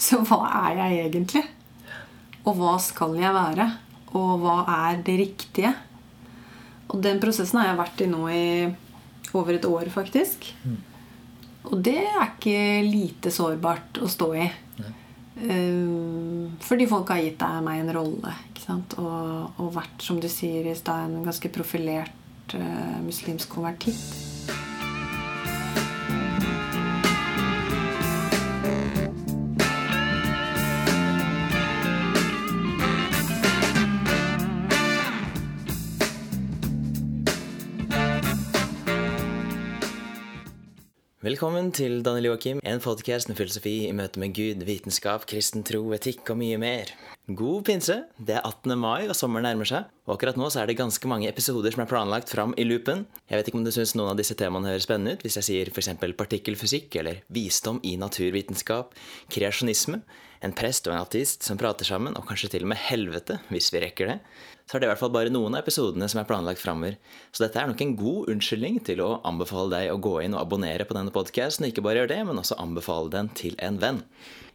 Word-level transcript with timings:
Så 0.06 0.20
hva 0.24 0.42
er 0.66 0.78
jeg 0.80 1.06
egentlig? 1.10 1.44
Og 2.48 2.56
hva 2.56 2.76
skal 2.82 3.18
jeg 3.20 3.36
være? 3.36 3.66
Og 4.16 4.30
hva 4.42 4.60
er 4.88 5.02
det 5.06 5.18
riktige? 5.20 5.74
Og 6.90 7.02
den 7.04 7.20
prosessen 7.22 7.60
har 7.60 7.70
jeg 7.70 7.80
vært 7.80 8.00
i 8.02 8.08
nå 8.10 8.22
i 8.32 8.46
over 9.36 9.54
et 9.54 9.66
år, 9.68 9.90
faktisk. 9.94 10.48
Og 11.68 11.76
det 11.84 12.00
er 12.00 12.24
ikke 12.24 12.56
lite 12.86 13.30
sårbart 13.34 14.00
å 14.02 14.08
stå 14.10 14.30
i. 14.40 14.48
Um, 15.40 16.56
fordi 16.60 16.88
folk 16.90 17.12
har 17.14 17.22
gitt 17.22 17.38
deg 17.40 17.60
meg 17.64 17.84
en 17.84 17.94
rolle. 17.96 18.34
ikke? 18.50 18.80
Og, 19.00 19.60
og 19.60 19.70
vært, 19.76 20.00
som 20.04 20.18
du 20.20 20.28
sier 20.32 20.66
i 20.66 20.74
stad, 20.76 21.06
en 21.06 21.28
ganske 21.28 21.52
profilert 21.54 22.56
uh, 22.56 22.98
muslimsk 23.04 23.52
konvertitt. 23.54 24.59
Velkommen 41.30 41.68
til 41.70 42.00
Daniel 42.02 42.30
Joakim, 42.30 42.58
en 42.66 42.80
podcast 42.82 43.28
med 43.30 43.36
filosofi 43.38 43.84
i 43.86 43.92
møte 43.94 44.18
med 44.18 44.32
Gud, 44.34 44.64
vitenskap, 44.66 45.28
kristen 45.30 45.62
tro, 45.62 45.78
etikk 45.94 46.32
og 46.32 46.38
mye 46.40 46.56
mer. 46.58 46.90
God 47.28 47.68
pinse! 47.68 47.94
Det 48.18 48.34
er 48.34 48.40
18. 48.48 48.72
mai, 48.80 49.04
og 49.04 49.14
sommeren 49.14 49.46
nærmer 49.46 49.68
seg. 49.68 49.92
Og 50.08 50.16
akkurat 50.16 50.40
nå 50.40 50.48
så 50.50 50.62
er 50.62 50.70
det 50.70 50.78
ganske 50.80 51.10
mange 51.12 51.28
episoder 51.30 51.70
som 51.70 51.84
er 51.84 51.90
planlagt 51.92 52.32
fram 52.34 52.56
i 52.58 52.64
loopen. 52.66 53.04
Jeg 53.30 53.38
vet 53.38 53.50
ikke 53.52 53.60
om 53.60 53.68
du 53.68 53.70
syns 53.76 53.92
noen 53.94 54.10
av 54.10 54.18
disse 54.18 54.34
temaene 54.40 54.72
høres 54.72 54.88
spennende 54.88 55.14
ut, 55.14 55.22
hvis 55.22 55.38
jeg 55.38 55.48
sier 55.52 55.70
f.eks. 55.70 55.92
partikkelfysikk, 56.18 56.98
eller 56.98 57.22
visdom 57.30 57.78
i 57.86 57.94
naturvitenskap, 58.00 58.98
kreasjonisme, 59.30 60.00
en 60.40 60.56
prest 60.56 60.88
og 60.88 60.96
en 60.96 61.04
ateist 61.04 61.46
som 61.46 61.60
prater 61.60 61.86
sammen, 61.86 62.16
og 62.18 62.26
kanskje 62.26 62.56
til 62.56 62.66
og 62.66 62.72
med 62.72 62.82
helvete, 62.88 63.38
hvis 63.52 63.70
vi 63.70 63.84
rekker 63.84 64.16
det 64.16 64.22
så 64.70 64.76
er 64.76 64.84
det 64.84 64.86
i 64.86 64.90
hvert 64.92 65.00
fall 65.00 65.10
bare 65.10 65.32
noen 65.34 65.56
av 65.56 65.64
episodene 65.64 66.06
som 66.06 66.20
er 66.20 66.26
planlagt 66.28 66.62
framover. 66.62 66.94
Så 67.34 67.42
dette 67.42 67.58
er 67.58 67.66
nok 67.66 67.80
en 67.82 67.96
god 67.98 68.28
unnskyldning 68.30 68.76
til 68.86 69.02
å 69.02 69.16
anbefale 69.26 69.72
deg 69.72 69.90
å 69.90 69.98
gå 69.98 70.20
inn 70.22 70.36
og 70.36 70.44
abonnere 70.44 70.86
på 70.86 70.94
denne 70.94 71.10
podkasten. 71.10 71.66
Ikke 71.66 71.82
bare 71.82 72.04
gjøre 72.04 72.12
det, 72.12 72.20
men 72.28 72.38
også 72.38 72.58
anbefale 72.62 73.10
den 73.10 73.32
til 73.34 73.58
en 73.58 73.80
venn. 73.82 73.98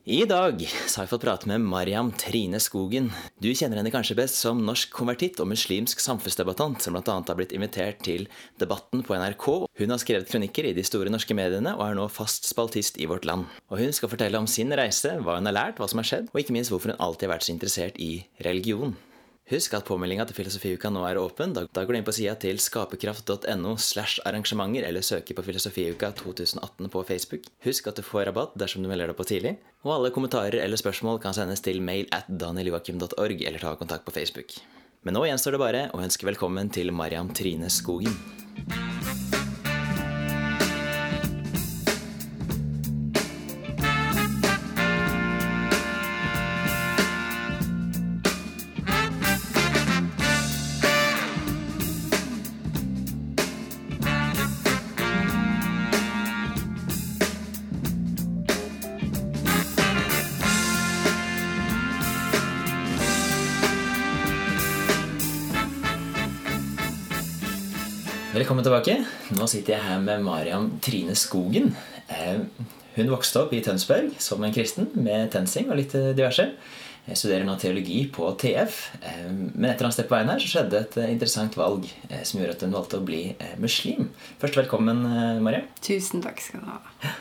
I 0.06 0.22
dag 0.30 0.62
så 0.62 1.00
har 1.00 1.08
jeg 1.08 1.12
fått 1.16 1.24
prate 1.26 1.50
med 1.50 1.64
Mariam 1.66 2.12
Trine 2.16 2.60
Skogen. 2.62 3.10
Du 3.42 3.50
kjenner 3.50 3.82
henne 3.82 3.92
kanskje 3.92 4.16
best 4.16 4.38
som 4.38 4.62
norsk 4.64 4.92
konvertitt 4.94 5.42
og 5.42 5.50
muslimsk 5.50 6.00
samfunnsdebattant, 6.00 6.80
som 6.86 6.94
bl.a. 6.96 7.16
har 7.18 7.40
blitt 7.40 7.56
invitert 7.58 8.00
til 8.06 8.28
Debatten 8.62 9.02
på 9.04 9.18
NRK. 9.18 9.48
Hun 9.82 9.96
har 9.96 10.00
skrevet 10.00 10.30
kronikker 10.30 10.70
i 10.70 10.76
de 10.78 10.86
store 10.86 11.12
norske 11.12 11.36
mediene 11.36 11.74
og 11.74 11.84
er 11.88 11.98
nå 11.98 12.06
fast 12.14 12.46
spaltist 12.48 13.02
i 13.02 13.10
Vårt 13.10 13.26
Land. 13.28 13.50
Og 13.74 13.82
hun 13.82 13.98
skal 13.98 14.14
fortelle 14.14 14.40
om 14.40 14.48
sin 14.48 14.72
reise, 14.78 15.18
hva 15.26 15.42
hun 15.42 15.50
har 15.50 15.58
lært, 15.58 15.82
hva 15.82 15.90
som 15.90 16.00
har 16.00 16.08
skjedd, 16.08 16.30
og 16.32 16.40
ikke 16.40 16.56
minst 16.56 16.72
hvorfor 16.72 16.94
hun 16.94 17.02
alltid 17.02 17.26
har 17.26 17.36
vært 17.40 17.50
så 17.50 17.56
interessert 17.58 17.98
i 17.98 18.14
religion. 18.46 18.94
Husk 19.46 19.76
at 19.78 19.86
påmeldinga 19.86 20.24
til 20.26 20.40
Filosofiuka 20.40 20.90
nå 20.90 21.04
er 21.06 21.20
åpen. 21.22 21.52
Da, 21.54 21.68
går 21.70 21.94
du 21.94 21.98
inn 22.00 22.08
på 22.08 22.14
sida 22.18 22.32
til 22.42 22.58
skaperkraft.no 22.58 23.76
slash 23.78 24.24
arrangementer, 24.26 24.88
eller 24.88 25.06
søker 25.06 25.38
på 25.38 25.44
Filosofiuka 25.46 26.10
2018 26.18 26.90
på 26.90 27.04
Facebook. 27.06 27.46
Husk 27.62 27.92
at 27.92 28.02
du 28.02 28.02
får 28.08 28.26
rabatt 28.32 28.56
dersom 28.58 28.82
du 28.82 28.90
melder 28.90 29.14
deg 29.14 29.20
på 29.20 29.28
tidlig. 29.30 29.54
Og 29.86 29.94
alle 30.00 30.10
kommentarer 30.16 30.58
eller 30.64 30.82
spørsmål 30.82 31.22
kan 31.22 31.38
sendes 31.38 31.62
til 31.62 31.78
mail 31.78 32.10
at 32.16 32.26
danieljoakim.org, 32.26 33.46
eller 33.46 33.62
ta 33.62 33.76
kontakt 33.78 34.10
på 34.10 34.16
Facebook. 34.18 34.58
Men 35.06 35.14
nå 35.14 35.28
gjenstår 35.30 35.54
det 35.54 35.62
bare 35.62 35.86
å 35.94 36.02
ønske 36.02 36.26
velkommen 36.26 36.74
til 36.74 36.90
Mariam 36.90 37.30
Trine 37.30 37.70
Skogen. 37.70 38.18
Velkommen 68.46 68.62
tilbake. 68.62 68.94
Nå 69.34 69.46
sitter 69.50 69.74
jeg 69.74 69.82
her 69.82 70.02
med 70.06 70.22
Mariam 70.22 70.68
Trine 70.78 71.16
Skogen. 71.18 71.72
Eh, 72.14 72.44
hun 72.94 73.08
vokste 73.10 73.42
opp 73.42 73.56
i 73.58 73.62
Tønsberg 73.66 74.12
som 74.22 74.46
en 74.46 74.54
kristen 74.54 74.92
med 74.94 75.32
TenSing 75.34 75.72
og 75.74 75.80
litt 75.80 75.96
diverse. 75.98 76.46
Jeg 77.08 77.18
studerer 77.18 77.48
nå 77.50 77.56
teologi 77.58 78.04
på 78.14 78.30
TF. 78.38 78.78
men 79.02 79.50
men 79.56 79.72
etter 79.72 79.88
annet 79.88 79.98
sted 79.98 80.06
på 80.06 80.14
veien 80.14 80.30
her 80.30 80.46
så 80.46 80.52
skjedde 80.52 80.84
et 80.84 81.00
interessant 81.08 81.58
valg 81.58 81.90
eh, 82.12 82.22
som 82.22 82.38
gjorde 82.38 82.60
at 82.60 82.68
hun 82.68 82.78
valgte 82.78 83.02
å 83.02 83.08
bli 83.10 83.24
muslim. 83.58 84.12
Først 84.38 84.62
velkommen, 84.62 85.02
Mariam. 85.42 85.66
Tusen 85.82 86.22
takk 86.22 86.38
skal 86.38 86.62
du 86.62 86.70
ha. 86.70 87.18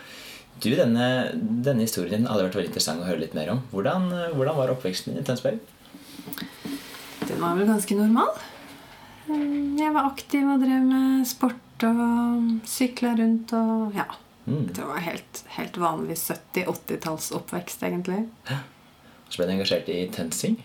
Du, 0.61 0.75
denne, 0.77 1.06
denne 1.41 1.89
historien 1.89 2.19
din 2.21 2.29
hadde 2.29 2.51
vært 2.51 2.61
veldig 2.61 2.75
interessant 2.75 3.01
å 3.01 3.09
høre 3.09 3.25
litt 3.25 3.33
mer 3.33 3.49
om. 3.56 3.65
Hvordan, 3.73 4.11
hvordan 4.37 4.61
var 4.61 4.77
oppveksten 4.77 5.15
din 5.15 5.25
i 5.25 5.29
Tønsberg? 5.33 5.56
Den 7.25 7.41
var 7.41 7.56
vel 7.56 7.73
ganske 7.73 7.97
normal. 7.97 8.37
Mm, 9.29 9.79
jeg 9.81 9.95
var 9.95 10.11
aktiv 10.11 10.45
og 10.49 10.61
drev 10.62 10.85
med 10.85 11.25
sport 11.29 11.87
og 11.89 12.69
sykla 12.69 13.15
rundt 13.19 13.55
og 13.57 13.97
ja. 13.97 14.07
Mm. 14.45 14.69
Det 14.77 14.85
var 14.85 15.01
helt, 15.01 15.41
helt 15.57 15.77
vanlig 15.81 16.19
70-80-talls 16.21 17.31
oppvekst, 17.33 17.83
egentlig. 17.89 18.27
Så 19.31 19.41
ble 19.41 19.49
du 19.49 19.55
engasjert 19.55 19.89
i 19.89 20.03
TenSing? 20.12 20.59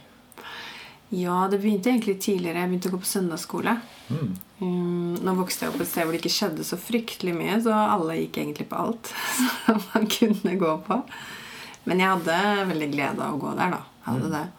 Ja, 1.16 1.48
det 1.50 1.62
begynte 1.62 1.90
egentlig 1.90 2.20
tidligere. 2.22 2.60
Jeg 2.60 2.70
begynte 2.70 2.92
å 2.92 2.94
gå 2.98 3.02
på 3.02 3.10
søndagsskole. 3.10 3.78
Mm. 4.12 4.34
Um, 4.60 5.16
nå 5.24 5.34
vokste 5.40 5.66
jeg 5.66 5.74
opp 5.74 5.82
et 5.82 5.90
sted 5.90 6.06
hvor 6.06 6.14
det 6.14 6.20
ikke 6.20 6.36
skjedde 6.36 6.66
så 6.68 6.78
fryktelig 6.78 7.34
mye, 7.38 7.56
så 7.64 7.74
alle 7.74 8.20
gikk 8.20 8.42
egentlig 8.44 8.68
på 8.70 8.82
alt 8.84 9.14
som 9.64 9.80
man 9.94 10.10
kunne 10.12 10.58
gå 10.60 10.74
på. 10.86 11.00
Men 11.90 12.04
jeg 12.04 12.14
hadde 12.14 12.68
veldig 12.74 12.90
glede 12.92 13.26
av 13.26 13.38
å 13.38 13.42
gå 13.42 13.56
der, 13.58 13.78
da. 13.78 13.82
Jeg 14.04 14.12
hadde 14.12 14.30
mm. 14.30 14.36
det. 14.36 14.59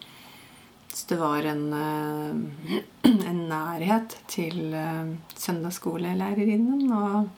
Så 0.93 1.07
det 1.09 1.19
var 1.21 1.47
en, 1.47 1.73
eh, 1.73 3.11
en 3.31 3.43
nærhet 3.49 4.17
til 4.31 4.75
eh, 4.75 5.13
søndagsskolelærerinnen. 5.37 6.93
Og 6.93 7.29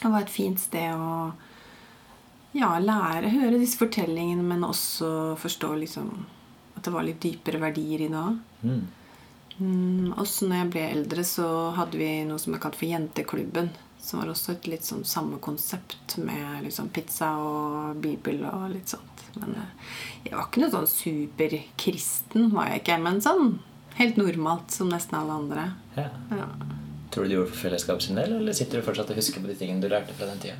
det 0.00 0.10
var 0.10 0.24
et 0.24 0.34
fint 0.34 0.60
sted 0.60 0.94
å 0.94 1.32
ja, 2.54 2.74
lære, 2.78 3.32
høre 3.34 3.58
disse 3.58 3.78
fortellingene, 3.80 4.42
men 4.46 4.66
også 4.66 5.34
forstå 5.40 5.72
liksom, 5.84 6.10
at 6.74 6.84
det 6.86 6.92
var 6.94 7.06
litt 7.06 7.22
dypere 7.22 7.62
verdier 7.62 8.04
i 8.04 8.10
det 8.10 8.20
òg. 8.20 8.36
Mm. 8.66 8.84
Mm, 9.58 10.12
også 10.18 10.48
når 10.48 10.60
jeg 10.60 10.70
ble 10.74 10.84
eldre, 10.96 11.24
så 11.26 11.48
hadde 11.76 11.98
vi 11.98 12.10
noe 12.26 12.42
som 12.42 12.56
er 12.56 12.62
kalt 12.62 12.78
for 12.78 12.90
Jenteklubben. 12.90 13.70
Som 14.04 14.20
var 14.20 14.32
også 14.34 14.52
et 14.52 14.66
litt 14.68 14.84
sånn 14.84 15.04
samme 15.08 15.38
konsept 15.42 16.18
med 16.20 16.66
liksom 16.66 16.90
pizza 16.92 17.30
og 17.40 18.00
bibel 18.02 18.42
og 18.50 18.66
litt 18.74 18.90
sånt. 18.92 19.13
Men 19.40 19.56
eh, 19.60 19.90
jeg 20.28 20.36
var 20.36 20.48
ikke 20.48 20.64
noe 20.64 20.74
sånn 20.74 20.90
superkristen, 20.90 22.50
var 22.54 22.70
jeg 22.72 22.84
ikke. 22.84 23.00
Men 23.04 23.22
sånn 23.24 23.58
helt 23.98 24.18
normalt 24.20 24.74
som 24.74 24.90
nesten 24.92 25.18
alle 25.20 25.40
andre. 25.42 25.68
Ja. 25.98 26.08
Ja. 26.34 26.48
Tror 27.14 27.26
du 27.26 27.30
du 27.30 27.36
gjorde 27.36 27.50
det 27.50 27.54
for 27.54 27.68
fellesskapet 27.68 28.08
sin 28.08 28.18
del, 28.18 28.38
eller 28.40 28.56
sitter 28.56 28.80
du 28.80 28.86
fortsatt 28.86 29.12
og 29.14 29.20
husker 29.20 29.42
på 29.42 29.50
de 29.50 29.58
tingene 29.58 29.84
du 29.84 29.90
lærte 29.92 30.16
fra 30.18 30.26
den 30.30 30.42
tida? 30.42 30.58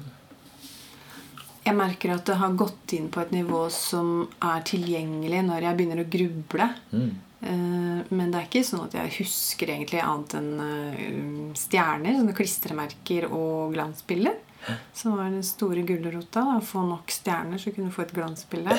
Jeg 1.64 1.76
merker 1.78 2.12
at 2.12 2.26
det 2.28 2.36
har 2.38 2.56
gått 2.60 2.92
inn 2.92 3.08
på 3.10 3.22
et 3.22 3.32
nivå 3.32 3.64
som 3.72 4.26
er 4.44 4.66
tilgjengelig 4.68 5.40
når 5.46 5.64
jeg 5.64 5.78
begynner 5.78 6.02
å 6.02 6.10
gruble. 6.12 6.66
Mm. 6.92 7.12
Eh, 7.44 8.00
men 8.12 8.32
det 8.32 8.38
er 8.40 8.48
ikke 8.48 8.64
sånn 8.68 8.84
at 8.84 8.96
jeg 8.98 9.14
husker 9.18 9.72
egentlig 9.72 10.02
annet 10.04 10.36
enn 10.38 10.50
eh, 10.64 11.54
stjerner, 11.58 12.18
sånne 12.18 12.36
klistremerker 12.36 13.26
og 13.30 13.74
glansbilder. 13.74 14.36
Som 14.96 15.16
var 15.18 15.30
den 15.30 15.44
store 15.46 15.82
gulrota. 15.86 16.44
Å 16.56 16.62
få 16.64 16.84
nok 16.88 17.12
stjerner 17.12 17.60
så 17.60 17.74
kunne 17.74 17.90
du 17.90 17.96
få 17.96 18.06
et 18.06 18.14
glansbilde. 18.16 18.78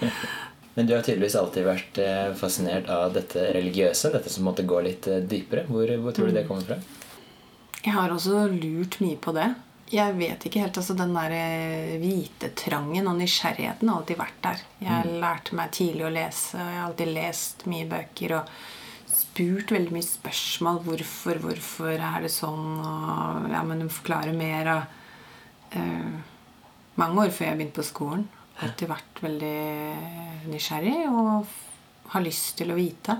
Men 0.74 0.86
du 0.86 0.94
har 0.94 1.02
tydeligvis 1.02 1.36
alltid 1.36 1.66
vært 1.66 1.98
eh, 2.00 2.28
fascinert 2.38 2.86
av 2.94 3.10
dette 3.12 3.50
religiøse, 3.56 4.12
dette 4.14 4.30
som 4.32 4.46
måtte 4.46 4.64
gå 4.68 4.78
litt 4.86 5.08
eh, 5.10 5.18
dypere. 5.20 5.66
Hvor, 5.68 5.90
hvor 6.04 6.14
tror 6.16 6.30
du 6.30 6.36
det 6.36 6.46
kommer 6.48 6.68
fra? 6.68 6.78
Jeg 7.80 7.96
har 7.96 8.12
også 8.14 8.44
lurt 8.52 9.00
mye 9.02 9.18
på 9.20 9.34
det. 9.36 9.48
Jeg 9.90 10.14
vet 10.14 10.44
ikke 10.46 10.60
helt, 10.62 10.76
altså 10.78 10.94
Den 10.94 11.16
der 11.16 11.32
eh, 11.34 11.96
hvite-trangen 11.98 13.08
og 13.10 13.18
nysgjerrigheten 13.18 13.90
har 13.90 13.98
alltid 13.98 14.20
vært 14.20 14.38
der. 14.44 14.62
Jeg 14.78 15.08
mm. 15.08 15.16
lærte 15.24 15.58
meg 15.58 15.72
tidlig 15.74 16.06
å 16.06 16.12
lese. 16.14 16.54
og 16.54 16.62
Jeg 16.62 16.78
har 16.78 16.86
alltid 16.86 17.12
lest 17.16 17.66
mye 17.70 17.88
bøker 17.90 18.36
og 18.38 18.54
spurt 19.10 19.74
veldig 19.74 19.96
mye 19.96 20.06
spørsmål. 20.06 20.80
Hvorfor, 20.86 21.42
hvorfor 21.42 21.92
er 21.96 22.22
det 22.22 22.30
sånn? 22.34 22.78
Og 22.78 23.50
ja, 23.50 23.64
men 23.66 23.82
du 23.82 23.90
forklarer 23.90 24.38
mer. 24.38 24.70
Og 24.76 24.80
eh, 24.86 24.96
mange 25.74 27.24
år 27.24 27.32
før 27.34 27.50
jeg 27.50 27.58
begynte 27.58 27.80
på 27.80 27.86
skolen. 27.86 28.24
Alltid 28.60 28.90
vært 28.90 29.20
veldig 29.24 30.50
nysgjerrig 30.50 30.96
og 31.08 31.52
har 32.12 32.24
lyst 32.24 32.56
til 32.58 32.72
å 32.72 32.78
vite. 32.78 33.16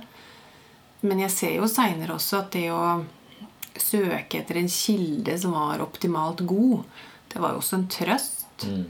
Men 1.07 1.23
jeg 1.25 1.33
ser 1.33 1.55
jo 1.57 1.69
seinere 1.71 2.17
også 2.17 2.43
at 2.43 2.53
det 2.57 2.67
å 2.75 2.83
søke 3.81 4.43
etter 4.43 4.61
en 4.61 4.69
kilde 4.69 5.37
som 5.41 5.55
var 5.57 5.81
optimalt 5.85 6.43
god, 6.49 6.83
det 7.31 7.41
var 7.41 7.55
jo 7.55 7.63
også 7.63 7.79
en 7.79 7.87
trøst. 7.93 8.67
Mm. 8.67 8.89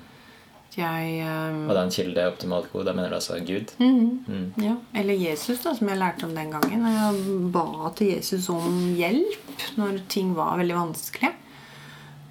Jeg 0.71 1.15
um, 1.27 1.65
Og 1.67 1.73
det 1.73 1.79
er 1.81 1.83
en 1.83 1.93
kilde 1.95 2.25
optimalt 2.31 2.69
god. 2.73 2.87
Da 2.87 2.95
mener 2.95 3.11
du 3.11 3.17
altså 3.19 3.39
Gud? 3.43 3.73
Mm. 3.83 4.25
Mm. 4.27 4.47
Ja. 4.63 4.77
Eller 4.97 5.19
Jesus, 5.19 5.63
da, 5.65 5.75
som 5.77 5.91
jeg 5.91 5.99
lærte 5.99 6.27
om 6.29 6.35
den 6.37 6.53
gangen. 6.55 6.87
Jeg 6.87 7.39
ba 7.55 7.91
til 7.99 8.13
Jesus 8.15 8.49
om 8.55 8.79
hjelp 8.99 9.67
når 9.79 10.05
ting 10.13 10.33
var 10.39 10.59
veldig 10.63 10.79
vanskelig. 10.79 11.33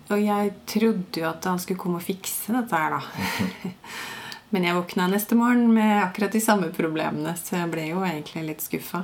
Og 0.09 0.21
jeg 0.23 0.53
trodde 0.69 1.21
jo 1.21 1.27
at 1.29 1.45
han 1.45 1.59
skulle 1.61 1.79
komme 1.81 1.99
og 1.99 2.05
fikse 2.05 2.55
dette 2.55 2.77
her, 2.77 2.97
da. 2.97 3.73
Men 4.53 4.65
jeg 4.65 4.77
våkna 4.79 5.05
neste 5.11 5.37
morgen 5.37 5.67
med 5.75 5.99
akkurat 6.01 6.33
de 6.33 6.41
samme 6.41 6.71
problemene, 6.73 7.35
så 7.37 7.59
jeg 7.59 7.69
ble 7.69 7.83
jo 7.91 8.01
egentlig 8.01 8.47
litt 8.47 8.63
skuffa. 8.65 9.03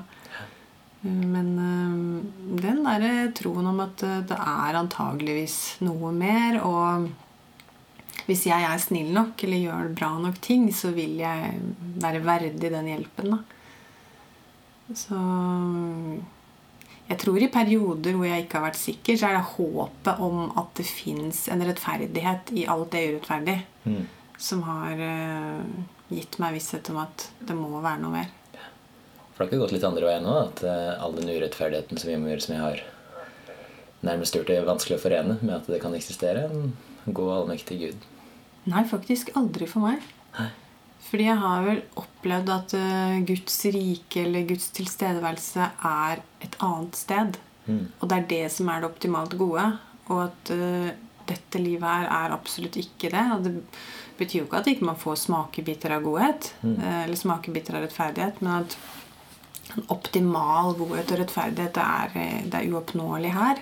Men 1.05 1.51
den 2.57 2.81
derre 2.81 3.27
troen 3.37 3.69
om 3.69 3.83
at 3.83 4.01
det 4.01 4.39
er 4.41 4.79
antageligvis 4.79 5.59
noe 5.85 6.09
mer, 6.15 6.57
og 6.65 7.05
hvis 8.25 8.47
jeg 8.49 8.65
er 8.65 8.81
snill 8.81 9.11
nok 9.13 9.43
eller 9.45 9.61
gjør 9.67 9.91
bra 9.97 10.09
nok 10.23 10.39
ting, 10.41 10.65
så 10.73 10.89
vil 10.95 11.19
jeg 11.21 11.59
være 12.01 12.23
verdig 12.25 12.71
den 12.73 12.89
hjelpen. 12.89 13.35
Da. 13.35 13.43
Så 14.97 15.19
jeg 17.05 17.19
tror 17.21 17.37
i 17.37 17.49
perioder 17.53 18.15
hvor 18.17 18.25
jeg 18.25 18.45
ikke 18.45 18.57
har 18.59 18.65
vært 18.69 18.79
sikker, 18.81 19.17
så 19.19 19.29
er 19.29 19.37
det 19.37 19.49
håpet 19.51 20.21
om 20.25 20.47
at 20.57 20.71
det 20.79 20.87
fins 20.89 21.43
en 21.53 21.61
rettferdighet 21.67 22.49
i 22.57 22.65
alt 22.71 22.89
det 22.95 23.03
urettferdig, 23.11 23.59
mm. 23.85 24.01
som 24.41 24.63
har 24.65 25.03
uh, 25.03 25.61
gitt 26.09 26.39
meg 26.41 26.57
visshet 26.57 26.89
om 26.93 27.03
at 27.03 27.27
det 27.45 27.57
må 27.57 27.69
være 27.77 28.01
noe 28.01 28.15
mer. 28.15 28.33
For 29.35 29.43
det 29.43 29.45
har 29.45 29.51
ikke 29.51 29.61
gått 29.65 29.75
litt 29.75 29.87
andre 29.87 30.09
veien 30.09 30.25
nå? 30.25 30.35
At 30.47 30.65
uh, 30.65 31.03
all 31.03 31.13
den 31.19 31.29
urettferdigheten 31.29 32.01
som 32.01 32.09
vi 32.09 32.17
må 32.17 32.31
gjøre, 32.31 32.45
som 32.47 32.57
jeg 32.57 32.65
har 32.65 32.83
nærmest 34.05 34.37
gjort 34.37 34.49
det 34.49 34.59
vanskelig 34.65 34.97
å 34.97 35.05
forene 35.05 35.37
med 35.43 35.55
at 35.59 35.69
det 35.69 35.81
kan 35.83 35.95
eksistere 35.97 36.47
en 36.49 36.75
god 37.05 37.33
allmektig 37.39 37.81
Gud? 37.83 38.11
Nei, 38.65 38.81
faktisk 38.89 39.29
aldri 39.37 39.69
for 39.69 39.85
meg. 39.85 40.01
Nei. 40.39 40.49
Fordi 41.05 41.27
jeg 41.27 41.37
har 41.37 41.65
vel 41.65 41.81
opplevd 42.01 42.51
at 42.53 42.75
uh, 42.79 43.17
Guds 43.27 43.57
rike 43.75 44.23
eller 44.25 44.47
Guds 44.49 44.71
tilstedeværelse 44.75 45.67
er 45.89 46.23
et 46.43 46.55
annet 46.65 46.97
sted. 46.97 47.37
Mm. 47.65 47.83
Og 47.99 48.09
det 48.09 48.17
er 48.17 48.29
det 48.31 48.45
som 48.53 48.69
er 48.69 48.81
det 48.81 48.89
optimalt 48.89 49.35
gode. 49.37 49.67
Og 50.09 50.23
at 50.25 50.53
uh, 50.55 50.89
dette 51.29 51.61
livet 51.61 51.85
her 51.85 52.09
er 52.09 52.33
absolutt 52.33 52.77
ikke 52.81 53.11
det. 53.13 53.25
Og 53.35 53.45
det 53.45 53.53
betyr 54.17 54.41
jo 54.41 54.47
ikke 54.47 54.63
at 54.63 54.71
ikke 54.71 54.87
man 54.87 54.97
ikke 54.97 55.05
får 55.05 55.21
smakebiter 55.27 55.93
av 55.95 56.05
godhet. 56.05 56.49
Mm. 56.63 56.73
Uh, 56.81 56.99
eller 57.03 57.21
smakebiter 57.21 57.77
av 57.77 57.85
rettferdighet. 57.85 58.41
Men 58.41 58.63
at 58.63 58.77
en 59.75 59.85
optimal 59.93 60.73
godhet 60.79 61.13
og 61.13 61.21
rettferdighet 61.21 61.77
det 61.77 61.85
er, 61.85 62.41
det 62.49 62.59
er 62.59 62.73
uoppnåelig 62.73 63.35
her. 63.35 63.61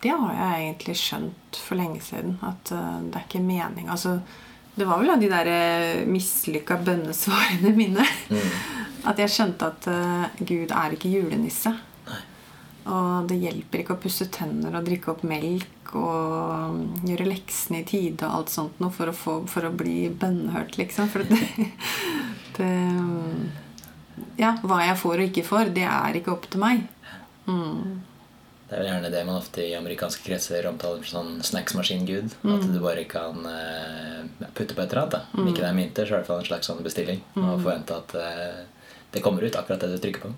Det 0.00 0.12
har 0.12 0.36
jeg 0.36 0.68
egentlig 0.68 0.96
skjønt 0.96 1.58
for 1.64 1.80
lenge 1.80 2.04
siden. 2.04 2.38
At 2.44 2.72
uh, 2.76 3.00
det 3.08 3.16
er 3.16 3.26
ikke 3.26 3.44
mening 3.48 3.88
altså, 3.88 4.18
Det 4.80 4.86
var 4.88 5.02
vel 5.02 5.12
av 5.12 5.20
de 5.20 5.28
der 5.28 5.48
uh, 5.52 6.06
mislykka 6.08 6.78
bønnesvarene 6.80 7.74
mine 7.76 8.00
mm. 8.30 8.46
at 9.10 9.18
jeg 9.20 9.32
skjønte 9.34 9.68
at 9.68 9.88
uh, 9.92 10.38
Gud 10.40 10.72
er 10.72 10.94
ikke 10.96 11.10
julenisse. 11.12 11.74
Nei. 12.08 12.20
Og 12.88 13.28
det 13.28 13.36
hjelper 13.42 13.82
ikke 13.82 13.98
å 13.98 14.00
pusse 14.00 14.30
tenner 14.32 14.78
og 14.78 14.86
drikke 14.88 15.12
opp 15.12 15.26
melk 15.28 15.92
og 16.00 16.70
um, 16.70 16.80
gjøre 17.04 17.28
leksene 17.28 17.82
i 17.82 17.86
tide 17.90 18.24
og 18.24 18.38
alt 18.38 18.54
sånt 18.54 18.80
noe 18.80 18.94
for 18.94 19.12
å, 19.12 19.16
få, 19.16 19.34
for 19.50 19.68
å 19.68 19.74
bli 19.74 20.08
bønnhørt, 20.16 20.78
liksom. 20.80 21.10
For 21.12 21.28
det, 21.28 21.68
det 22.56 22.72
um, 22.96 23.50
Ja, 24.40 24.54
hva 24.64 24.80
jeg 24.86 24.96
får 25.02 25.18
og 25.18 25.28
ikke 25.28 25.44
får, 25.44 25.74
det 25.76 25.84
er 25.92 26.16
ikke 26.16 26.32
opp 26.32 26.48
til 26.48 26.64
meg. 26.64 26.86
Mm. 27.44 28.00
Det 28.70 28.76
er 28.76 28.84
vel 28.84 28.92
gjerne 28.92 29.08
det 29.10 29.20
man 29.26 29.34
ofte 29.40 29.62
i 29.66 29.72
amerikanske 29.74 30.22
kretser 30.22 30.66
omtaler 30.70 31.02
som 31.02 31.32
sånn 31.32 31.40
snacksmaskin-gud. 31.48 32.36
Mm. 32.44 32.52
At 32.54 32.68
du 32.70 32.76
bare 32.78 33.02
kan 33.10 33.40
uh, 33.42 34.46
putte 34.54 34.76
på 34.76 34.84
et 34.84 34.92
eller 34.92 35.00
annet. 35.00 35.16
Da. 35.16 35.22
Om 35.34 35.42
mm. 35.42 35.48
ikke 35.50 35.64
det 35.64 35.70
er 35.72 35.74
mynter, 35.80 36.06
så 36.06 36.14
er 36.14 36.14
det 36.14 36.14
i 36.14 36.20
hvert 36.20 36.30
fall 36.30 36.44
en 36.44 36.46
slags 36.46 36.70
sånn 36.70 36.84
bestilling. 36.86 37.18
Mm. 37.34 37.48
Og 37.48 37.64
forvente 37.64 37.98
at 37.98 38.14
uh, 38.14 38.86
det 39.10 39.24
kommer 39.24 39.42
ut 39.42 39.58
akkurat 39.58 39.82
det 39.82 39.90
du 39.90 39.98
trykker 40.04 40.22
på. 40.22 40.32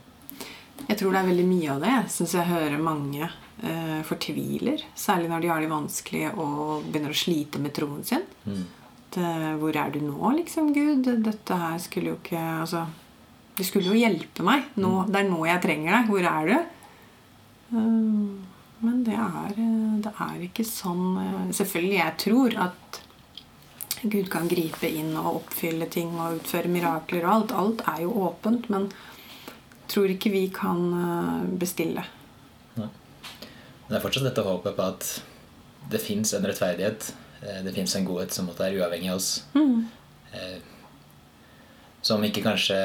Jeg 0.87 0.97
tror 0.97 1.13
det 1.13 1.21
er 1.21 1.29
veldig 1.29 1.47
mye 1.51 1.77
av 1.77 1.85
det. 1.85 1.93
Jeg 1.93 2.13
syns 2.17 2.37
jeg 2.39 2.51
hører 2.55 2.87
mange 2.89 3.29
uh, 3.29 4.01
fortviler. 4.09 4.89
Særlig 4.97 5.29
når 5.29 5.45
de 5.45 5.53
har 5.53 5.61
det 5.61 5.73
vanskelig 5.77 6.27
og 6.33 6.89
begynner 6.89 7.13
å 7.13 7.23
slite 7.27 7.61
med 7.61 7.77
troen 7.77 8.01
sin. 8.15 8.25
Mm. 8.49 8.65
Det, 9.13 9.31
hvor 9.61 9.77
er 9.77 9.93
du 9.93 10.01
nå, 10.09 10.37
liksom, 10.41 10.73
Gud? 10.73 11.05
Dette 11.21 11.65
her 11.67 11.77
skulle 11.85 12.15
jo 12.15 12.21
ikke 12.23 12.41
Altså, 12.63 12.87
du 13.59 13.61
skulle 13.69 13.93
jo 13.93 14.01
hjelpe 14.01 14.41
meg. 14.47 14.73
Nå, 14.81 15.03
mm. 15.03 15.13
det 15.13 15.21
er 15.21 15.29
nå 15.29 15.45
jeg 15.53 15.69
trenger 15.69 15.99
deg. 15.99 16.09
Hvor 16.09 16.33
er 16.33 16.49
du? 16.49 16.72
Eh, 17.73 18.43
men 18.83 19.05
det 19.07 19.15
er, 19.15 19.53
eh, 19.57 19.97
det 20.05 20.13
er 20.21 20.45
ikke 20.45 20.65
sånn 20.67 21.17
eh, 21.23 21.53
Selvfølgelig, 21.55 21.99
jeg 22.01 22.19
tror 22.25 22.57
at 22.67 23.01
Gud 24.03 24.29
kan 24.33 24.49
gripe 24.51 24.89
inn 24.91 25.13
og 25.15 25.45
oppfylle 25.45 25.87
ting 25.93 26.17
og 26.19 26.41
utføre 26.41 26.71
mirakler 26.73 27.23
og 27.23 27.35
alt. 27.35 27.53
Alt 27.55 27.85
er 27.93 28.01
jo 28.03 28.17
åpent, 28.27 28.67
men 28.73 28.89
tror 29.93 30.11
ikke 30.11 30.33
vi 30.33 30.49
kan 30.51 30.81
bestille. 31.61 32.03
Nei. 32.75 32.89
Men 32.89 33.93
det 33.93 33.99
er 34.01 34.03
fortsatt 34.03 34.27
dette 34.27 34.43
håpet 34.43 34.75
på 34.75 34.89
at 34.89 35.07
det 35.93 36.01
fins 36.03 36.35
en 36.35 36.49
rettferdighet. 36.49 37.13
Det 37.63 37.75
fins 37.77 37.95
en 37.95 38.09
godhet 38.09 38.35
som 38.35 38.49
måtte 38.51 38.65
være 38.65 38.81
uavhengig 38.81 39.13
av 39.13 39.21
oss. 39.21 39.31
Mm. 39.55 39.87
Som 42.03 42.27
ikke 42.27 42.43
kanskje 42.43 42.81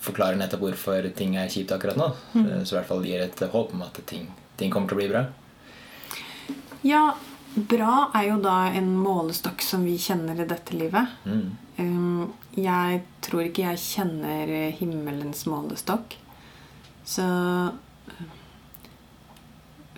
forklarer 0.00 0.38
nettopp 0.38 0.62
hvorfor 0.66 1.08
ting 1.16 1.36
er 1.38 1.50
kjipt 1.52 1.72
akkurat 1.74 1.98
nå. 1.98 2.10
Mm. 2.34 2.50
Så 2.64 2.74
i 2.74 2.78
hvert 2.78 2.90
fall 2.90 3.06
gir 3.06 3.24
et 3.24 3.42
håp 3.52 3.74
om 3.74 3.82
at 3.86 3.98
ting, 4.06 4.28
ting, 4.56 4.70
kommer 4.72 4.90
til 4.90 4.98
å 4.98 5.00
bli 5.02 5.10
bra. 5.12 5.24
Ja, 6.86 7.02
bra 7.54 7.94
er 8.14 8.28
jo 8.30 8.38
da 8.42 8.58
en 8.78 8.92
målestokk 8.98 9.64
som 9.64 9.84
vi 9.88 9.96
kjenner 10.00 10.38
i 10.38 10.48
dette 10.48 10.76
livet. 10.78 11.18
Mm. 11.26 11.48
Um, 11.78 12.22
jeg 12.58 13.02
tror 13.24 13.46
ikke 13.46 13.66
jeg 13.70 13.82
kjenner 13.82 14.54
himmelens 14.78 15.44
målestokk. 15.50 16.16
Så 17.08 17.26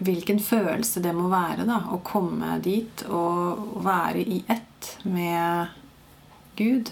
hvilken 0.00 0.40
følelse 0.40 1.02
det 1.04 1.12
må 1.12 1.28
være 1.32 1.66
da, 1.68 1.82
å 1.92 2.00
komme 2.06 2.56
dit 2.64 3.04
og 3.08 3.80
være 3.84 4.24
i 4.24 4.40
ett 4.48 4.94
med 5.04 5.76
Gud 6.56 6.88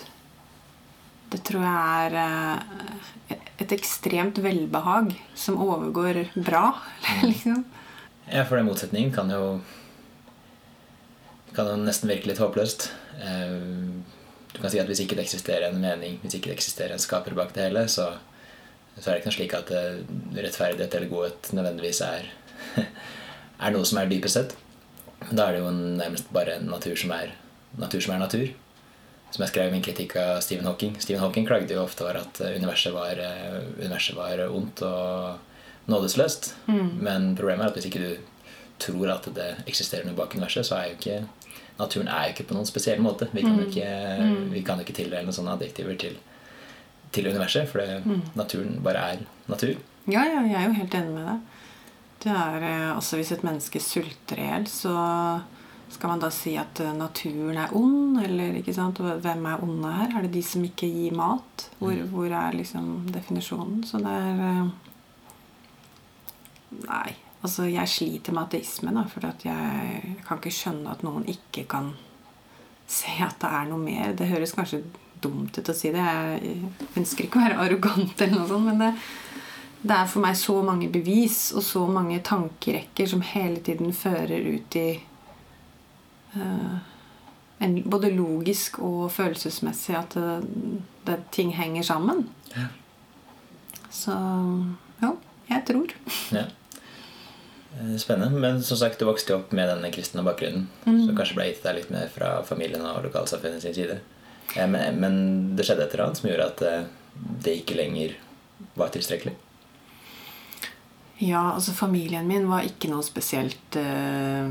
det 1.33 1.43
tror 1.45 1.65
jeg 1.65 2.07
er 2.07 2.15
eh, 2.23 3.41
et 3.61 3.75
ekstremt 3.75 4.39
velbehag 4.41 5.13
som 5.37 5.59
overgår 5.61 6.23
bra. 6.37 6.71
liksom. 7.31 7.65
Ja, 8.29 8.45
for 8.45 8.57
den 8.57 8.69
motsetningen 8.69 9.13
kan 9.15 9.31
jo 9.33 9.59
kan 11.57 11.67
jo 11.67 11.79
nesten 11.81 12.11
virke 12.11 12.31
litt 12.31 12.41
håpløst. 12.41 12.91
Eh, 13.21 13.57
du 14.53 14.61
kan 14.63 14.73
si 14.73 14.81
at 14.81 14.89
hvis 14.89 15.03
ikke 15.05 15.19
det 15.19 15.27
eksisterer 15.27 15.69
en 15.69 15.83
mening, 15.83 16.19
hvis 16.23 16.39
ikke 16.39 16.53
det 16.53 16.59
eksisterer 16.59 16.95
en 16.95 17.03
skaper 17.03 17.37
bak 17.37 17.53
det 17.57 17.67
hele, 17.67 17.85
så, 17.93 18.13
så 18.97 19.09
er 19.09 19.11
det 19.11 19.21
ikke 19.21 19.31
noe 19.33 19.39
slik 19.39 19.57
at 19.59 19.75
eh, 19.75 20.01
rettferdighet 20.39 20.97
eller 20.97 21.13
godhet 21.13 21.53
nødvendigvis 21.57 22.01
er, 22.07 22.31
er 23.67 23.75
noe 23.75 23.89
som 23.89 24.01
er 24.01 24.09
dypest 24.13 24.41
sett. 24.41 24.57
Da 25.29 25.49
er 25.49 25.59
det 25.59 25.65
jo 25.65 25.75
nærmest 25.75 26.33
bare 26.33 26.57
en 26.57 26.71
natur 26.71 26.97
som 26.97 27.13
er 27.17 27.35
natur. 27.77 28.01
Som 28.01 28.15
er 28.15 28.23
natur 28.23 28.49
som 29.31 29.45
jeg 29.45 29.53
skrev 29.53 29.69
i 29.69 29.75
min 29.77 29.85
kritikk 29.85 30.17
av 30.21 30.41
Stephen 30.45 30.67
Hawking. 30.67 30.97
Stephen 31.01 31.23
Hawking 31.23 31.47
klagde 31.49 31.77
jo 31.77 31.85
ofte 31.85 32.07
over 32.07 32.21
at 32.23 32.41
eh, 32.45 32.57
universet 32.57 32.95
var, 32.95 33.21
eh, 33.21 33.59
universet 33.83 34.17
var 34.17 34.45
ondt 34.49 34.83
og 34.87 35.89
nådesløst. 35.89 36.55
Mm. 36.69 36.89
Men 37.05 37.29
problemet 37.37 37.67
er 37.67 37.73
at 37.73 37.79
hvis 37.79 37.89
ikke 37.91 38.05
du 38.05 38.15
tror 38.79 39.13
at 39.17 39.29
det 39.35 39.51
eksisterer 39.67 40.07
noe 40.07 40.17
bak 40.17 40.37
universet, 40.37 40.67
så 40.69 40.79
er 40.79 40.91
jo 40.91 40.99
ikke 40.99 41.19
naturen 41.79 42.11
er 42.11 42.29
jo 42.29 42.35
ikke 42.35 42.49
på 42.49 42.57
noen 42.57 42.69
spesiell 42.69 43.03
måte. 43.03 43.29
Vi 43.33 43.45
kan 43.45 43.55
jo 43.55 43.67
mm. 43.67 43.69
ikke, 43.71 43.93
mm. 44.23 44.49
vi 44.55 44.65
kan 44.67 44.81
ikke 44.83 44.97
tildele 44.97 45.27
noen 45.27 45.37
sånne 45.37 45.55
adjektiver 45.59 45.99
til, 46.01 46.17
til 47.15 47.31
universet, 47.31 47.69
for 47.71 47.83
det, 47.83 48.01
mm. 48.05 48.35
naturen 48.39 48.81
bare 48.85 49.05
er 49.13 49.23
natur. 49.51 49.77
Ja, 50.09 50.25
ja, 50.25 50.43
jeg 50.49 50.59
er 50.59 50.67
jo 50.67 50.79
helt 50.81 50.99
enig 50.99 51.15
med 51.15 51.29
deg. 51.29 51.55
Det 52.25 52.35
er, 52.35 52.65
eh, 52.67 52.89
altså 52.97 53.21
Hvis 53.21 53.31
et 53.33 53.45
menneske 53.47 53.81
sulter 53.83 54.41
i 54.41 54.49
hjel, 54.49 54.67
så 54.73 54.95
skal 55.91 56.13
man 56.13 56.21
da 56.21 56.31
si 56.35 56.53
at 56.61 56.81
eh, 56.85 56.95
naturen 56.97 57.61
er 57.63 57.73
ond? 57.77 58.19
Eller 58.23 58.59
ikke 58.61 58.75
sant? 58.77 59.01
hvem 59.01 59.47
er 59.49 59.65
onde 59.65 59.93
her? 59.95 60.13
Er 60.19 60.27
det 60.27 60.35
de 60.37 60.43
som 60.45 60.65
ikke 60.65 60.89
gir 60.91 61.17
mat? 61.17 61.69
Hvor, 61.79 61.95
mm. 61.95 62.11
hvor 62.13 62.29
er 62.29 62.59
liksom 62.59 63.09
definisjonen? 63.15 63.81
Så 63.89 64.03
det 64.03 64.13
er 64.13 64.45
eh, 64.51 64.69
Nei. 66.85 67.17
Altså, 67.39 67.65
jeg 67.71 67.89
sliter 67.89 68.35
med 68.35 68.49
ateisme, 68.49 68.93
da, 68.93 69.05
for 69.09 69.25
jeg 69.25 70.17
kan 70.27 70.41
ikke 70.41 70.53
skjønne 70.53 70.91
at 70.91 71.05
noen 71.07 71.23
ikke 71.31 71.63
kan 71.71 71.93
se 72.91 73.13
at 73.25 73.39
det 73.41 73.51
er 73.61 73.69
noe 73.71 73.79
mer. 73.79 74.13
Det 74.19 74.27
høres 74.29 74.53
kanskje 74.57 74.83
dumt 75.23 75.57
ut 75.59 75.71
å 75.71 75.77
si 75.77 75.93
det. 75.95 76.03
Jeg 76.03 76.99
ønsker 76.99 77.27
ikke 77.27 77.39
å 77.39 77.45
være 77.47 77.61
arrogant, 77.63 78.15
eller 78.21 78.41
noe 78.41 78.49
sånt, 78.51 78.67
men 78.67 78.83
det, 78.83 78.91
det 79.85 79.97
er 79.97 80.11
for 80.11 80.25
meg 80.25 80.39
så 80.41 80.59
mange 80.67 80.91
bevis 80.93 81.39
og 81.55 81.65
så 81.65 81.85
mange 81.87 82.19
tankerekker 82.27 83.09
som 83.11 83.23
hele 83.23 83.63
tiden 83.65 83.95
fører 83.97 84.51
ut 84.59 84.79
i 84.81 84.89
både 87.89 88.11
logisk 88.15 88.79
og 88.85 89.09
følelsesmessig 89.13 89.97
at 89.99 90.15
det, 90.15 90.37
det, 91.07 91.19
ting 91.35 91.55
henger 91.57 91.87
sammen. 91.87 92.27
Ja. 92.55 92.69
Så 93.91 94.15
jo, 95.03 95.17
jeg 95.49 95.65
tror. 95.67 95.95
Ja. 96.35 96.45
Eh, 97.81 97.97
spennende. 97.97 98.41
Men 98.41 98.63
som 98.63 98.77
sagt, 98.77 98.99
du 98.99 99.07
vokste 99.09 99.37
opp 99.37 99.53
med 99.53 99.69
denne 99.69 99.91
kristne 99.95 100.25
bakgrunnen. 100.27 100.69
Mm. 100.85 101.07
Som 101.07 101.17
kanskje 101.19 101.37
ble 101.39 101.49
gitt 101.51 101.67
deg 101.67 101.81
litt 101.81 101.91
mer 101.95 102.09
fra 102.13 102.39
familien 102.47 102.85
og 102.87 103.03
lokalsamfunnet 103.07 103.65
sin 103.65 103.77
side. 103.77 104.01
Eh, 104.57 104.69
men, 104.69 104.99
men, 105.03 105.21
det 105.57 105.69
skjedde 105.69 105.87
et 105.87 105.95
eller 105.95 106.09
annet 106.09 106.23
som 106.23 106.31
gjorde 106.31 106.49
at 106.53 106.65
eh, 106.67 106.89
det 107.45 107.61
ikke 107.63 107.79
lenger 107.79 108.17
var 108.79 108.91
tilstrekkelig? 108.95 109.35
Ja, 111.19 111.53
altså 111.55 111.75
familien 111.75 112.29
min 112.31 112.47
var 112.47 112.67
ikke 112.67 112.91
noe 112.93 113.03
spesielt 113.03 113.75
uh, 113.75 114.47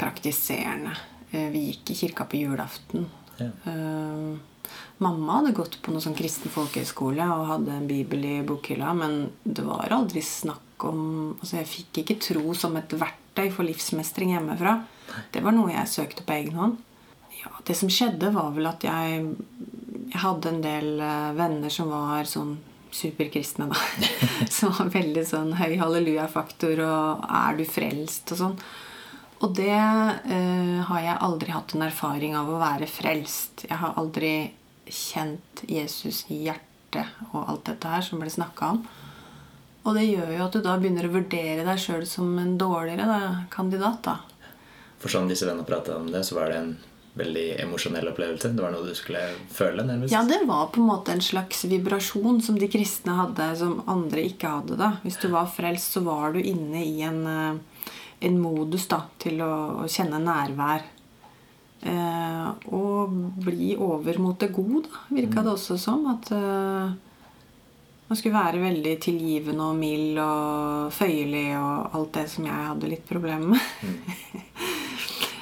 praktiserende. 0.00 0.94
Uh, 1.32 1.48
vi 1.52 1.68
gikk 1.70 1.92
i 1.92 1.98
kirka 1.98 2.26
på 2.28 2.40
julaften. 2.42 3.06
Ja. 3.38 3.50
Uh, 3.66 4.36
mamma 5.02 5.40
hadde 5.40 5.54
gått 5.56 5.80
på 5.82 5.92
noe 5.92 6.02
sånn 6.02 6.16
kristen 6.18 6.52
folkehøyskole 6.54 7.26
og 7.34 7.48
hadde 7.50 7.74
en 7.76 7.88
bibel 7.90 8.24
i 8.26 8.34
bokhylla, 8.46 8.94
men 8.96 9.28
det 9.44 9.66
var 9.66 9.92
aldri 9.94 10.22
snakk 10.24 10.60
om 10.84 11.00
altså 11.38 11.60
Jeg 11.60 11.70
fikk 11.70 12.00
ikke 12.02 12.20
tro 12.20 12.54
som 12.58 12.74
et 12.76 12.92
verktøy 12.98 13.46
for 13.54 13.66
livsmestring 13.66 14.34
hjemmefra. 14.34 14.80
Det 15.32 15.42
var 15.44 15.54
noe 15.54 15.72
jeg 15.72 15.92
søkte 15.92 16.26
på 16.26 16.34
egen 16.34 16.58
hånd. 16.58 16.76
Ja, 17.38 17.52
det 17.66 17.76
som 17.78 17.90
skjedde, 17.92 18.32
var 18.34 18.50
vel 18.56 18.66
at 18.68 18.84
jeg, 18.84 19.24
jeg 20.10 20.20
hadde 20.22 20.50
en 20.50 20.62
del 20.64 20.90
venner 21.38 21.72
som 21.72 21.92
var 21.92 22.28
sånn 22.28 22.56
superkristne, 22.94 23.68
da. 23.70 23.78
Som 24.56 24.74
var 24.78 24.90
veldig 24.94 25.24
sånn 25.28 25.52
høy 25.58 25.76
halleluja-faktor 25.80 26.82
og 26.84 27.24
'er 27.28 27.58
du 27.58 27.64
frelst?' 27.68 28.32
og 28.34 28.40
sånn. 28.40 28.58
Og 29.44 29.52
det 29.56 29.76
uh, 29.76 30.80
har 30.88 31.00
jeg 31.04 31.22
aldri 31.26 31.52
hatt 31.52 31.74
en 31.76 31.84
erfaring 31.84 32.36
av 32.38 32.48
å 32.48 32.60
være 32.62 32.88
frelst. 32.88 33.66
Jeg 33.68 33.76
har 33.80 33.98
aldri 34.00 34.34
kjent 34.88 35.64
Jesus 35.68 36.24
i 36.32 36.46
hjertet 36.46 37.30
og 37.32 37.42
alt 37.42 37.66
dette 37.68 37.90
her 37.90 38.04
som 38.04 38.22
ble 38.22 38.30
snakka 38.32 38.70
om. 38.76 38.84
Og 39.84 39.98
det 39.98 40.06
gjør 40.06 40.30
jo 40.32 40.44
at 40.46 40.56
du 40.56 40.62
da 40.64 40.78
begynner 40.80 41.08
å 41.08 41.12
vurdere 41.12 41.66
deg 41.66 41.80
sjøl 41.80 42.06
som 42.08 42.30
en 42.40 42.56
dårligere 42.60 43.04
da, 43.04 43.20
kandidat. 43.52 44.00
da. 44.06 44.16
For 45.02 45.12
sånn 45.12 45.28
disse 45.28 45.44
vennene 45.44 45.68
prata 45.68 45.98
om 45.98 46.08
det, 46.08 46.22
så 46.24 46.38
var 46.38 46.48
det 46.48 46.60
en 46.62 46.70
veldig 47.14 47.44
emosjonell 47.62 48.08
opplevelse? 48.10 48.48
Det 48.56 48.62
var 48.64 48.72
noe 48.72 48.88
du 48.88 48.96
skulle 48.96 49.20
føle? 49.52 49.84
nærmest? 49.84 50.14
Ja, 50.14 50.22
det 50.26 50.40
var 50.48 50.70
på 50.72 50.80
en 50.80 50.88
måte 50.88 51.12
en 51.12 51.22
slags 51.22 51.64
vibrasjon 51.68 52.40
som 52.42 52.56
de 52.58 52.68
kristne 52.72 53.18
hadde, 53.18 53.50
som 53.60 53.82
andre 53.90 54.24
ikke 54.30 54.50
hadde. 54.56 54.78
da. 54.80 54.94
Hvis 55.04 55.20
du 55.22 55.28
var 55.34 55.52
frelst, 55.52 55.92
så 55.94 56.02
var 56.06 56.32
du 56.32 56.40
inne 56.40 56.80
i 56.84 57.02
en, 57.04 57.26
eh, 57.26 57.73
en 58.20 58.36
modus 58.40 58.86
da, 58.90 59.00
til 59.20 59.40
å, 59.44 59.54
å 59.84 59.88
kjenne 59.90 60.20
nærvær. 60.22 60.84
Eh, 61.84 62.46
og 62.72 63.16
bli 63.44 63.74
over 63.76 64.20
mot 64.22 64.38
det 64.40 64.48
gode, 64.54 64.88
virka 65.10 65.42
det 65.42 65.50
mm. 65.50 65.56
også 65.56 65.76
som. 65.80 66.06
At 66.14 66.30
eh, 66.32 66.94
man 68.08 68.20
skulle 68.20 68.38
være 68.38 68.62
veldig 68.62 68.94
tilgivende 69.04 69.68
og 69.68 69.76
mild 69.80 70.20
og 70.22 70.94
føyelig 70.94 71.46
og 71.58 71.98
alt 71.98 72.16
det 72.16 72.24
som 72.32 72.48
jeg 72.48 72.70
hadde 72.70 72.90
litt 72.94 73.04
problemer 73.08 73.54
med. 73.54 73.70
Mm. 73.82 74.00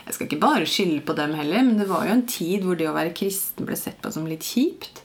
Jeg 0.02 0.16
skal 0.16 0.26
ikke 0.26 0.42
bare 0.42 0.66
skylde 0.68 1.04
på 1.06 1.14
dem 1.16 1.30
heller, 1.38 1.62
men 1.64 1.78
det 1.78 1.86
var 1.88 2.04
jo 2.04 2.12
en 2.12 2.26
tid 2.28 2.64
hvor 2.66 2.76
det 2.76 2.88
å 2.90 2.92
være 2.92 3.14
kristen 3.16 3.64
ble 3.64 3.76
sett 3.78 4.00
på 4.02 4.10
som 4.12 4.26
litt 4.28 4.44
kjipt. 4.44 4.98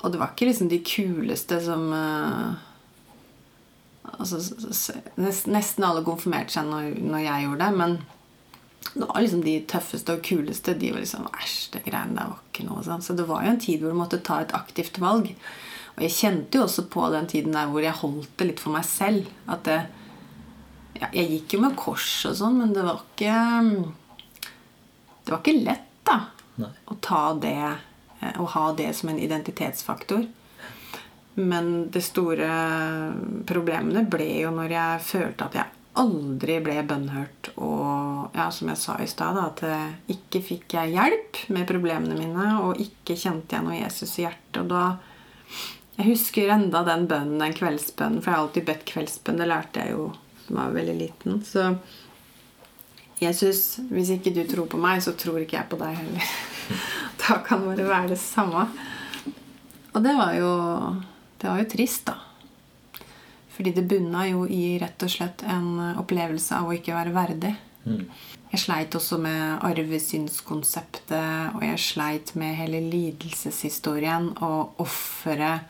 Og 0.00 0.14
det 0.14 0.20
var 0.20 0.30
ikke 0.32 0.46
liksom 0.48 0.70
de 0.70 0.78
kuleste 0.86 1.58
som 1.60 1.82
uh, 1.92 2.54
altså, 4.18 4.96
Nesten 5.20 5.86
alle 5.86 6.04
konfirmerte 6.06 6.56
seg 6.56 6.70
når, 6.70 6.96
når, 6.98 7.22
jeg 7.24 7.46
gjorde 7.46 7.66
det, 7.66 7.78
men 7.80 7.98
det 8.90 9.06
var 9.06 9.22
liksom 9.22 9.42
de 9.44 9.56
tøffeste 9.70 10.16
og 10.16 10.22
kuleste. 10.26 10.74
De 10.80 10.92
var 10.94 11.04
liksom 11.04 11.28
Æsj, 11.30 11.56
det 11.76 11.84
greiene 11.86 12.16
der 12.16 12.32
var 12.32 12.40
ikke 12.48 12.66
noe 12.66 12.84
sånn. 12.86 13.04
Så 13.04 13.14
det 13.18 13.28
var 13.28 13.44
jo 13.44 13.52
en 13.52 13.62
tid 13.62 13.82
hvor 13.82 13.94
du 13.94 14.00
måtte 14.00 14.22
ta 14.26 14.40
et 14.42 14.54
aktivt 14.56 14.98
valg. 15.02 15.30
Og 15.96 16.04
jeg 16.06 16.16
kjente 16.16 16.58
jo 16.58 16.66
også 16.66 16.86
på 16.90 17.06
den 17.12 17.28
tiden 17.30 17.54
der 17.54 17.70
hvor 17.70 17.84
jeg 17.84 17.98
holdt 18.00 18.32
det 18.40 18.48
litt 18.48 18.62
for 18.62 18.74
meg 18.74 18.86
selv. 18.88 19.28
At 19.50 19.66
det, 19.68 19.80
ja, 20.98 21.10
Jeg 21.12 21.30
gikk 21.34 21.54
jo 21.54 21.64
med 21.66 21.78
kors 21.78 22.08
og 22.30 22.38
sånn, 22.40 22.58
men 22.62 22.74
det 22.74 22.86
var 22.86 23.04
ikke 23.04 23.36
det 25.24 25.32
var 25.36 25.42
ikke 25.44 25.62
lett 25.62 25.88
da 26.08 26.16
Nei. 26.58 26.70
å 26.90 26.96
ta 27.04 27.22
det 27.38 27.56
eh, 27.60 28.36
Å 28.40 28.46
ha 28.54 28.64
det 28.74 28.88
som 28.98 29.12
en 29.12 29.20
identitetsfaktor. 29.20 30.24
Men 31.40 31.90
det 31.92 32.02
store 32.04 32.48
problemene 33.48 34.04
ble 34.10 34.28
jo 34.42 34.52
når 34.54 34.74
jeg 34.76 35.04
følte 35.06 35.46
at 35.46 35.58
jeg 35.60 35.76
aldri 36.00 36.58
ble 36.64 36.76
bønnhørt. 36.86 37.52
Og 37.58 38.36
ja, 38.36 38.48
som 38.54 38.70
jeg 38.70 38.80
sa 38.80 38.96
i 39.00 39.08
stad, 39.10 39.38
at 39.40 39.62
eh, 39.66 39.92
ikke 40.14 40.42
fikk 40.44 40.76
jeg 40.78 40.94
hjelp 40.94 41.44
med 41.54 41.68
problemene 41.68 42.18
mine. 42.18 42.48
Og 42.64 42.80
ikke 42.82 43.18
kjente 43.18 43.56
jeg 43.56 43.66
noe 43.66 43.80
Jesus 43.80 44.18
i 44.18 44.26
hjertet. 44.26 44.62
Og 44.64 44.74
da 44.74 44.84
Jeg 46.00 46.14
husker 46.14 46.48
enda 46.48 46.80
den 46.86 47.02
bønnen, 47.10 47.42
den 47.42 47.52
kveldsbønnen. 47.52 48.22
For 48.22 48.30
jeg 48.30 48.36
har 48.36 48.44
alltid 48.46 48.68
bedt 48.70 48.86
kveldsbønn. 48.88 49.40
Det 49.42 49.48
lærte 49.50 49.82
jeg 49.82 49.96
jo 49.96 50.06
da 50.50 50.54
jeg 50.54 50.56
var 50.56 50.78
veldig 50.78 50.94
liten. 50.96 51.42
Så 51.44 51.66
Jesus, 53.20 53.78
hvis 53.90 54.14
ikke 54.14 54.32
du 54.32 54.40
tror 54.48 54.70
på 54.70 54.80
meg, 54.80 55.02
så 55.04 55.12
tror 55.12 55.42
ikke 55.42 55.58
jeg 55.58 55.68
på 55.68 55.78
deg 55.80 55.98
heller. 55.98 56.30
da 57.20 57.36
kan 57.44 57.66
bare 57.66 57.84
være 57.84 58.14
det 58.14 58.18
samme. 58.22 58.64
Og 59.92 60.02
det 60.06 60.14
var 60.16 60.32
jo 60.38 60.50
Det 61.40 61.48
var 61.48 61.62
jo 61.62 61.70
trist, 61.72 62.10
da. 62.10 62.18
Fordi 63.50 63.72
det 63.76 63.88
bunna 63.88 64.26
jo 64.28 64.46
i 64.48 64.78
rett 64.80 65.02
og 65.04 65.12
slett 65.12 65.42
en 65.48 65.96
opplevelse 66.00 66.56
av 66.56 66.68
å 66.68 66.76
ikke 66.76 66.96
være 66.96 67.16
verdig. 67.16 67.54
Mm. 67.84 68.04
Jeg 68.50 68.62
sleit 68.64 68.94
også 68.98 69.18
med 69.22 69.64
arvesynskonseptet, 69.66 71.54
og 71.54 71.62
jeg 71.64 71.82
sleit 71.82 72.34
med 72.40 72.56
hele 72.58 72.80
lidelseshistorien 72.82 74.32
og 74.42 74.80
offeret. 74.82 75.68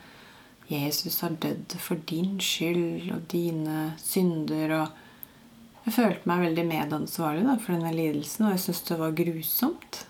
Jesus 0.71 1.19
har 1.25 1.35
dødd 1.43 1.75
for 1.83 1.99
din 2.09 2.39
skyld 2.41 3.11
og 3.15 3.27
dine 3.33 3.93
synder. 3.99 4.77
og 4.81 5.87
jeg 5.87 5.97
følte 5.97 6.29
meg 6.29 6.45
veldig 6.45 6.65
medansvarlig 6.69 7.47
da, 7.47 7.57
for 7.59 7.75
denne 7.75 7.93
lidelsen, 7.95 8.47
og 8.47 8.55
jeg 8.55 8.63
syntes 8.67 8.87
det 8.87 8.99
var 9.01 9.17
grusomt. 9.17 10.05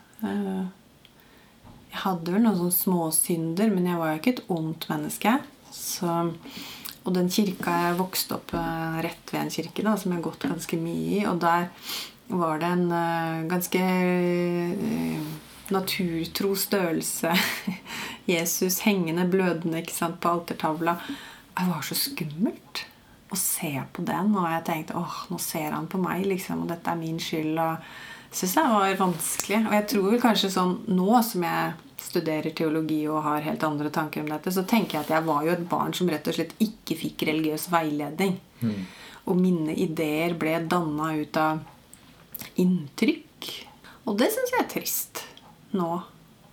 Eh, 1.90 1.94
jeg 1.94 2.02
hadde 2.04 2.32
vel 2.32 2.44
noen 2.44 2.56
sånne 2.56 2.76
småsynder, 2.76 3.70
men 3.70 3.86
jeg 3.86 3.98
var 3.98 4.12
jo 4.12 4.20
ikke 4.20 4.34
et 4.36 4.44
ondt 4.48 4.88
menneske. 4.90 5.38
Så, 5.70 6.32
og 7.04 7.14
den 7.14 7.30
kirka 7.30 7.70
jeg 7.86 7.98
vokste 7.98 8.36
opp 8.38 8.54
eh, 8.54 9.00
rett 9.02 9.32
ved 9.32 9.40
en 9.42 9.50
kirke, 9.50 9.82
da, 9.82 9.96
som 9.96 10.12
jeg 10.12 10.20
har 10.20 10.30
gått 10.30 10.48
ganske 10.48 10.80
mye 10.80 11.20
i, 11.20 11.26
og 11.26 11.40
der 11.40 11.68
var 12.30 12.60
det 12.62 12.68
en 12.70 12.92
uh, 12.94 13.46
ganske 13.50 13.80
uh, 13.82 15.22
naturtro 15.74 16.54
størrelse. 16.54 17.32
Jesus 18.30 18.80
hengende 18.86 19.24
blødende 19.26 19.82
ikke 19.82 19.96
sant, 19.96 20.20
på 20.22 20.30
altertavla. 20.36 20.94
Det 21.50 21.66
var 21.66 21.82
så 21.82 21.98
skummelt 21.98 22.84
å 23.30 23.38
se 23.38 23.72
på 23.92 24.04
den. 24.06 24.30
Og 24.38 24.46
jeg 24.46 24.66
tenkte 24.68 24.98
åh, 24.98 25.24
nå 25.30 25.40
ser 25.42 25.74
han 25.74 25.90
på 25.90 25.98
meg, 25.98 26.22
liksom, 26.30 26.62
og 26.62 26.70
dette 26.70 26.94
er 26.94 27.02
min 27.02 27.18
skyld. 27.18 27.58
Og 27.58 28.19
syns 28.30 28.56
jeg 28.56 28.72
var 28.72 28.98
vanskelig. 29.00 29.62
Og 29.66 29.76
jeg 29.76 29.86
tror 29.94 30.18
kanskje 30.22 30.52
sånn 30.54 30.76
nå 30.90 31.22
som 31.26 31.46
jeg 31.46 31.72
studerer 32.00 32.54
teologi 32.56 33.02
og 33.10 33.22
har 33.26 33.44
helt 33.44 33.64
andre 33.66 33.90
tanker 33.92 34.22
om 34.22 34.30
dette, 34.30 34.52
så 34.54 34.64
tenker 34.66 34.98
jeg 34.98 35.06
at 35.06 35.12
jeg 35.14 35.26
var 35.26 35.44
jo 35.46 35.52
et 35.54 35.66
barn 35.70 35.94
som 35.96 36.08
rett 36.10 36.26
og 36.30 36.36
slett 36.36 36.54
ikke 36.62 36.96
fikk 36.98 37.26
religiøs 37.28 37.68
veiledning. 37.72 38.38
Mm. 38.64 38.78
Og 39.30 39.38
mine 39.38 39.74
ideer 39.78 40.34
ble 40.38 40.56
danna 40.70 41.12
ut 41.20 41.40
av 41.40 41.60
inntrykk. 42.60 43.50
Og 44.08 44.16
det 44.18 44.30
syns 44.32 44.54
jeg 44.54 44.64
er 44.64 44.70
trist 44.70 45.24
nå. 45.76 45.90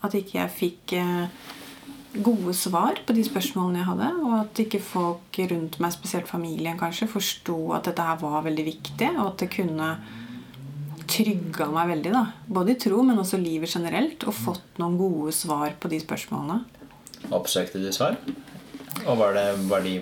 At 0.05 0.13
ikke 0.13 0.38
jeg 0.38 0.53
fikk 0.53 0.93
eh, 1.00 1.48
gode 2.22 2.53
svar 2.57 3.00
på 3.05 3.15
de 3.17 3.24
spørsmålene 3.25 3.81
jeg 3.81 3.89
hadde. 3.89 4.12
Og 4.27 4.36
at 4.41 4.62
ikke 4.62 4.84
folk 4.84 5.41
rundt 5.53 5.79
meg, 5.81 5.96
spesielt 5.96 6.29
familien 6.29 6.77
kanskje, 6.79 7.10
forsto 7.10 7.57
at 7.77 7.89
dette 7.89 8.05
her 8.05 8.19
var 8.22 8.46
veldig 8.46 8.67
viktig. 8.67 9.12
Og 9.15 9.31
at 9.31 9.46
det 9.46 9.51
kunne 9.55 9.89
trygga 11.10 11.70
meg 11.72 11.94
veldig. 11.94 12.12
da 12.14 12.26
Både 12.48 12.74
i 12.74 12.80
tro, 12.82 13.02
men 13.06 13.20
også 13.22 13.40
livet 13.42 13.74
generelt. 13.74 14.28
Og 14.28 14.36
fått 14.36 14.82
noen 14.82 14.98
gode 15.00 15.34
svar 15.36 15.76
på 15.80 15.92
de 15.92 16.02
spørsmålene. 16.04 16.62
Oppsøkte 17.34 17.82
du 17.82 17.90
svar? 17.96 18.20
Og 19.06 19.18
var 19.20 19.36
det 19.38 19.48
var 19.70 19.86
de 19.86 20.00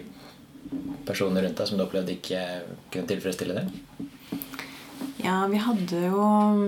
personer 1.06 1.46
rundt 1.46 1.60
deg 1.60 1.70
som 1.70 1.78
du 1.78 1.86
opplevde 1.86 2.16
ikke 2.16 2.42
kunne 2.94 3.10
tilfredsstille 3.10 3.58
det? 3.58 3.66
Ja, 5.26 5.40
vi 5.50 5.58
hadde 5.62 6.02
jo 6.06 6.26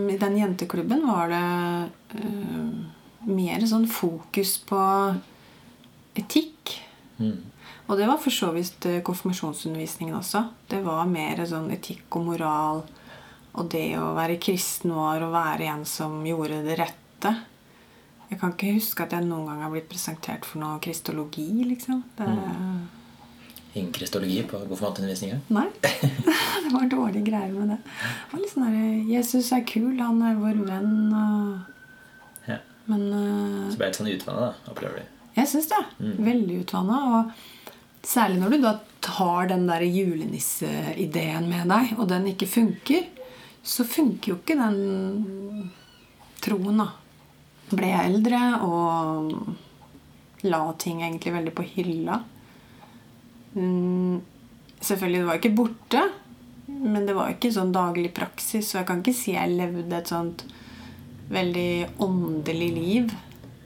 I 0.10 0.17
den 0.17 0.38
jenteklubben 0.39 1.03
var 1.06 1.29
det 1.29 2.22
øh, 2.22 2.70
mer 3.27 3.65
sånn 3.70 3.86
fokus 3.91 4.56
på 4.65 4.82
etikk. 6.17 6.77
Mm. 7.17 7.38
Og 7.88 8.00
det 8.00 8.08
var 8.10 8.20
for 8.22 8.34
så 8.34 8.50
vidt 8.56 8.86
eh, 8.89 9.01
konfirmasjonsundervisningen 9.06 10.17
også. 10.17 10.44
Det 10.70 10.79
var 10.86 11.10
mer 11.10 11.44
sånn 11.48 11.70
etikk 11.75 12.17
og 12.20 12.32
moral. 12.32 12.82
Og 13.57 13.69
det 13.73 13.87
å 13.97 14.11
være 14.17 14.37
kristen 14.41 14.93
var 14.93 15.23
å 15.25 15.31
være 15.33 15.69
en 15.71 15.85
som 15.89 16.19
gjorde 16.25 16.61
det 16.65 16.77
rette. 16.77 17.31
Jeg 18.27 18.39
kan 18.41 18.53
ikke 18.53 18.75
huske 18.75 19.05
at 19.05 19.15
jeg 19.15 19.25
noen 19.25 19.47
gang 19.49 19.63
har 19.63 19.73
blitt 19.73 19.89
presentert 19.89 20.45
for 20.45 20.61
noe 20.61 20.77
kristologi. 20.83 21.49
liksom. 21.65 22.03
Det... 22.17 22.27
Mm. 22.27 22.85
Ingen 23.77 23.91
kristologi 23.93 24.39
på 24.49 24.59
konfirmantundervisninga? 24.65 25.39
Nei. 25.53 25.67
det 25.81 26.71
var 26.73 26.87
dårlige 26.91 27.27
greier 27.29 27.53
med 27.53 27.75
det. 27.75 27.79
det 27.81 28.31
var 28.31 28.43
litt 28.43 28.53
sånn 28.53 28.69
der, 28.69 28.95
Jesus 29.09 29.51
er 29.53 29.65
kul, 29.69 29.91
han 30.01 30.21
er 30.25 30.39
vår 30.39 30.63
venn. 30.67 30.95
Og... 31.17 32.47
Ja. 32.49 32.61
Men, 32.89 33.05
uh... 33.13 33.67
Så 33.71 33.77
ble 33.79 33.85
det 33.85 33.91
litt 33.91 34.01
sånn 34.01 34.13
utvanna, 34.13 34.49
da? 34.49 34.73
Opplever 34.73 35.01
du? 35.01 35.13
Jeg 35.37 35.51
syns 35.51 35.69
det. 35.69 35.83
Mm. 36.01 36.15
Veldig 36.29 36.63
utvanna. 36.63 37.03
Og 37.17 37.45
Særlig 38.07 38.39
når 38.39 38.53
du 38.53 38.57
da 38.63 38.71
tar 39.03 39.49
den 39.49 39.65
der 39.67 39.83
julenisseideen 39.83 41.47
med 41.49 41.67
deg, 41.67 41.89
og 41.97 42.07
den 42.07 42.29
ikke 42.31 42.47
funker, 42.47 43.07
så 43.67 43.83
funker 43.83 44.31
jo 44.31 44.38
ikke 44.39 44.55
den 44.55 45.69
troen, 46.43 46.79
da. 46.79 46.88
Ble 47.67 47.89
jeg 47.91 48.13
eldre 48.13 48.41
og 48.63 49.33
la 50.47 50.62
ting 50.79 51.01
egentlig 51.03 51.33
veldig 51.36 51.53
på 51.57 51.65
hylla. 51.74 52.21
Mm, 53.57 54.21
selvfølgelig, 54.79 55.19
det 55.19 55.27
var 55.27 55.41
ikke 55.41 55.57
borte, 55.57 56.05
men 56.67 57.09
det 57.09 57.17
var 57.17 57.33
ikke 57.33 57.51
sånn 57.51 57.74
daglig 57.75 58.13
praksis, 58.15 58.69
så 58.69 58.79
jeg 58.79 58.88
kan 58.88 59.03
ikke 59.03 59.17
si 59.17 59.36
jeg 59.36 59.57
levde 59.57 60.00
et 60.00 60.13
sånt 60.13 60.45
veldig 61.33 62.00
åndelig 62.03 62.71
liv. 62.71 63.13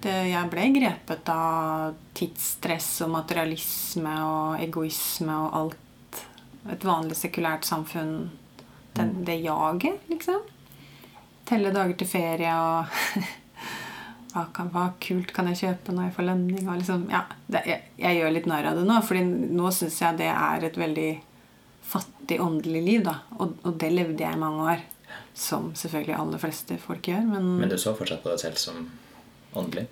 Det, 0.01 0.17
jeg 0.31 0.50
ble 0.50 0.65
grepet 0.79 1.29
av 1.29 1.93
tidsstress 2.17 3.03
og 3.05 3.13
materialisme 3.20 4.15
og 4.25 4.63
egoisme 4.65 5.36
og 5.43 5.58
alt 5.60 6.22
et 6.72 6.86
vanlig 6.86 7.17
sekulært 7.17 7.67
samfunn 7.70 8.31
Den, 8.98 9.13
Det 9.25 9.38
jaget, 9.39 10.07
liksom. 10.12 10.41
Telle 11.48 11.71
dager 11.75 11.98
til 12.00 12.07
ferie 12.07 12.51
og 12.55 12.91
hva, 14.33 14.45
kan, 14.55 14.71
hva, 14.71 14.86
kult 15.03 15.33
kan 15.36 15.50
jeg 15.51 15.60
kjøpe 15.63 15.95
når 15.95 16.07
jeg 16.10 16.15
får 16.15 16.27
lønning? 16.29 16.63
Og 16.67 16.79
liksom, 16.79 17.05
ja, 17.12 17.25
det, 17.48 17.63
jeg, 17.67 17.83
jeg, 18.00 18.19
gjør 18.19 18.33
litt 18.38 18.50
narr 18.51 18.71
av 18.71 18.79
det 18.79 18.88
nå, 18.88 19.01
Fordi 19.07 19.25
nå 19.60 19.74
syns 19.75 20.00
jeg 20.03 20.19
det 20.21 20.31
er 20.31 20.67
et 20.67 20.79
veldig 20.79 21.12
fattig 21.91 22.39
åndelig 22.43 22.83
liv. 22.86 23.05
da, 23.07 23.17
Og, 23.39 23.57
og 23.67 23.77
det 23.81 23.91
levde 23.93 24.24
jeg 24.24 24.38
i 24.38 24.41
mange 24.41 24.67
år. 24.75 24.83
Som 25.36 25.71
selvfølgelig 25.75 26.15
aller 26.19 26.39
fleste 26.39 26.77
folk 26.79 27.07
gjør. 27.07 27.24
Men, 27.27 27.55
men 27.60 27.71
du 27.71 27.77
så 27.79 27.95
fortsatt 27.95 28.24
på 28.24 28.31
deg 28.31 28.43
selv 28.43 28.60
som 28.60 28.86
åndelig? 29.60 29.88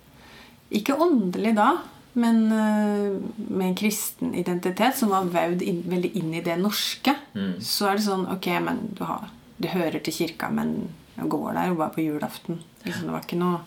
Ikke 0.76 0.96
åndelig 1.02 1.56
da, 1.58 1.72
men 2.14 2.40
uh, 2.52 3.20
med 3.48 3.68
en 3.68 3.76
kristen 3.78 4.34
identitet 4.36 4.98
som 4.98 5.12
var 5.14 5.30
vevd 5.30 5.62
inn, 5.66 5.84
veldig 5.90 6.12
inn 6.18 6.34
i 6.34 6.44
det 6.46 6.58
norske. 6.62 7.14
Mm. 7.36 7.60
Så 7.62 7.90
er 7.90 8.00
det 8.00 8.08
sånn 8.08 8.26
Ok, 8.34 8.50
men 8.66 8.82
du, 8.98 9.04
har, 9.08 9.30
du 9.58 9.70
hører 9.72 10.02
til 10.04 10.16
kirka, 10.16 10.50
men 10.54 10.90
går 11.20 11.54
der 11.54 11.70
jo 11.70 11.80
bare 11.80 11.94
på 11.96 12.06
julaften. 12.06 12.64
Liksom, 12.84 13.08
det 13.08 13.16
var 13.16 13.26
ikke, 13.26 13.40
noe, 13.40 13.62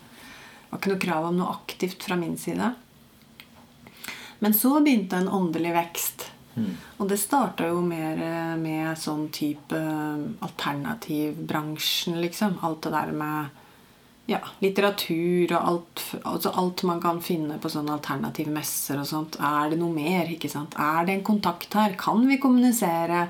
var 0.70 0.80
ikke 0.80 0.92
noe 0.94 1.04
krav 1.06 1.28
om 1.28 1.38
noe 1.38 1.54
aktivt 1.54 2.04
fra 2.06 2.16
min 2.18 2.38
side. 2.40 2.72
Men 4.42 4.54
så 4.58 4.78
begynte 4.80 5.20
en 5.20 5.30
åndelig 5.30 5.74
vekst. 5.76 6.28
Mm. 6.54 6.72
Og 7.00 7.08
det 7.08 7.20
starta 7.20 7.68
jo 7.70 7.80
mer 7.84 8.18
eh, 8.20 8.54
med 8.60 8.98
sånn 9.00 9.28
type 9.32 9.78
eh, 9.78 10.24
alternativbransjen, 10.44 12.18
liksom. 12.24 12.58
Alt 12.66 12.88
det 12.88 12.94
der 12.96 13.12
med 13.16 13.61
ja, 14.30 14.38
litteratur 14.62 15.50
og 15.56 15.68
alt, 15.68 16.02
altså 16.22 16.52
alt 16.60 16.82
man 16.86 17.00
kan 17.02 17.18
finne 17.24 17.58
på 17.60 17.70
sånne 17.72 17.96
alternative 17.96 18.52
messer 18.54 19.00
og 19.02 19.08
sånt. 19.08 19.38
Er 19.42 19.72
det 19.72 19.80
noe 19.80 19.92
mer? 19.94 20.30
ikke 20.30 20.50
sant? 20.52 20.76
Er 20.78 21.06
det 21.08 21.16
en 21.18 21.24
kontakt 21.26 21.74
her? 21.78 21.96
Kan 21.98 22.26
vi 22.30 22.38
kommunisere? 22.42 23.26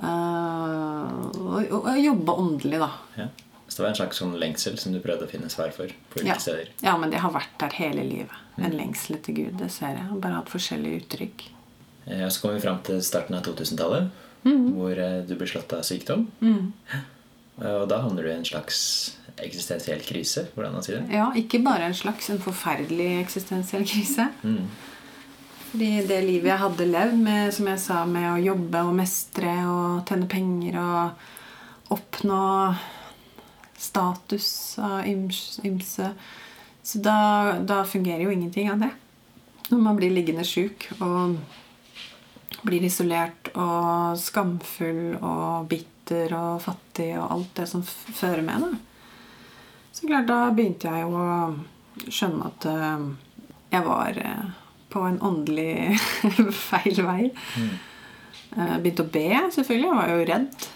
Uh, 0.00 1.30
og, 1.36 1.72
og, 1.76 1.88
jobbe 2.00 2.36
åndelig, 2.42 2.80
da. 2.80 2.90
Ja. 3.16 3.28
Så 3.66 3.78
det 3.78 3.84
var 3.84 3.90
en 3.92 3.98
slags 4.00 4.20
sånn 4.20 4.32
lengsel 4.40 4.78
som 4.82 4.94
du 4.94 4.98
prøvde 5.02 5.28
å 5.28 5.30
finne 5.30 5.48
svar 5.52 5.70
for? 5.74 5.92
på 6.10 6.20
ulike 6.20 6.34
ja. 6.34 6.42
steder? 6.42 6.72
Ja, 6.82 6.96
men 6.98 7.12
det 7.12 7.20
har 7.22 7.32
vært 7.32 7.54
der 7.62 7.76
hele 7.78 8.04
livet. 8.04 8.36
Mm. 8.56 8.64
En 8.66 8.76
lengsel 8.76 9.16
etter 9.20 9.36
Gud. 9.36 9.54
Det 9.60 9.70
ser 9.72 9.94
jeg. 9.94 10.18
Bare 10.20 10.40
hatt 10.40 10.52
forskjellige 10.52 11.04
uttrykk. 11.04 11.46
Ja, 12.10 12.26
så 12.32 12.42
kom 12.42 12.56
vi 12.56 12.64
fram 12.64 12.80
til 12.84 12.98
starten 13.04 13.36
av 13.38 13.44
2000-tallet, 13.46 14.10
mm. 14.42 14.66
hvor 14.74 14.98
eh, 14.98 15.20
du 15.28 15.36
ble 15.38 15.48
slått 15.48 15.72
av 15.76 15.84
sykdom. 15.86 16.26
Mm. 16.42 16.72
Og 17.60 17.86
da 17.92 18.00
havner 18.02 18.26
du 18.26 18.30
i 18.32 18.34
en 18.34 18.48
slags 18.48 18.80
eksistensiell 19.46 20.00
krise? 20.04 20.46
hvordan 20.54 20.76
man 20.76 20.86
sier 20.86 21.00
det? 21.00 21.16
Ja, 21.16 21.30
ikke 21.36 21.62
bare 21.64 21.88
en 21.90 21.96
slags 21.96 22.30
en 22.30 22.40
forferdelig 22.42 23.10
eksistensiell 23.20 23.86
krise. 23.88 24.30
Mm. 24.42 24.64
Fordi 25.70 25.90
det 26.02 26.22
livet 26.26 26.50
jeg 26.50 26.62
hadde 26.64 26.88
levd 26.90 27.18
med, 27.22 27.52
som 27.54 27.68
jeg 27.70 27.82
sa, 27.82 28.00
med 28.06 28.26
å 28.32 28.40
jobbe 28.42 28.80
og 28.88 28.96
mestre 28.98 29.52
og 29.70 30.08
tjene 30.08 30.26
penger 30.30 30.80
og 30.82 31.94
oppnå 31.94 32.40
status 33.80 34.78
av 34.82 35.06
ymse 35.08 36.10
Så 36.82 36.98
da, 36.98 37.16
da, 37.62 37.84
fungerer 37.84 38.26
jo 38.26 38.34
ingenting 38.34 38.70
av 38.72 38.82
det. 38.82 38.90
Når 39.70 39.82
man 39.84 39.96
blir 39.98 40.10
liggende 40.10 40.44
sjuk 40.44 40.88
og 40.98 41.38
blir 42.66 42.84
isolert 42.84 43.52
og 43.54 44.18
skamfull 44.20 45.14
og 45.20 45.68
bitter 45.70 46.34
og 46.36 46.60
fattig 46.64 47.12
og 47.14 47.30
alt 47.30 47.52
det 47.60 47.68
som 47.70 47.84
fører 47.86 48.42
med 48.44 48.66
det. 48.66 48.72
Så 50.00 50.06
klart, 50.08 50.30
da 50.30 50.48
begynte 50.56 50.88
jeg 50.88 51.04
jo 51.04 51.12
å 51.20 52.08
skjønne 52.08 52.48
at 52.48 52.66
uh, 52.72 53.02
jeg 53.68 53.84
var 53.84 54.16
uh, 54.24 54.46
på 54.88 55.02
en 55.04 55.18
åndelig 55.20 55.98
feil 56.70 57.02
vei. 57.04 57.26
Mm. 57.60 57.74
Uh, 58.54 58.76
begynte 58.80 59.04
å 59.04 59.10
be, 59.12 59.26
selvfølgelig. 59.52 59.90
Jeg 59.90 59.98
var 59.98 60.12
jo 60.14 60.28
redd. 60.34 60.68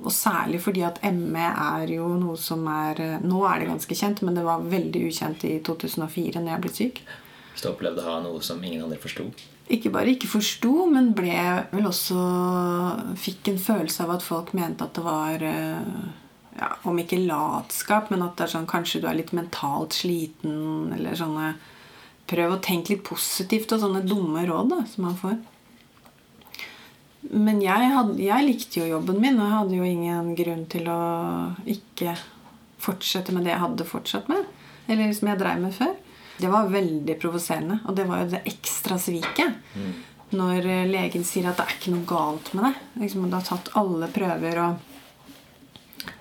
og 0.00 0.12
særlig 0.14 0.60
fordi 0.62 0.82
at 0.86 1.00
ME 1.02 1.46
er 1.50 1.90
jo 1.90 2.12
noe 2.14 2.36
som 2.38 2.62
er 2.70 3.18
Nå 3.22 3.40
er 3.42 3.58
det 3.58 3.66
ganske 3.66 3.96
kjent, 3.98 4.22
men 4.22 4.36
det 4.38 4.44
var 4.46 4.62
veldig 4.62 5.02
ukjent 5.08 5.46
i 5.48 5.56
2004 5.66 6.42
når 6.42 6.52
jeg 6.52 6.62
ble 6.66 6.72
syk. 6.74 7.00
Så 7.54 7.64
du 7.64 7.72
opplevde 7.72 8.04
å 8.04 8.10
ha 8.10 8.20
noe 8.22 8.42
som 8.42 8.62
ingen 8.62 8.84
andre 8.86 8.98
forsto? 9.02 9.26
Ikke 9.70 9.90
bare 9.94 10.14
ikke 10.14 10.30
forsto, 10.30 10.72
men 10.90 11.12
ble 11.14 11.38
vel 11.70 11.86
også 11.86 12.22
Fikk 13.18 13.52
en 13.52 13.62
følelse 13.62 14.06
av 14.06 14.16
at 14.16 14.26
folk 14.26 14.50
mente 14.58 14.86
at 14.86 14.98
det 14.98 15.06
var 15.06 15.46
ja, 16.60 16.70
Om 16.84 16.98
ikke 17.00 17.22
latskap, 17.24 18.10
men 18.12 18.22
at 18.24 18.36
det 18.36 18.46
er 18.46 18.54
sånn, 18.54 18.68
kanskje 18.68 19.00
du 19.00 19.08
er 19.08 19.16
litt 19.16 19.32
mentalt 19.36 19.96
sliten. 19.96 20.92
Eller 20.96 21.18
sånne 21.18 21.54
Prøv 22.30 22.52
å 22.54 22.60
tenke 22.62 22.92
litt 22.92 23.02
positivt 23.02 23.72
og 23.74 23.80
sånne 23.82 24.04
dumme 24.06 24.44
råd 24.46 24.68
da, 24.70 24.76
som 24.86 25.08
man 25.08 25.16
får. 25.18 25.32
Men 27.34 27.58
jeg, 27.58 27.88
hadde, 27.90 28.14
jeg, 28.22 28.46
likte 28.46 28.78
jo 28.78 28.92
jobben 28.92 29.18
min, 29.18 29.40
og 29.40 29.48
jeg 29.48 29.56
hadde 29.56 29.80
jo 29.80 29.88
ingen 29.88 30.28
grunn 30.38 30.62
til 30.70 30.86
å 30.92 31.00
ikke 31.66 32.14
fortsette 32.80 33.34
med 33.34 33.48
det 33.48 33.50
jeg 33.50 33.62
hadde 33.64 33.88
fortsatt 33.88 34.30
med. 34.30 34.46
Eller 34.86 35.10
som 35.16 35.32
jeg 35.32 35.40
dreiv 35.42 35.64
med 35.64 35.74
før. 35.74 35.96
Det 36.38 36.52
var 36.52 36.70
veldig 36.70 37.16
provoserende. 37.18 37.80
Og 37.90 37.98
det 37.98 38.06
var 38.06 38.22
jo 38.22 38.30
det 38.36 38.44
ekstra 38.52 39.00
sviket. 39.02 39.58
Mm. 39.74 39.90
Når 40.38 40.70
legen 40.86 41.26
sier 41.26 41.50
at 41.50 41.58
det 41.58 41.66
er 41.66 41.76
ikke 41.80 41.96
noe 41.96 42.06
galt 42.08 42.54
med 42.54 42.68
deg. 42.68 42.78
Liksom, 43.02 43.26
du 43.26 43.36
har 43.40 43.48
tatt 43.50 43.74
alle 43.80 44.06
prøver 44.14 44.62
og 44.68 44.89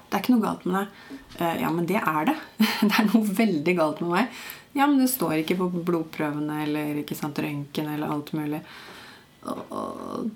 det 0.10 0.18
er 0.18 0.24
ikke 0.24 0.34
noe 0.34 0.42
galt 0.42 0.64
med 0.66 0.80
deg. 0.80 1.18
Uh, 1.38 1.56
ja, 1.62 1.70
men 1.70 1.88
det 1.90 2.00
er 2.02 2.30
det. 2.32 2.36
det 2.90 2.94
er 2.98 3.10
noe 3.12 3.36
veldig 3.40 3.74
galt 3.78 4.00
med 4.02 4.14
meg. 4.16 4.40
Ja, 4.74 4.88
men 4.88 4.98
det 5.02 5.10
står 5.12 5.40
ikke 5.40 5.58
på 5.60 5.70
blodprøvene 5.86 6.64
eller 6.66 7.02
ikke 7.02 7.18
sant, 7.18 7.38
røntgen 7.42 7.90
eller 7.94 8.14
alt 8.14 8.32
mulig. 8.38 8.62
Og, 9.46 10.30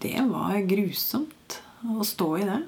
det 0.00 0.14
var 0.30 0.60
grusomt 0.70 1.58
å 1.84 2.06
stå 2.06 2.28
i 2.38 2.46
det. 2.48 2.60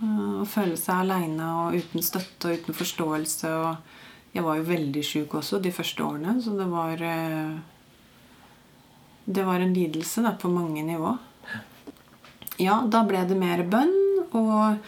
Uh, 0.00 0.42
å 0.42 0.48
føle 0.48 0.78
seg 0.80 1.04
aleine 1.04 1.50
og 1.60 1.78
uten 1.78 2.02
støtte 2.02 2.50
og 2.50 2.58
uten 2.58 2.78
forståelse. 2.80 3.52
Og 3.54 4.34
jeg 4.34 4.46
var 4.48 4.58
jo 4.58 4.66
veldig 4.72 5.06
sjuk 5.06 5.38
også 5.38 5.62
de 5.62 5.70
første 5.74 6.02
årene, 6.02 6.34
så 6.42 6.56
det 6.58 6.66
var 6.72 6.98
uh, 6.98 7.54
Det 9.24 9.46
var 9.46 9.62
en 9.62 9.72
lidelse 9.76 10.26
da, 10.26 10.34
på 10.34 10.50
mange 10.50 10.82
nivå. 10.82 11.14
Ja, 12.58 12.82
da 12.90 13.06
ble 13.06 13.22
det 13.30 13.38
mer 13.38 13.62
bønn. 13.62 13.94
og 14.34 14.82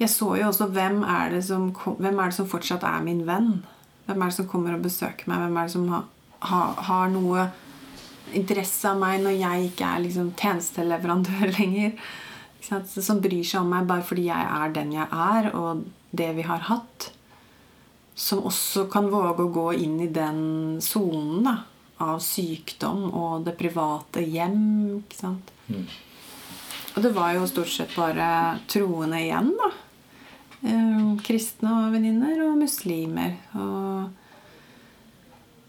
jeg 0.00 0.08
så 0.08 0.30
jo 0.38 0.48
også 0.48 0.70
hvem 0.72 1.02
er, 1.04 1.36
som, 1.44 1.68
hvem 1.74 2.20
er 2.22 2.30
det 2.30 2.36
som 2.38 2.48
fortsatt 2.48 2.86
er 2.88 3.02
min 3.04 3.26
venn? 3.28 3.58
Hvem 4.06 4.22
er 4.22 4.30
det 4.30 4.36
som 4.38 4.48
kommer 4.48 4.76
og 4.76 4.86
besøker 4.86 5.28
meg? 5.28 5.42
Hvem 5.44 5.58
er 5.60 5.68
det 5.68 5.74
som 5.74 5.86
ha, 5.92 6.00
ha, 6.48 6.60
har 6.88 7.12
noe 7.12 7.50
interesse 8.36 8.88
av 8.88 9.00
meg 9.00 9.20
når 9.24 9.36
jeg 9.36 9.70
ikke 9.70 9.90
er 9.90 10.04
liksom 10.06 10.32
tjenesteleverandør 10.40 11.52
lenger? 11.58 11.96
Som 12.64 13.20
bryr 13.20 13.44
seg 13.44 13.60
om 13.60 13.72
meg 13.74 13.88
bare 13.90 14.06
fordi 14.06 14.28
jeg 14.30 14.52
er 14.56 14.72
den 14.76 14.94
jeg 14.96 15.08
er, 15.10 15.50
og 15.58 15.84
det 16.16 16.30
vi 16.38 16.48
har 16.48 16.64
hatt. 16.70 17.10
Som 18.16 18.44
også 18.48 18.86
kan 18.92 19.08
våge 19.12 19.44
å 19.44 19.52
gå 19.52 19.66
inn 19.84 19.98
i 20.04 20.08
den 20.12 20.78
sonen 20.84 21.48
av 22.00 22.22
sykdom 22.24 23.10
og 23.10 23.44
det 23.44 23.58
private 23.60 24.24
hjem. 24.24 24.62
ikke 25.02 25.20
sant? 25.20 25.52
Mm. 25.68 25.84
Og 26.96 27.04
det 27.04 27.12
var 27.14 27.36
jo 27.36 27.46
stort 27.48 27.70
sett 27.72 27.92
bare 27.94 28.26
troende 28.70 29.20
igjen, 29.20 29.52
da. 29.60 29.70
Um, 30.60 31.16
kristne 31.24 31.70
og 31.72 31.94
venninner 31.94 32.42
og 32.44 32.58
muslimer. 32.60 33.38
Og 33.56 34.10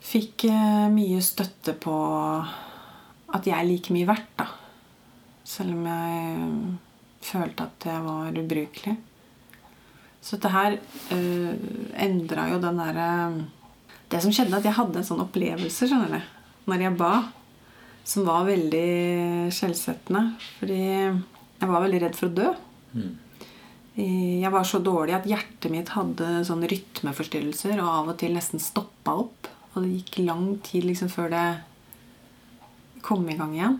fikk 0.03 0.49
uh, 0.51 0.89
mye 0.91 1.21
støtte 1.23 1.77
på 1.79 1.95
at 3.31 3.47
jeg 3.47 3.55
er 3.55 3.69
like 3.69 3.93
mye 3.95 4.09
verdt, 4.09 4.33
da. 4.41 4.49
Selv 5.47 5.77
om 5.77 5.87
jeg 5.87 6.35
um, 6.41 6.75
følte 7.23 7.69
at 7.69 7.87
jeg 7.87 8.03
var 8.03 8.41
ubrukelig. 8.43 8.97
Så 10.21 10.35
dette 10.35 10.51
her 10.53 10.75
uh, 10.75 11.15
eh, 11.15 11.55
endra 12.03 12.45
jo 12.51 12.59
den 12.61 12.77
derre 12.77 13.07
Det 14.11 14.19
som 14.21 14.33
skjedde, 14.35 14.59
at 14.59 14.67
jeg 14.67 14.75
hadde 14.77 14.99
en 14.99 15.07
sånn 15.07 15.23
opplevelse 15.23 15.87
skjønner 15.87 16.19
du, 16.19 16.31
når 16.67 16.83
jeg 16.83 16.97
ba, 16.99 17.13
som 18.03 18.27
var 18.27 18.43
veldig 18.49 19.49
skjellsettende. 19.55 20.27
Fordi 20.59 20.81
jeg 20.83 21.69
var 21.71 21.85
veldig 21.87 22.01
redd 22.03 22.19
for 22.19 22.27
å 22.27 22.35
dø. 22.35 22.49
Mm. 22.91 23.11
Jeg 23.95 24.51
var 24.53 24.63
så 24.63 24.79
dårlig 24.79 25.17
at 25.17 25.27
hjertet 25.27 25.71
mitt 25.73 25.91
hadde 25.97 26.45
sånne 26.47 26.69
rytmeforstyrrelser 26.71 27.75
og 27.81 27.89
av 27.91 28.11
og 28.13 28.19
til 28.21 28.37
nesten 28.37 28.61
stoppa 28.63 29.17
opp. 29.25 29.49
Og 29.73 29.83
det 29.83 29.97
gikk 29.97 30.21
lang 30.25 30.45
tid 30.63 30.87
liksom 30.87 31.11
før 31.11 31.31
det 31.33 31.45
kom 33.03 33.27
i 33.29 33.37
gang 33.39 33.55
igjen. 33.55 33.79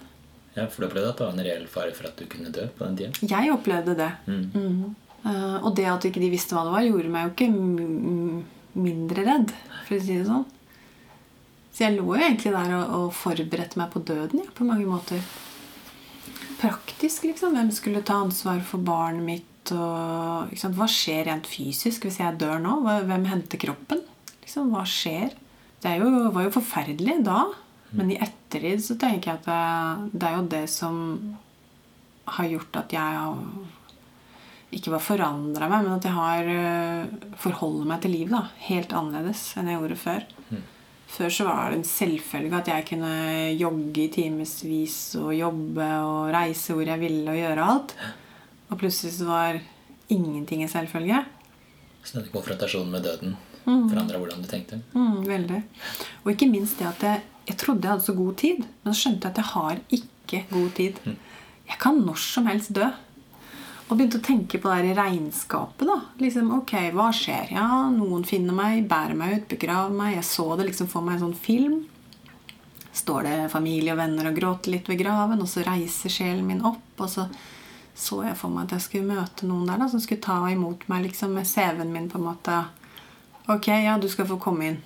Ja, 0.56 0.66
For 0.68 0.84
du 0.84 0.90
opplevde 0.90 1.14
at 1.14 1.22
det 1.22 1.28
var 1.28 1.38
en 1.38 1.46
reell 1.46 1.68
fare 1.72 1.94
for 1.96 2.10
at 2.10 2.20
du 2.20 2.28
kunne 2.32 2.52
dø 2.52 2.66
på 2.76 2.84
den 2.84 2.98
tida? 3.00 3.28
Jeg 3.32 3.54
opplevde 3.54 3.96
det. 3.96 4.10
Mm. 4.28 4.96
Uh, 5.24 5.58
og 5.62 5.76
det 5.78 5.86
at 5.88 6.08
ikke 6.10 6.24
de 6.24 6.32
visste 6.34 6.58
hva 6.58 6.66
det 6.68 6.74
var, 6.74 6.88
gjorde 6.88 7.12
meg 7.14 7.28
jo 7.28 7.34
ikke 7.36 8.82
mindre 8.82 9.24
redd, 9.28 9.54
for 9.86 9.96
å 9.96 10.02
si 10.02 10.18
det 10.18 10.26
sånn. 10.28 10.48
Så 11.72 11.86
jeg 11.86 11.96
lå 11.96 12.08
jo 12.10 12.20
egentlig 12.20 12.52
der 12.52 12.74
og, 12.82 12.96
og 12.98 13.14
forberedte 13.16 13.80
meg 13.80 13.94
på 13.94 14.02
døden, 14.04 14.44
ja, 14.44 14.52
på 14.58 14.68
mange 14.68 14.88
måter. 14.90 15.24
Praktisk, 16.60 17.24
liksom. 17.30 17.56
Hvem 17.56 17.72
skulle 17.74 18.04
ta 18.06 18.20
ansvar 18.26 18.60
for 18.66 18.84
barnet 18.84 19.24
mitt? 19.24 19.51
Og, 19.72 20.56
hva 20.76 20.88
skjer 20.90 21.28
rent 21.30 21.48
fysisk 21.48 22.08
hvis 22.08 22.20
jeg 22.20 22.40
dør 22.42 22.58
nå? 22.64 22.80
Hvem 23.08 23.28
henter 23.30 23.62
kroppen? 23.62 24.02
Liksom, 24.42 24.72
hva 24.74 24.84
skjer? 24.90 25.36
Det 25.82 25.94
jo, 25.98 26.10
var 26.34 26.48
jo 26.48 26.56
forferdelig 26.58 27.22
da. 27.26 27.44
Men 27.92 28.12
i 28.14 28.20
ettertid 28.24 28.84
så 28.84 28.98
tenker 29.00 29.34
jeg 29.34 29.42
at 29.42 29.48
det, 29.48 30.18
det 30.18 30.28
er 30.28 30.36
jo 30.38 30.50
det 30.52 30.66
som 30.72 30.98
har 32.32 32.48
gjort 32.48 32.78
at 32.84 32.94
jeg 32.96 33.22
har 33.22 33.40
ikke 34.72 34.94
bare 34.94 35.04
forandra 35.04 35.68
meg, 35.68 35.84
men 35.84 35.98
at 35.98 36.06
jeg 36.08 36.16
har 36.16 36.52
uh, 36.52 37.32
forholder 37.42 37.90
meg 37.90 38.04
til 38.04 38.16
livet 38.16 38.54
helt 38.70 38.94
annerledes 38.96 39.50
enn 39.60 39.68
jeg 39.68 39.82
gjorde 39.82 39.98
før. 40.00 40.28
Mm. 40.48 40.62
Før 41.12 41.34
så 41.36 41.48
var 41.48 41.74
det 41.74 41.82
en 41.82 41.90
selvfølge 41.90 42.60
at 42.62 42.70
jeg 42.72 42.88
kunne 42.88 43.16
jogge 43.60 44.06
i 44.06 44.12
timevis 44.14 44.98
og 45.20 45.34
jobbe 45.36 45.88
og 46.08 46.32
reise 46.32 46.78
hvor 46.78 46.88
jeg 46.88 47.04
ville 47.04 47.34
og 47.34 47.42
gjøre 47.42 47.66
alt. 47.74 47.96
Og 48.72 48.80
plutselig 48.80 49.18
så 49.18 49.28
var 49.28 49.62
ingenting 50.12 50.64
en 50.64 50.72
selvfølge. 50.72 51.22
Den 52.12 52.28
konfrontasjonen 52.34 52.92
med 52.92 53.04
døden 53.06 53.36
mm. 53.66 53.90
forandra 53.92 54.18
hvordan 54.18 54.42
du 54.42 54.50
tenkte? 54.50 54.82
Mm, 54.96 55.22
veldig. 55.28 55.62
Og 56.24 56.34
ikke 56.34 56.50
minst 56.50 56.80
det 56.80 56.90
at 56.90 57.06
jeg, 57.06 57.22
jeg, 57.50 57.60
trodde 57.62 57.86
jeg 57.86 57.94
hadde 57.94 58.08
så 58.08 58.18
god 58.18 58.34
tid, 58.42 58.66
men 58.82 58.94
så 58.94 59.04
skjønte 59.04 59.28
jeg 59.28 59.36
at 59.36 59.42
jeg 59.42 59.52
har 59.52 59.86
ikke 60.00 60.44
god 60.50 60.74
tid. 60.80 61.00
Mm. 61.06 61.18
Jeg 61.72 61.80
kan 61.84 62.04
når 62.08 62.22
som 62.24 62.50
helst 62.50 62.74
dø. 62.76 62.90
Og 63.92 63.98
begynte 64.00 64.22
å 64.22 64.24
tenke 64.24 64.60
på 64.62 64.70
det 64.72 64.94
her 64.94 65.00
regnskapet. 65.02 65.84
da. 65.88 65.98
Liksom, 66.24 66.52
ok, 66.62 66.76
Hva 66.96 67.10
skjer? 67.12 67.52
Ja, 67.58 67.68
Noen 67.92 68.24
finner 68.24 68.56
meg, 68.56 68.86
bærer 68.88 69.18
meg 69.20 69.34
ut, 69.36 69.50
begraver 69.52 69.92
meg. 69.92 70.16
Jeg 70.16 70.30
så 70.30 70.46
det 70.56 70.70
liksom 70.70 70.88
for 70.92 71.04
meg 71.04 71.18
en 71.18 71.26
sånn 71.26 71.36
film. 71.36 71.82
Står 72.96 73.28
det 73.28 73.36
familie 73.52 73.92
og 73.92 74.00
venner 74.00 74.30
og 74.30 74.38
gråter 74.40 74.72
litt 74.78 74.88
ved 74.88 75.00
graven, 75.04 75.44
og 75.44 75.52
så 75.52 75.66
reiser 75.68 76.12
sjelen 76.12 76.48
min 76.48 76.64
opp. 76.68 76.88
Og 77.04 77.12
så 77.12 77.28
så 77.96 78.22
jeg 78.26 78.38
for 78.40 78.54
meg 78.54 78.68
at 78.70 78.78
jeg 78.78 78.86
skulle 78.86 79.18
møte 79.18 79.48
noen 79.48 79.68
der 79.70 79.82
da, 79.82 79.88
som 79.92 80.02
skulle 80.04 80.24
ta 80.24 80.40
imot 80.52 80.88
meg 80.92 81.06
liksom 81.08 81.36
med 81.36 81.48
CV-en 81.50 81.92
min. 81.94 82.10
på 82.10 82.20
en 82.20 82.28
måte. 82.30 82.62
Ok, 83.52 83.68
ja, 83.68 83.98
du 83.98 84.08
skal 84.10 84.30
få 84.30 84.40
komme 84.42 84.68
inn 84.70 84.80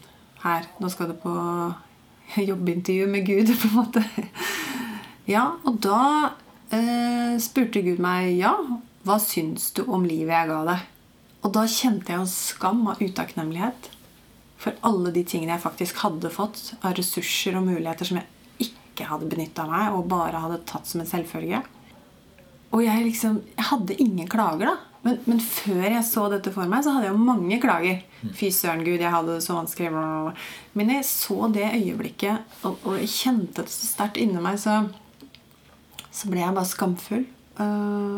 her. 0.43 0.65
Nå 0.79 0.89
skal 0.89 1.11
du 1.11 1.17
på 1.19 1.35
jobbintervju 2.49 3.07
med 3.07 3.25
Gud, 3.27 3.53
på 3.61 3.69
en 3.69 3.77
måte. 3.77 4.03
Ja, 5.29 5.55
og 5.65 5.79
da 5.81 6.01
eh, 6.73 7.37
spurte 7.41 7.81
Gud 7.85 8.01
meg 8.03 8.35
ja, 8.37 8.53
hva 9.05 9.17
syns 9.21 9.71
du 9.77 9.85
om 9.85 10.05
livet 10.05 10.33
jeg 10.33 10.51
ga 10.51 10.61
deg? 10.69 10.85
Og 11.45 11.53
da 11.53 11.65
kjente 11.69 12.09
jeg 12.09 12.23
en 12.23 12.29
skam 12.29 12.87
av 12.89 13.01
utakknemlighet 13.01 13.91
for 14.61 14.77
alle 14.87 15.11
de 15.13 15.21
tingene 15.27 15.53
jeg 15.53 15.65
faktisk 15.65 15.99
hadde 16.01 16.31
fått 16.33 16.71
av 16.79 16.95
ressurser 16.97 17.57
og 17.59 17.67
muligheter 17.67 18.07
som 18.07 18.17
jeg 18.17 18.69
ikke 18.69 19.09
hadde 19.09 19.29
benytta 19.29 19.67
meg 19.69 19.93
og 19.93 20.07
bare 20.09 20.41
hadde 20.41 20.63
tatt 20.69 20.89
som 20.89 21.03
en 21.03 21.09
selvfølge. 21.09 21.61
Og 22.75 22.83
jeg 22.83 23.05
liksom 23.07 23.39
Jeg 23.55 23.69
hadde 23.71 23.97
ingen 24.03 24.27
klager, 24.29 24.73
da. 24.73 24.75
Men, 25.05 25.19
men, 25.29 25.39
før 25.39 25.83
jeg 25.85 26.01
så 26.07 26.23
dette 26.33 26.49
for 26.49 26.65
meg, 26.69 26.81
så 26.81 26.95
hadde 26.95 27.05
jeg 27.05 27.13
jo 27.13 27.25
mange 27.27 27.59
klager. 27.61 27.99
Fy 28.33 28.49
søren, 28.49 28.81
Gud, 28.81 28.97
jeg 28.97 29.13
hadde 29.13 29.35
det 29.35 29.43
så 29.45 29.53
vanskelig. 29.53 29.91
Men 30.73 30.93
jeg 30.95 31.05
så 31.05 31.49
det 31.53 31.67
øyeblikket, 31.77 32.55
og, 32.65 32.79
og 32.81 32.95
jeg 32.97 33.11
kjente 33.13 33.67
det 33.67 33.69
så 33.69 33.91
sterkt 33.91 34.17
inni 34.17 34.41
meg, 34.41 34.57
så, 34.57 34.79
så 36.09 36.31
ble 36.31 36.41
jeg 36.41 36.57
bare 36.57 36.71
skamfull. 36.71 37.27
Uh, 37.59 38.17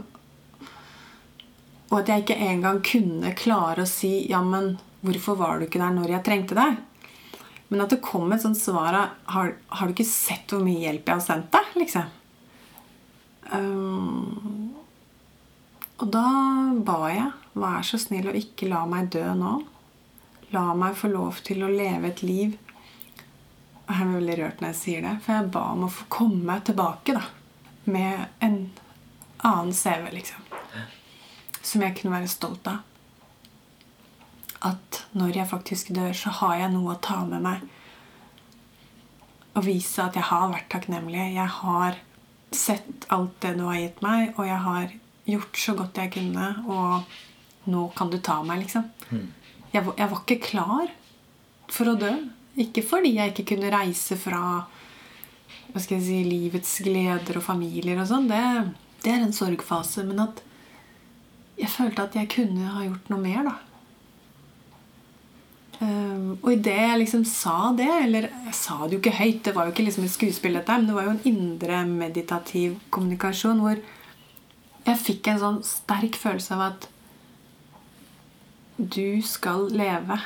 og 1.92 2.00
at 2.00 2.14
jeg 2.14 2.24
ikke 2.24 2.40
engang 2.48 2.80
kunne 2.84 3.36
klare 3.38 3.84
å 3.84 3.90
si 3.90 4.26
Ja, 4.32 4.40
men 4.44 4.78
hvorfor 5.06 5.38
var 5.40 5.60
du 5.60 5.68
ikke 5.68 5.84
der 5.84 5.94
når 5.96 6.16
jeg 6.16 6.26
trengte 6.26 6.58
deg? 6.58 6.80
Men 7.68 7.84
at 7.84 7.92
det 7.92 8.00
kom 8.04 8.32
et 8.32 8.44
sånt 8.44 8.60
svar 8.60 8.96
av 8.96 9.34
har, 9.34 9.54
har, 9.76 9.88
du 9.88 9.96
ikke 9.96 10.08
sett 10.08 10.56
hvor 10.56 10.64
mye 10.64 10.86
hjelp 10.86 11.08
jeg 11.08 11.20
har 11.20 11.26
sendt 11.26 11.52
deg? 11.52 11.74
liksom? 11.84 12.16
Um, 13.54 14.76
og 15.98 16.08
da 16.14 16.30
ba 16.86 16.98
jeg 17.14 17.28
Vær 17.58 17.86
så 17.88 17.98
snill 17.98 18.28
å 18.30 18.36
ikke 18.38 18.68
la 18.70 18.84
meg 18.86 19.08
dø 19.16 19.24
nå. 19.34 19.56
La 20.54 20.68
meg 20.78 20.98
få 21.00 21.10
lov 21.10 21.40
til 21.48 21.64
å 21.66 21.72
leve 21.72 22.12
et 22.12 22.22
liv 22.22 22.52
Jeg 23.88 23.96
er 23.96 24.12
veldig 24.12 24.36
rørt 24.38 24.62
når 24.62 24.76
jeg 24.76 24.80
sier 24.82 25.08
det. 25.08 25.16
For 25.26 25.40
jeg 25.40 25.54
ba 25.56 25.64
om 25.72 25.88
å 25.88 25.94
få 25.96 26.06
komme 26.14 26.60
tilbake 26.68 27.16
da, 27.18 27.24
med 27.90 28.44
en 28.46 28.60
annen 29.48 29.74
CV, 29.74 30.12
liksom 30.20 30.48
som 31.68 31.84
jeg 31.84 31.98
kunne 31.98 32.16
være 32.16 32.32
stolt 32.32 32.68
av. 32.72 32.84
At 34.68 35.04
når 35.18 35.42
jeg 35.42 35.52
faktisk 35.52 35.92
dør, 35.96 36.14
så 36.18 36.34
har 36.40 36.56
jeg 36.62 36.74
noe 36.74 36.96
å 36.96 37.02
ta 37.04 37.20
med 37.28 37.44
meg. 37.44 37.66
Og 39.58 39.66
vise 39.66 40.04
at 40.04 40.18
jeg 40.18 40.28
har 40.30 40.52
vært 40.54 40.70
takknemlig. 40.74 41.34
Jeg 41.36 41.50
har 41.60 42.00
sett 42.58 43.08
alt 43.14 43.36
det 43.44 43.56
du 43.58 43.66
har 43.68 43.80
gitt 43.80 44.02
meg, 44.06 44.34
og 44.38 44.48
jeg 44.48 44.62
har 44.64 44.96
gjort 45.28 45.60
så 45.62 45.76
godt 45.78 46.00
jeg 46.02 46.14
kunne. 46.18 46.48
Og 46.68 47.70
nå 47.72 47.84
kan 47.98 48.12
du 48.12 48.18
ta 48.24 48.40
meg, 48.48 48.64
liksom. 48.66 48.88
Mm. 49.12 49.28
Jeg, 49.74 49.84
jeg, 49.84 50.10
var 50.10 50.18
ikke 50.22 50.40
klar 50.44 50.92
for 51.72 51.92
å 51.92 51.98
dø. 52.00 52.12
Ikke 52.58 52.84
fordi 52.86 53.18
jeg 53.18 53.34
ikke 53.34 53.52
kunne 53.54 53.72
reise 53.74 54.18
fra 54.20 54.42
hva 55.68 55.82
skal 55.84 55.98
jeg 55.98 56.06
si, 56.08 56.20
livets 56.26 56.78
gleder 56.86 57.38
og 57.38 57.46
familier 57.46 58.00
og 58.02 58.08
sånn. 58.10 58.30
Det, 58.32 58.44
det 59.04 59.14
er 59.14 59.26
en 59.26 59.36
sorgfase. 59.36 60.06
Men 60.08 60.24
at 60.30 60.42
jeg 61.60 61.74
følte 61.74 62.08
at 62.08 62.18
jeg 62.18 62.32
kunne 62.32 62.72
ha 62.74 62.86
gjort 62.86 63.12
noe 63.12 63.22
mer, 63.22 63.52
da. 63.52 63.56
Um, 65.78 66.40
og 66.42 66.50
idet 66.56 66.74
jeg 66.74 67.00
liksom 67.04 67.22
sa 67.30 67.68
det 67.78 67.86
Eller 67.86 68.26
jeg 68.48 68.54
sa 68.58 68.80
det 68.82 68.96
jo 68.96 68.98
ikke 68.98 69.20
høyt, 69.20 69.44
det 69.46 69.52
var 69.54 69.68
jo 69.68 69.76
ikke 69.76 69.84
liksom 69.86 70.08
et 70.08 70.14
skuespill, 70.16 70.58
dette, 70.58 70.74
men 70.74 70.90
det 70.90 70.96
var 70.96 71.06
jo 71.06 71.14
en 71.14 71.28
indre 71.30 71.84
meditativ 71.86 72.80
kommunikasjon 72.90 73.62
hvor 73.62 73.78
jeg 74.88 75.04
fikk 75.04 75.30
en 75.30 75.42
sånn 75.44 75.60
sterk 75.68 76.18
følelse 76.18 76.56
av 76.56 76.64
at 76.72 76.88
du 78.78 79.20
skal 79.26 79.68
leve. 79.74 80.18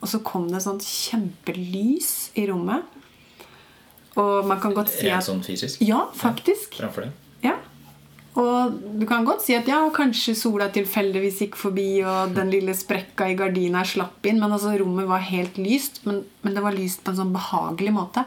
Og 0.00 0.08
så 0.08 0.22
kom 0.24 0.46
det 0.48 0.60
et 0.60 0.64
sånt 0.64 0.86
kjempelys 0.86 2.30
i 2.40 2.46
rommet. 2.48 2.86
Og 4.18 4.46
man 4.48 4.60
kan 4.62 4.74
godt 4.74 4.90
si 4.92 5.06
at 5.06 5.20
Rent 5.20 5.28
Sånn 5.28 5.42
fysisk? 5.44 5.82
Ja, 5.84 6.06
faktisk. 6.16 6.80
Ja. 6.80 6.90
Og 8.38 8.76
du 9.00 9.02
kan 9.10 9.24
godt 9.26 9.42
si 9.42 9.56
at 9.58 9.66
ja, 9.66 9.80
kanskje 9.94 10.36
sola 10.38 10.68
tilfeldigvis 10.70 11.40
gikk 11.44 11.56
forbi, 11.58 11.88
og 12.06 12.36
den 12.36 12.52
lille 12.52 12.76
sprekka 12.78 13.26
i 13.26 13.34
gardina 13.38 13.82
slapp 13.86 14.26
inn, 14.30 14.38
men 14.38 14.54
altså 14.54 14.76
rommet 14.78 15.08
var 15.10 15.24
helt 15.26 15.58
lyst. 15.58 16.04
Men, 16.06 16.22
men, 16.44 16.54
det 16.54 16.62
var 16.62 16.76
lyst 16.76 17.02
på 17.02 17.10
en 17.10 17.18
sånn 17.24 17.34
behagelig 17.34 17.94
måte. 17.96 18.24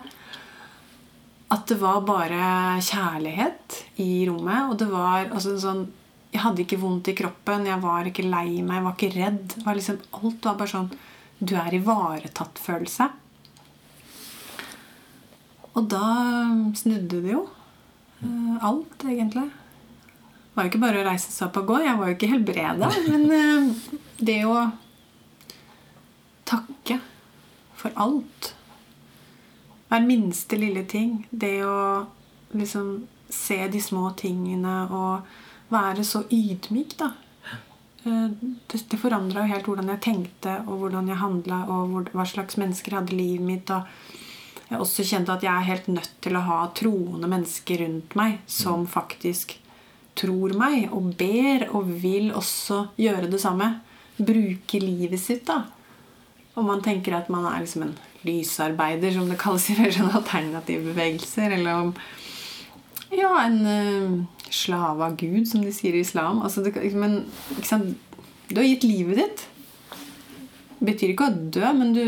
At 1.54 1.66
det 1.70 1.80
var 1.80 2.04
bare 2.04 2.82
kjærlighet 2.84 3.80
i 4.04 4.26
rommet. 4.28 4.74
Og 4.74 4.78
det 4.82 4.90
var 4.92 5.30
altså 5.30 5.58
sånn 5.62 5.86
Jeg 6.34 6.42
hadde 6.42 6.64
ikke 6.64 6.80
vondt 6.82 7.12
i 7.12 7.14
kroppen, 7.14 7.68
jeg 7.70 7.78
var 7.78 8.08
ikke 8.10 8.24
lei 8.26 8.64
meg, 8.66 8.80
jeg 8.80 8.86
var 8.88 8.94
ikke 8.98 9.12
redd. 9.14 9.58
Var 9.64 9.76
liksom, 9.78 10.00
alt 10.18 10.48
var 10.48 10.56
bare 10.58 10.72
sånn 10.72 10.88
Du 11.38 11.54
er 11.62 11.76
ivaretatt-følelse. 11.78 13.12
Og 15.78 15.86
da 15.94 16.08
snudde 16.78 17.22
det 17.22 17.36
jo. 17.38 17.46
Eh, 18.26 18.66
alt, 18.66 19.06
egentlig 19.06 19.52
var 20.54 20.66
jo 20.66 20.72
ikke 20.72 20.84
bare 20.84 21.02
å 21.02 21.08
reise 21.08 21.32
seg 21.34 21.48
opp 21.48 21.62
og 21.64 21.70
gå. 21.72 21.80
Jeg 21.86 22.00
var 22.00 22.10
jo 22.10 22.18
ikke 22.18 22.32
helbreda. 22.32 22.90
Men 23.10 23.24
eh, 23.38 23.96
det 24.22 24.40
å 24.50 24.58
takke 26.50 27.00
for 27.80 27.96
alt 28.00 28.54
Hver 29.90 30.06
minste 30.08 30.58
lille 30.58 30.82
ting. 30.90 31.28
Det 31.30 31.60
å 31.68 32.06
liksom 32.58 33.04
se 33.30 33.60
de 33.70 33.82
små 33.82 34.08
tingene 34.18 34.88
og 34.90 35.28
være 35.74 36.06
så 36.06 36.24
ydmyk, 36.34 36.96
da. 36.98 37.12
Eh, 38.04 38.32
det, 38.72 38.82
det 38.90 39.00
forandra 39.02 39.44
jo 39.44 39.54
helt 39.54 39.70
hvordan 39.70 39.92
jeg 39.94 40.04
tenkte, 40.06 40.56
og 40.66 40.82
hvordan 40.82 41.12
jeg 41.12 41.22
handla, 41.22 41.60
og 41.70 42.10
hva 42.14 42.26
slags 42.30 42.58
mennesker 42.62 42.98
hadde 42.98 43.18
livet 43.18 43.46
mitt. 43.46 43.74
Og 43.74 44.70
jeg 44.70 44.82
også 44.82 45.06
kjente 45.06 45.36
at 45.36 45.46
jeg 45.46 45.54
er 45.54 45.70
helt 45.70 45.92
nødt 45.94 46.16
til 46.26 46.38
å 46.38 46.46
ha 46.48 46.60
troende 46.78 47.30
mennesker 47.30 47.84
rundt 47.86 48.18
meg 48.18 48.40
som 48.50 48.88
faktisk 48.90 49.60
tror 50.18 50.54
meg 50.58 50.92
og 50.94 51.14
ber 51.20 51.68
og 51.74 51.90
vil 52.04 52.32
også 52.36 52.88
gjøre 53.00 53.30
det 53.32 53.42
samme. 53.42 53.70
Bruke 54.18 54.82
livet 54.82 55.22
sitt, 55.22 55.46
da. 55.48 55.64
Om 56.54 56.70
man 56.70 56.84
tenker 56.86 57.16
at 57.18 57.32
man 57.34 57.48
er 57.50 57.64
liksom 57.64 57.88
en 57.88 57.96
lysarbeider, 58.28 59.14
som 59.16 59.30
det 59.30 59.40
kalles 59.42 59.70
i 59.72 59.78
mer 59.80 59.94
sånn 59.96 60.14
alternative 60.14 60.92
bevegelser. 60.92 61.56
Eller 61.58 61.88
om 61.88 61.94
ja, 63.14 63.32
en 63.44 63.60
uh, 63.66 64.44
slave 64.54 65.10
av 65.10 65.18
Gud, 65.20 65.48
som 65.50 65.66
de 65.66 65.74
sier 65.74 65.98
i 65.98 66.04
islam. 66.06 66.44
Altså, 66.46 66.64
det, 66.66 66.76
men 66.94 67.24
du 68.50 68.60
har 68.60 68.70
gitt 68.70 68.86
livet 68.86 69.22
ditt. 69.24 69.48
Det 70.78 70.92
betyr 70.92 71.14
ikke 71.14 71.30
å 71.30 71.38
dø, 71.56 71.66
men 71.78 71.94
du, 71.96 72.04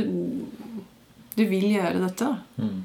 du 1.37 1.43
vil 1.49 1.71
gjøre 1.73 2.03
dette. 2.03 2.29
da. 2.29 2.61
Mm. 2.61 2.83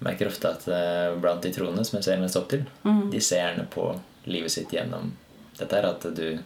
Merker 0.00 0.28
ofte 0.30 0.50
at 0.54 0.66
eh, 0.70 1.14
blant 1.20 1.42
de 1.42 1.50
troende 1.52 1.82
som 1.84 1.96
jeg 1.98 2.04
ser 2.06 2.20
mest 2.22 2.36
opp 2.38 2.48
til, 2.52 2.64
Mm. 2.84 3.10
de 3.10 3.20
ser 3.20 3.40
gjerne 3.42 3.64
på 3.70 3.88
livet 4.26 4.50
sitt 4.50 4.70
gjennom 4.70 5.12
dette 5.58 5.74
her 5.74 5.88
at 5.88 6.04
du, 6.14 6.38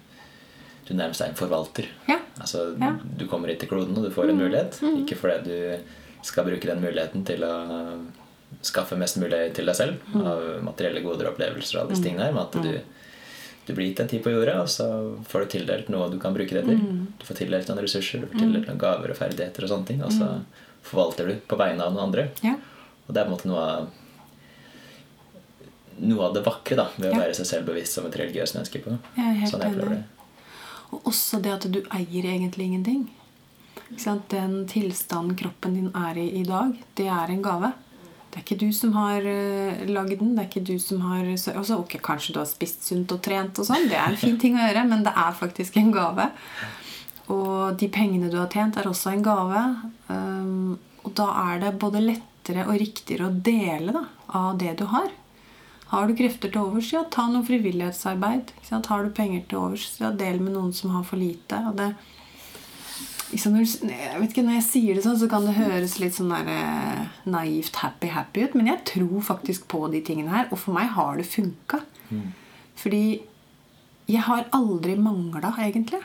du 0.89 0.95
nærmest 0.95 1.21
er 1.21 1.29
en 1.33 1.35
forvalter. 1.37 1.87
Ja. 2.09 2.19
Altså, 2.41 2.73
Ja. 2.81 2.95
Du 3.19 3.27
kommer 3.29 3.49
hit 3.49 3.61
til 3.61 3.69
kloden, 3.69 3.97
og 3.99 4.05
du 4.05 4.11
får 4.11 4.31
en 4.31 4.39
mulighet. 4.41 4.81
Ikke 5.03 5.17
fordi 5.21 5.45
du 5.45 5.79
skal 6.23 6.45
bruke 6.47 6.67
den 6.71 6.81
muligheten 6.81 7.25
til 7.27 7.43
å 7.45 7.53
skaffe 8.63 8.97
mest 9.01 9.17
mulig 9.19 9.53
til 9.57 9.67
deg 9.67 9.75
selv 9.77 10.17
av 10.17 10.43
materielle 10.65 11.03
goder 11.03 11.27
og 11.29 11.35
opplevelser 11.35 11.77
og 11.77 11.81
alle 11.83 11.95
disse 11.95 12.05
tingene 12.05 12.27
her, 12.29 12.33
men 12.37 12.43
at 12.45 12.53
du, 12.63 12.81
du 13.67 13.73
blir 13.75 13.89
gitt 13.91 14.01
en 14.01 14.09
tid 14.09 14.23
på 14.25 14.31
jorda, 14.33 14.59
og 14.63 14.69
så 14.69 14.89
får 15.29 15.45
du 15.45 15.47
tildelt 15.59 15.89
noe 15.93 16.11
du 16.13 16.19
kan 16.23 16.35
bruke 16.37 16.53
det 16.57 16.65
til. 16.69 16.79
Du 17.19 17.25
får 17.27 17.41
tildelt 17.43 17.69
noen 17.69 17.83
ressurser, 17.85 18.21
du 18.21 18.27
får 18.33 18.39
tildelt 18.45 18.69
noen 18.69 18.79
gaver 18.83 19.11
og 19.15 19.17
ferdigheter 19.19 19.65
og 19.65 19.73
sånne 19.73 19.87
ting, 19.93 20.03
og 20.05 20.13
så 20.13 20.29
forvalter 20.83 21.27
du 21.29 21.35
på 21.49 21.57
vegne 21.61 21.81
av 21.85 21.93
noen 21.95 22.09
andre. 22.11 22.29
Ja. 22.45 22.57
Og 23.13 23.17
det 23.17 23.21
er 23.21 23.29
på 23.29 23.33
en 23.33 23.37
måte 23.37 23.51
noe 23.53 23.65
av 23.69 23.91
noe 26.03 26.25
av 26.27 26.33
det 26.35 26.41
vakre 26.47 26.77
da, 26.79 26.87
ved 26.97 27.11
å 27.13 27.15
Ja. 27.15 27.21
være 27.21 27.35
seg 27.37 27.47
selv 27.47 27.67
bevisst 27.69 27.93
som 27.95 28.07
et 28.07 28.17
religiøst 28.17 28.55
menneske. 28.57 28.81
på. 28.83 28.99
Jeg 29.17 29.49
sånn 29.51 29.61
jeg 29.61 29.71
opplever 29.75 29.91
det. 29.91 30.05
Og 30.93 31.05
også 31.05 31.41
det 31.43 31.53
at 31.53 31.67
du 31.71 31.81
eier 31.93 32.25
egentlig 32.25 32.65
ingenting. 32.71 33.09
Den 34.31 34.67
tilstanden 34.67 35.37
kroppen 35.37 35.75
din 35.75 35.91
er 35.95 36.17
i 36.17 36.41
i 36.41 36.43
dag, 36.45 36.75
det 36.97 37.07
er 37.07 37.29
en 37.31 37.43
gave. 37.43 37.73
Det 38.31 38.39
er 38.39 38.43
ikke 38.45 38.59
du 38.61 38.73
som 38.73 38.93
har 38.95 39.21
uh, 39.21 39.85
lagd 39.87 40.19
den. 40.19 40.35
det 40.35 40.45
er 40.45 40.49
ikke 40.49 40.65
du 40.65 40.79
som 40.79 41.01
har... 41.03 41.23
så- 41.37 41.55
Altså, 41.55 41.79
ok, 41.79 42.01
Kanskje 42.01 42.33
du 42.33 42.39
har 42.39 42.47
spist 42.47 42.83
sunt 42.83 43.13
og 43.13 43.21
trent, 43.21 43.59
og 43.59 43.67
sånn, 43.67 43.89
det 43.89 43.93
er 43.99 44.09
en 44.09 44.17
fin 44.17 44.39
ting 44.39 44.55
å 44.57 44.59
gjøre, 44.73 44.89
men 44.89 45.03
det 45.05 45.13
er 45.15 45.33
faktisk 45.33 45.77
en 45.77 45.93
gave. 45.93 46.31
Og 47.29 47.77
de 47.79 47.89
pengene 47.89 48.31
du 48.31 48.39
har 48.39 48.49
tjent, 48.49 48.77
er 48.79 48.85
også 48.89 49.13
en 49.13 49.23
gave. 49.23 49.77
Um, 50.09 50.79
og 51.03 51.15
da 51.19 51.29
er 51.49 51.63
det 51.63 51.75
både 51.83 52.03
lettere 52.05 52.67
og 52.69 52.79
riktigere 52.81 53.29
å 53.29 53.35
dele 53.35 53.95
da, 53.95 54.07
av 54.39 54.57
det 54.61 54.77
du 54.81 54.87
har. 54.93 55.11
Har 55.93 56.09
du 56.09 56.17
krefter 56.17 56.49
til 56.49 56.63
overs, 56.63 56.89
ja, 56.95 57.03
ta 57.13 57.27
noe 57.29 57.45
frivillighetsarbeid. 57.45 58.55
Har 58.71 59.05
du 59.05 59.11
penger 59.13 59.43
til 59.49 59.59
overs, 59.61 59.91
ja, 60.01 60.09
del 60.17 60.41
med 60.41 60.55
noen 60.55 60.73
som 60.73 60.95
har 60.95 61.05
for 61.05 61.21
lite. 61.21 61.59
Og 61.69 61.77
det, 61.77 61.91
liksom 63.35 63.59
jeg 63.61 64.23
vet 64.23 64.31
ikke, 64.31 64.47
når 64.47 64.57
jeg 64.57 64.69
sier 64.71 64.97
det 64.97 65.05
sånn, 65.05 65.19
så 65.21 65.29
kan 65.29 65.45
det 65.45 65.59
høres 65.59 65.99
litt 66.01 66.17
sånn 66.17 66.33
der, 66.33 66.49
eh, 66.49 67.05
naivt 67.29 67.83
happy-happy 67.83 68.47
ut. 68.47 68.57
Men 68.57 68.73
jeg 68.73 68.87
tror 68.95 69.29
faktisk 69.29 69.69
på 69.69 69.85
de 69.93 70.01
tingene 70.07 70.33
her. 70.33 70.49
Og 70.49 70.63
for 70.65 70.79
meg 70.79 70.89
har 70.97 71.21
det 71.21 71.29
funka. 71.29 71.83
Fordi 72.81 73.05
jeg 74.09 74.25
har 74.31 74.49
aldri 74.57 74.97
mangla, 74.97 75.53
egentlig. 75.61 76.01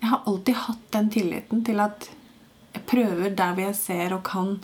Jeg 0.00 0.08
har 0.12 0.22
alltid 0.26 0.64
hatt 0.68 0.86
den 0.92 1.10
tilliten 1.16 1.64
til 1.64 1.80
at 1.80 2.10
jeg 2.80 2.86
prøver 2.88 3.34
der 3.36 3.52
hvor 3.54 3.66
jeg 3.68 3.76
ser 3.78 4.14
og 4.16 4.24
kan. 4.26 4.56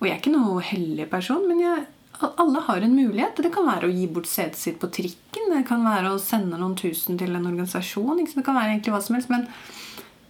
Og 0.00 0.06
jeg 0.08 0.14
er 0.14 0.20
ikke 0.22 0.34
noe 0.34 0.62
hellig 0.64 1.06
person, 1.12 1.44
men 1.48 1.60
jeg, 1.62 1.84
alle 2.24 2.60
har 2.66 2.84
en 2.84 2.96
mulighet. 2.96 3.40
Det 3.44 3.52
kan 3.54 3.66
være 3.68 3.88
å 3.88 3.94
gi 3.94 4.06
bort 4.10 4.28
setet 4.30 4.58
sitt 4.58 4.80
på 4.82 4.90
trikken. 4.92 5.50
Det 5.52 5.64
kan 5.68 5.84
være 5.86 6.14
å 6.14 6.20
sende 6.22 6.58
noen 6.60 6.76
tusen 6.78 7.18
til 7.20 7.34
en 7.36 7.46
organisasjon. 7.50 8.20
Det 8.24 8.44
kan 8.44 8.56
være 8.56 8.74
egentlig 8.74 8.94
hva 8.94 9.02
som 9.04 9.18
helst. 9.18 9.32
Men 9.32 9.46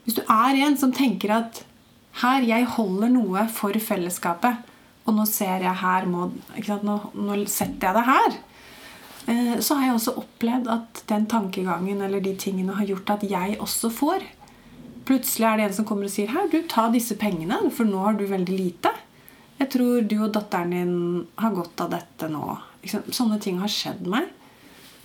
hvis 0.05 0.19
du 0.19 0.23
er 0.27 0.61
en 0.67 0.79
som 0.81 0.93
tenker 0.95 1.33
at 1.39 1.65
her, 2.23 2.45
jeg 2.47 2.69
holder 2.77 3.11
noe 3.11 3.47
for 3.51 3.75
fellesskapet, 3.75 4.71
og 5.05 5.17
nå 5.17 5.25
ser 5.29 5.65
jeg 5.67 5.81
her 5.83 6.07
må? 6.09 6.29
Nå, 6.87 6.95
nå 7.19 7.39
setter 7.51 7.91
jeg 7.91 7.97
det 7.99 8.05
her. 8.09 8.37
Eh, 9.27 9.57
Så 9.61 9.77
har 9.77 9.89
jeg 9.89 9.99
også 9.99 10.15
opplevd 10.23 10.71
at 10.73 11.03
den 11.11 11.27
tankegangen 11.29 12.01
eller 12.05 12.23
de 12.25 12.37
tingene 12.41 12.77
har 12.79 12.89
gjort 12.89 13.17
at 13.17 13.27
jeg 13.29 13.59
også 13.61 13.91
får. 13.93 14.25
Plutselig 15.05 15.47
er 15.47 15.59
det 15.59 15.67
en 15.69 15.77
som 15.77 15.87
kommer 15.89 16.09
og 16.09 16.13
sier 16.15 16.31
her, 16.33 16.47
du 16.49 16.63
ta 16.69 16.87
disse 16.93 17.17
pengene, 17.21 17.59
for 17.75 17.89
nå 17.89 18.01
har 18.07 18.17
du 18.17 18.25
veldig 18.29 18.57
lite. 18.57 18.93
Jeg 19.59 19.71
tror 19.75 20.07
du 20.09 20.17
og 20.25 20.33
datteren 20.35 20.73
din 20.73 20.95
har 21.41 21.53
godt 21.55 21.83
av 21.85 21.93
dette 21.93 22.29
nå. 22.33 22.47
Sånne 22.85 23.39
ting 23.43 23.61
har 23.63 23.71
skjedd 23.71 24.09
meg. 24.11 24.31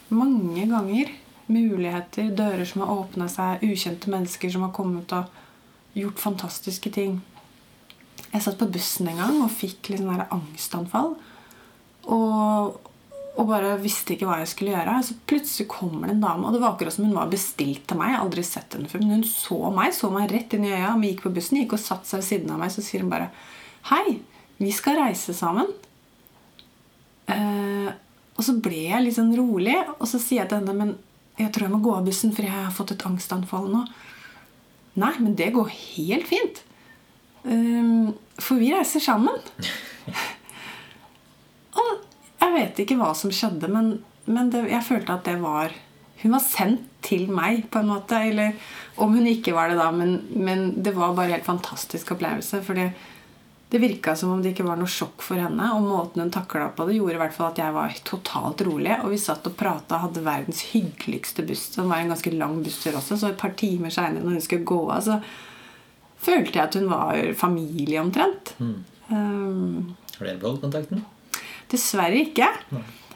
Mange 0.10 0.66
ganger. 0.70 1.12
Muligheter, 1.50 2.30
dører 2.38 2.66
som 2.70 2.84
har 2.84 2.94
åpna 2.94 3.26
seg, 3.32 3.64
ukjente 3.66 4.12
mennesker 4.14 4.52
som 4.54 4.68
har 4.68 4.74
kommet 4.76 5.14
og 5.18 5.98
gjort 5.98 6.22
fantastiske 6.22 6.92
ting. 6.94 7.20
Jeg 8.30 8.44
satt 8.46 8.60
på 8.60 8.70
bussen 8.70 9.10
en 9.10 9.22
gang 9.24 9.40
og 9.42 9.54
fikk 9.54 9.90
litt 9.90 10.04
sånn 10.04 10.26
angstanfall. 10.30 11.16
Og, 12.10 12.78
og 13.38 13.48
bare 13.48 13.76
visste 13.80 14.16
ikke 14.16 14.28
hva 14.28 14.40
jeg 14.42 14.50
skulle 14.52 14.74
gjøre. 14.74 14.96
Så 15.06 15.16
plutselig 15.30 15.68
kommer 15.72 16.10
det 16.10 16.18
en 16.18 16.24
dame, 16.24 16.48
og 16.48 16.56
det 16.56 16.62
var 16.64 16.74
akkurat 16.74 16.96
som 16.96 17.06
hun 17.08 17.16
var 17.16 17.30
bestilt 17.32 17.86
til 17.88 18.00
meg. 18.00 18.12
Jeg 18.12 18.18
har 18.18 18.26
aldri 18.26 18.46
sett 18.48 18.76
henne 18.76 18.90
før, 18.92 19.04
men 19.06 19.20
hun 19.20 19.28
så 19.30 19.60
meg, 19.76 19.94
så 19.96 20.10
meg 20.14 20.34
rett 20.34 20.56
inn 20.56 20.66
i 20.68 20.74
øya. 20.74 20.96
Vi 21.00 21.14
gikk 21.14 21.24
på 21.28 21.34
bussen, 21.36 21.62
gikk 21.62 21.78
og 21.78 21.84
satte 21.84 22.10
seg 22.10 22.24
ved 22.24 22.28
siden 22.30 22.56
av 22.56 22.60
meg, 22.64 22.74
så 22.74 22.84
sier 22.86 23.06
hun 23.06 23.14
bare 23.14 23.30
Hei, 23.90 24.18
vi 24.60 24.74
skal 24.76 25.00
reise 25.00 25.36
sammen. 25.38 25.70
Eh, 27.32 27.92
og 28.36 28.44
så 28.44 28.56
ble 28.60 28.82
jeg 28.90 29.06
litt 29.06 29.18
sånn 29.20 29.36
rolig, 29.38 29.78
og 30.00 30.08
så 30.10 30.20
sier 30.20 30.42
jeg 30.42 30.52
til 30.52 30.62
henne 30.62 30.76
Men 30.76 30.94
jeg 31.40 31.54
tror 31.54 31.68
jeg 31.68 31.74
må 31.76 31.82
gå 31.84 31.94
av 31.96 32.08
bussen, 32.08 32.34
for 32.36 32.48
jeg 32.48 32.56
har 32.56 32.74
fått 32.76 32.96
et 32.96 33.06
angstanfall 33.08 33.70
nå. 33.72 33.86
Nei, 35.00 35.14
men 35.22 35.38
det 35.40 35.54
går 35.56 35.72
helt 35.72 36.28
fint. 36.28 36.64
Um, 37.46 38.12
for 38.42 38.60
vi 38.60 38.74
reiser 38.74 39.04
sammen. 39.04 39.40
og 41.80 42.09
jeg 42.50 42.58
vet 42.58 42.82
ikke 42.84 42.98
hva 43.00 43.12
som 43.18 43.34
skjedde, 43.34 43.70
men, 43.72 43.94
men 44.26 44.50
det, 44.54 44.66
jeg 44.72 44.86
følte 44.88 45.16
at 45.16 45.28
det 45.30 45.38
var 45.44 45.76
Hun 46.20 46.34
var 46.34 46.42
sendt 46.44 46.88
til 47.06 47.30
meg, 47.32 47.70
på 47.72 47.80
en 47.80 47.94
måte. 47.94 48.18
Eller 48.28 48.58
om 49.00 49.14
hun 49.16 49.28
ikke 49.30 49.54
var 49.56 49.70
det, 49.72 49.78
da. 49.80 49.88
Men, 49.96 50.18
men 50.36 50.66
det 50.84 50.92
var 50.98 51.14
bare 51.16 51.30
en 51.30 51.38
helt 51.38 51.48
fantastisk 51.48 52.12
opplevelse. 52.12 52.60
Fordi 52.66 52.90
det 53.70 53.80
virka 53.80 54.16
som 54.20 54.34
om 54.34 54.42
det 54.42 54.52
ikke 54.52 54.66
var 54.66 54.80
noe 54.80 54.90
sjokk 54.90 55.24
for 55.24 55.40
henne. 55.40 55.70
Og 55.78 55.86
måten 55.86 56.26
hun 56.26 56.34
takla 56.34 56.72
på 56.76 56.88
det, 56.90 56.98
gjorde 56.98 57.16
i 57.16 57.22
hvert 57.22 57.36
fall 57.36 57.52
at 57.54 57.62
jeg 57.62 57.76
var 57.76 57.96
totalt 58.08 58.64
rolig. 58.66 58.98
Og 59.04 59.14
vi 59.14 59.20
satt 59.22 59.48
og 59.48 59.56
prata 59.60 59.96
og 59.96 60.08
hadde 60.08 60.26
verdens 60.26 60.64
hyggeligste 60.74 61.46
buss. 61.48 61.70
Det 61.76 61.86
var 61.86 62.02
en 62.02 62.12
ganske 62.12 62.34
lang 62.36 62.58
busstur 62.66 62.98
også, 62.98 63.20
så 63.22 63.30
et 63.30 63.40
par 63.40 63.54
timer 63.60 63.94
seinere, 63.94 64.26
når 64.26 64.40
hun 64.40 64.46
skulle 64.48 64.68
gå 64.68 64.82
av, 64.90 65.06
så 65.06 65.22
følte 66.20 66.58
jeg 66.58 66.66
at 66.66 66.78
hun 66.82 66.90
var 66.92 67.22
familie 67.40 68.02
omtrent. 68.02 68.56
Um, 68.60 69.96
Har 70.18 70.28
du 70.28 70.42
beholdt 70.42 70.66
kontakten? 70.66 71.06
Dessverre 71.70 72.24
ikke. 72.24 72.48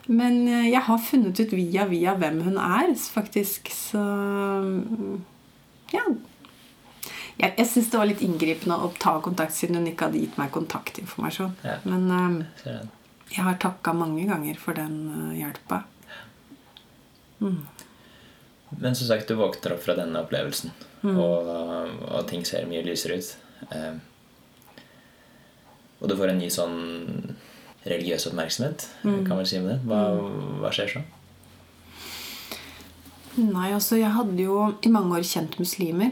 Men 0.07 0.41
eh, 0.47 0.67
jeg 0.71 0.81
har 0.87 0.99
funnet 0.99 1.39
ut 1.39 1.53
via 1.55 1.85
via 1.89 2.13
hvem 2.19 2.41
hun 2.45 2.57
er, 2.59 2.91
faktisk. 2.99 3.71
Så 3.73 4.01
mm, 4.03 5.21
ja. 5.93 6.03
Jeg, 7.39 7.53
jeg 7.57 7.67
syns 7.71 7.89
det 7.89 7.97
var 8.01 8.09
litt 8.11 8.21
inngripende 8.21 8.77
å 8.77 8.91
ta 9.01 9.15
kontakt 9.25 9.55
siden 9.57 9.79
hun 9.79 9.87
ikke 9.89 10.09
hadde 10.09 10.21
gitt 10.21 10.35
meg 10.37 10.51
kontaktinformasjon. 10.53 11.55
Ja. 11.65 11.79
Men 11.87 12.05
um, 12.11 12.35
jeg 13.33 13.41
har 13.47 13.57
takka 13.63 13.95
mange 13.97 14.27
ganger 14.29 14.59
for 14.61 14.77
den 14.77 14.99
uh, 15.09 15.31
hjelpa. 15.33 15.81
Men 18.69 18.95
som 18.95 19.07
sagt, 19.07 19.27
du 19.27 19.35
våkner 19.39 19.75
opp 19.75 19.83
fra 19.85 19.95
denne 19.99 20.21
opplevelsen, 20.25 20.71
Mm. 21.03 21.17
og, 21.19 21.47
og 22.15 22.21
ting 22.29 22.45
ser 22.47 22.63
mye 22.63 22.79
lysere 22.85 23.17
ut. 23.19 23.31
Eh, 23.75 23.95
og 25.99 26.05
du 26.07 26.13
får 26.15 26.29
en 26.31 26.37
ny 26.39 26.47
sånn 26.47 26.77
religiøs 27.85 28.27
oppmerksomhet, 28.29 28.87
Mm. 29.03 29.25
kan 29.27 29.37
vel 29.37 29.47
si 29.47 29.59
med 29.59 29.69
det. 29.73 29.79
Hva, 29.87 29.99
hva 30.61 30.71
skjer 30.71 30.93
så? 30.93 31.01
Nei, 33.37 33.71
altså 33.73 33.97
jeg 33.97 34.13
hadde 34.13 34.37
jo 34.45 34.57
i 34.85 34.91
mange 34.93 35.17
år 35.17 35.25
kjent 35.25 35.57
muslimer. 35.59 36.11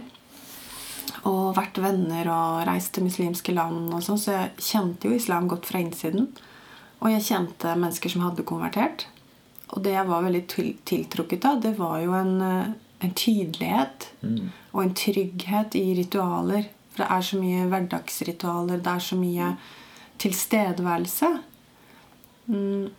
Og 1.29 1.53
vært 1.55 1.77
venner 1.77 2.25
og 2.33 2.63
reist 2.65 2.93
til 2.95 3.05
muslimske 3.05 3.53
land 3.53 3.91
og 3.93 4.01
sånn, 4.01 4.17
så 4.17 4.33
jeg 4.33 4.55
kjente 4.57 5.05
jo 5.09 5.13
islam 5.19 5.47
godt 5.51 5.67
fra 5.69 5.79
innsiden. 5.83 6.31
Og 7.01 7.11
jeg 7.11 7.21
kjente 7.27 7.75
mennesker 7.77 8.09
som 8.09 8.23
hadde 8.25 8.43
konvertert. 8.47 9.05
Og 9.71 9.83
det 9.85 9.93
jeg 9.93 10.07
var 10.09 10.25
veldig 10.25 10.41
tiltrukket 10.85 11.45
av, 11.45 11.61
det 11.61 11.75
var 11.77 11.99
jo 12.01 12.15
en, 12.17 12.41
en 13.01 13.13
tydelighet 13.15 14.09
og 14.73 14.81
en 14.83 14.93
trygghet 14.97 15.77
i 15.79 15.85
ritualer. 16.01 16.67
For 16.91 17.03
det 17.05 17.11
er 17.11 17.21
så 17.29 17.37
mye 17.39 17.69
hverdagsritualer, 17.71 18.81
det 18.83 18.91
er 18.91 18.99
så 19.05 19.15
mye 19.15 19.53
tilstedeværelse. 20.21 21.29
Mm. 22.47 22.89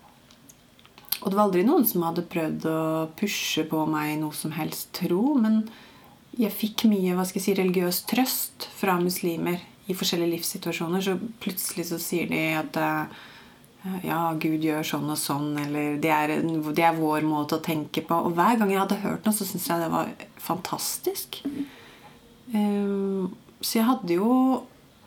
Og 1.22 1.30
det 1.30 1.36
var 1.38 1.44
aldri 1.44 1.62
noen 1.66 1.86
som 1.86 2.04
hadde 2.06 2.26
prøvd 2.30 2.66
å 2.66 2.78
pushe 3.18 3.64
på 3.70 3.84
meg 3.90 4.16
noe 4.20 4.34
som 4.34 4.54
helst 4.56 4.90
tro, 4.98 5.36
men 5.38 5.62
jeg 6.38 6.54
fikk 6.54 6.86
mye 6.90 7.14
hva 7.14 7.26
skal 7.28 7.38
jeg 7.38 7.44
si, 7.46 7.58
religiøs 7.58 8.00
trøst 8.10 8.66
fra 8.78 8.96
muslimer 8.98 9.60
i 9.90 9.94
forskjellige 9.94 10.32
livssituasjoner. 10.36 11.04
Så 11.04 11.18
plutselig 11.42 11.90
så 11.90 11.98
sier 12.00 12.30
de 12.30 12.40
at 12.58 12.78
eh, 12.80 13.20
ja, 14.06 14.20
Gud 14.40 14.64
gjør 14.64 14.86
sånn 14.86 15.12
og 15.12 15.20
sånn, 15.20 15.52
eller 15.62 16.00
det 16.02 16.12
er, 16.14 16.34
det 16.42 16.86
er 16.86 16.98
vår 16.98 17.26
måte 17.28 17.58
å 17.58 17.64
tenke 17.64 18.04
på. 18.06 18.18
Og 18.26 18.34
hver 18.38 18.58
gang 18.58 18.72
jeg 18.72 18.82
hadde 18.82 19.00
hørt 19.04 19.26
noe, 19.26 19.36
så 19.36 19.46
syntes 19.46 19.68
jeg 19.68 19.84
det 19.84 19.92
var 19.92 20.12
fantastisk. 20.42 21.42
Um, 22.52 23.32
så 23.62 23.78
jeg 23.78 23.88
hadde 23.88 24.18
jo 24.18 24.32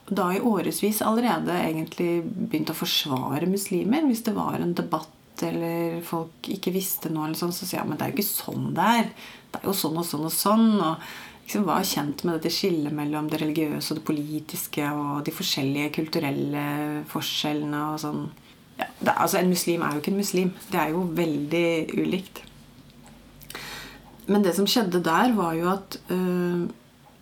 da 0.08 0.30
i 0.34 0.42
årevis 0.42 1.02
allerede 1.02 1.54
egentlig 1.58 2.24
begynt 2.26 2.70
å 2.70 2.78
forsvare 2.78 3.50
muslimer. 3.50 4.06
Hvis 4.06 4.26
det 4.28 4.36
var 4.36 4.60
en 4.60 4.76
debatt 4.78 5.12
eller 5.44 6.02
folk 6.06 6.48
ikke 6.52 6.74
visste 6.76 7.10
noe, 7.12 7.28
eller 7.28 7.40
sånn, 7.40 7.56
så 7.56 7.66
sier 7.66 7.82
jeg 7.82 7.90
men 7.90 8.00
det 8.00 8.06
er 8.06 8.14
jo 8.14 8.20
ikke 8.20 8.30
sånn 8.30 8.70
det 8.78 8.86
er. 9.02 9.10
Det 9.52 9.62
er 9.62 9.68
jo 9.70 9.76
sånn 9.78 9.98
og 10.00 10.08
sånn 10.08 10.28
og 10.30 10.36
sånn. 10.36 10.70
Og 10.78 11.10
liksom 11.46 11.68
var 11.68 11.90
kjent 11.90 12.24
med 12.24 12.38
dette 12.38 12.54
skillet 12.54 12.96
mellom 12.96 13.30
det 13.32 13.42
religiøse 13.42 13.94
og 13.94 14.00
det 14.00 14.08
politiske 14.08 14.88
og 14.94 15.26
de 15.26 15.34
forskjellige 15.36 15.94
kulturelle 15.98 16.66
forskjellene 17.12 17.84
og 17.92 18.02
sånn. 18.06 18.26
Ja, 18.76 18.90
det, 19.00 19.14
altså 19.14 19.40
En 19.40 19.54
muslim 19.54 19.84
er 19.84 19.94
jo 19.96 20.04
ikke 20.04 20.14
en 20.14 20.22
muslim. 20.22 20.56
Det 20.70 20.82
er 20.82 20.94
jo 20.94 21.06
veldig 21.18 21.70
ulikt. 21.98 22.42
Men 24.26 24.46
det 24.46 24.56
som 24.58 24.68
skjedde 24.70 25.04
der, 25.06 25.34
var 25.38 25.54
jo 25.54 25.70
at 25.70 25.98
øh, 26.14 26.66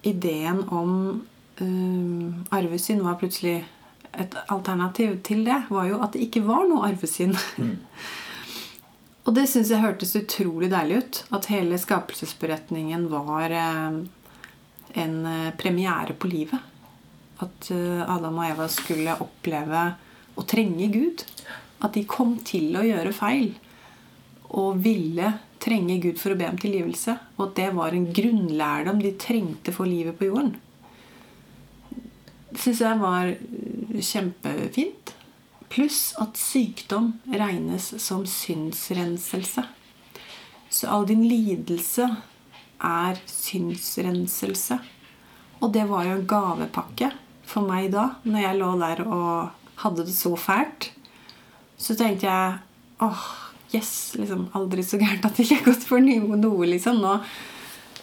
ideen 0.08 0.64
om 0.72 1.24
øh, 1.62 2.34
arvesynd 2.52 3.04
var 3.06 3.20
plutselig 3.22 3.62
et 4.14 4.36
alternativ 4.50 5.20
til 5.26 5.46
det. 5.46 5.64
Var 5.70 5.88
jo 5.90 6.02
at 6.02 6.14
det 6.14 6.28
ikke 6.28 6.46
var 6.48 6.68
noe 6.70 6.88
arvesynd. 6.90 7.38
Mm. 7.58 7.78
Og 9.24 9.36
det 9.38 9.46
syns 9.48 9.72
jeg 9.72 9.84
hørtes 9.84 10.18
utrolig 10.20 10.70
deilig 10.74 11.00
ut. 11.00 11.22
At 11.36 11.48
hele 11.52 11.80
skapelsesberetningen 11.80 13.08
var 13.12 13.56
eh, 13.56 14.00
en 15.04 15.16
eh, 15.30 15.54
premiere 15.60 16.16
på 16.18 16.32
livet. 16.32 16.60
At 17.44 17.72
eh, 17.72 18.04
Adam 18.04 18.42
og 18.42 18.50
Eva 18.50 18.68
skulle 18.72 19.16
oppleve 19.24 19.86
å 20.36 20.46
trenge 20.50 20.90
Gud. 20.92 21.24
At 21.84 21.96
de 21.96 22.04
kom 22.10 22.36
til 22.44 22.76
å 22.76 22.84
gjøre 22.84 23.16
feil. 23.16 23.54
Og 24.52 24.84
ville 24.84 25.38
trenge 25.64 26.02
Gud 26.04 26.20
for 26.20 26.36
å 26.36 26.40
be 26.40 26.52
om 26.52 26.60
tilgivelse. 26.60 27.16
Og 27.38 27.48
at 27.48 27.58
det 27.62 27.72
var 27.80 27.96
en 27.96 28.12
grunnlærdom 28.12 29.00
de 29.04 29.16
trengte 29.24 29.72
for 29.76 29.88
livet 29.88 30.20
på 30.20 30.28
jorden. 30.34 30.58
Syns 32.54 32.82
jeg 32.84 33.00
var 33.02 33.34
kjempefint. 33.98 35.14
Pluss 35.74 36.14
at 36.22 36.38
sykdom 36.38 37.16
regnes 37.34 37.88
som 38.02 38.28
synsrenselse. 38.30 39.64
Så 40.70 40.90
all 40.90 41.08
din 41.10 41.24
lidelse 41.26 42.08
er 42.84 43.22
synsrenselse. 43.30 44.78
Og 45.64 45.72
det 45.74 45.86
var 45.90 46.06
jo 46.06 46.18
en 46.18 46.28
gavepakke 46.30 47.10
for 47.48 47.66
meg 47.66 47.92
da, 47.94 48.10
når 48.26 48.46
jeg 48.46 48.60
lå 48.60 48.70
der 48.82 49.02
og 49.06 49.80
hadde 49.84 50.06
det 50.08 50.16
så 50.16 50.34
fælt. 50.40 50.92
Så 51.78 51.96
tenkte 52.00 52.28
jeg 52.28 52.60
åh, 53.04 53.26
yes, 53.74 54.14
liksom 54.20 54.48
aldri 54.58 54.84
så 54.86 55.00
gærent 55.02 55.26
at 55.26 55.38
det 55.38 55.48
ikke 55.48 55.60
er 55.62 55.68
gått 55.72 55.88
for 55.88 56.04
noe, 56.04 56.68
liksom. 56.70 57.02
Nå, 57.04 57.18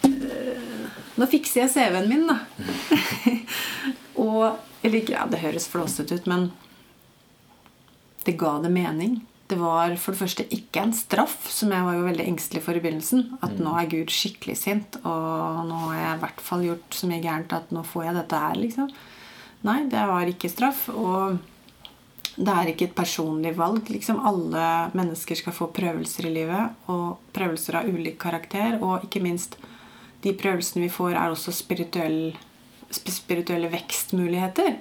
øh, 0.09 0.97
nå 1.17 1.31
fikser 1.31 1.65
jeg 1.65 1.75
CV-en 1.77 2.11
min, 2.11 2.27
da. 2.31 2.41
og 4.31 4.67
Eller 4.81 5.11
ja, 5.13 5.27
det 5.29 5.43
høres 5.43 5.67
flåsete 5.69 6.17
ut, 6.17 6.29
men 6.31 6.47
det 8.25 8.39
ga 8.41 8.55
det 8.63 8.71
mening. 8.73 9.19
Det 9.51 9.59
var 9.59 9.93
for 10.01 10.15
det 10.15 10.23
første 10.23 10.47
ikke 10.57 10.85
en 10.87 10.95
straff, 10.97 11.51
som 11.53 11.73
jeg 11.75 11.85
var 11.85 11.99
jo 11.99 12.07
veldig 12.07 12.27
engstelig 12.31 12.63
for 12.65 12.79
i 12.79 12.81
begynnelsen. 12.81 13.27
At 13.43 13.59
mm. 13.59 13.61
nå 13.67 13.75
er 13.77 13.91
Gud 13.93 14.13
skikkelig 14.15 14.57
sint, 14.57 14.97
og 15.03 15.61
nå 15.69 15.83
har 15.83 15.99
jeg 15.99 16.17
i 16.17 16.23
hvert 16.23 16.43
fall 16.47 16.65
gjort 16.65 16.97
så 16.97 17.11
mye 17.11 17.21
gærent 17.25 17.53
at 17.59 17.73
nå 17.75 17.83
får 17.85 18.07
jeg 18.07 18.19
dette 18.21 18.43
her, 18.45 18.61
liksom. 18.63 18.93
Nei, 19.69 19.79
det 19.93 20.05
var 20.09 20.31
ikke 20.33 20.53
straff. 20.53 20.87
Og 20.95 21.41
det 22.41 22.53
er 22.55 22.71
ikke 22.71 22.89
et 22.89 22.97
personlig 22.97 23.53
valg. 23.59 23.91
liksom 23.91 24.23
Alle 24.27 24.67
mennesker 24.97 25.37
skal 25.37 25.57
få 25.57 25.69
prøvelser 25.75 26.29
i 26.29 26.35
livet, 26.39 26.79
og 26.93 27.19
prøvelser 27.37 27.83
av 27.83 27.91
ulik 27.91 28.21
karakter. 28.23 28.79
Og 28.81 29.05
ikke 29.09 29.23
minst 29.25 29.59
de 30.25 30.33
prøvelsene 30.37 30.87
vi 30.87 30.93
får, 30.93 31.17
er 31.17 31.35
også 31.35 31.53
spirituelle, 31.57 32.37
spirituelle 32.91 33.71
vekstmuligheter. 33.73 34.79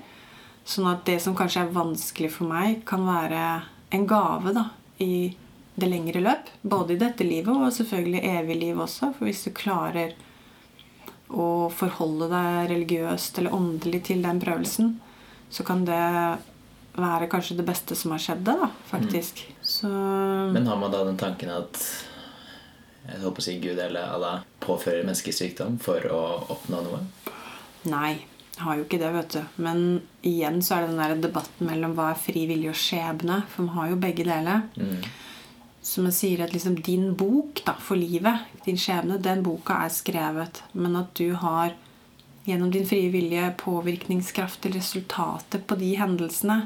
Sånn 0.69 0.89
at 0.91 1.05
det 1.07 1.17
som 1.23 1.35
kanskje 1.37 1.65
er 1.65 1.75
vanskelig 1.75 2.31
for 2.35 2.49
meg, 2.49 2.83
kan 2.89 3.05
være 3.07 3.43
en 3.95 4.07
gave 4.09 4.53
da, 4.53 4.65
i 5.01 5.29
det 5.79 5.87
lengre 5.89 6.21
løp. 6.21 6.49
Både 6.61 6.95
i 6.95 6.99
dette 7.01 7.25
livet 7.25 7.55
og 7.55 7.73
selvfølgelig 7.73 8.25
evig 8.35 8.57
liv 8.59 8.81
også. 8.81 9.13
For 9.17 9.29
hvis 9.29 9.45
du 9.47 9.53
klarer 9.55 10.13
å 11.29 11.69
forholde 11.73 12.29
deg 12.31 12.69
religiøst 12.73 13.39
eller 13.39 13.55
åndelig 13.55 14.03
til 14.09 14.21
den 14.25 14.41
prøvelsen, 14.41 14.95
så 15.49 15.65
kan 15.65 15.85
det 15.85 16.03
være 16.99 17.29
kanskje 17.31 17.57
det 17.59 17.65
beste 17.67 17.95
som 17.97 18.13
har 18.13 18.21
skjedd 18.21 18.43
deg, 18.45 18.61
da, 18.63 18.69
faktisk. 18.89 19.43
Mm. 19.47 19.57
Så... 19.61 19.89
Men 20.53 20.67
har 20.67 20.79
man 20.81 20.93
da 20.93 21.03
den 21.07 21.19
tanken 21.21 21.53
at 21.53 21.81
jeg 23.09 23.21
håper 23.23 23.41
å 23.41 23.45
si 23.45 23.55
Gud 23.61 23.79
eller 23.79 24.11
Allah 24.13 24.41
påfører 24.61 25.05
mennesker 25.07 25.33
sykdom 25.33 25.79
for 25.81 26.03
å 26.13 26.21
oppnå 26.53 26.81
noe? 26.85 27.01
Nei 27.87 28.17
jeg 28.59 28.65
har 28.67 28.75
jo 28.75 28.83
ikke 28.83 28.97
det, 28.99 29.09
vet 29.15 29.35
du. 29.37 29.59
Men 29.63 29.77
igjen 30.27 30.57
så 30.59 30.75
er 30.75 30.81
det 30.83 30.89
den 30.91 30.97
der 30.99 31.21
debatten 31.29 31.69
mellom 31.69 31.93
hva 31.95 32.09
er 32.11 32.17
fri 32.19 32.41
vilje 32.49 32.73
og 32.73 32.75
skjebne. 32.75 33.37
For 33.47 33.63
man 33.63 33.77
har 33.77 33.93
jo 33.93 33.99
begge 34.03 34.25
deler. 34.27 34.65
Mm. 34.75 35.05
Så 35.89 36.03
man 36.03 36.11
sier 36.11 36.43
at 36.43 36.51
liksom 36.51 36.75
din 36.83 37.13
bok 37.15 37.61
da, 37.63 37.77
for 37.79 37.95
livet, 37.95 38.49
din 38.65 38.75
skjebne, 38.75 39.21
den 39.23 39.45
boka 39.47 39.77
er 39.85 39.93
skrevet. 39.95 40.59
Men 40.75 40.99
at 40.99 41.13
du 41.15 41.31
har 41.39 41.71
gjennom 42.49 42.73
din 42.75 42.87
frie 42.89 43.07
vilje 43.13 43.45
påvirkningskraft 43.63 44.59
til 44.65 44.75
resultatet 44.75 45.63
på 45.63 45.79
de 45.79 45.93
hendelsene 45.95 46.65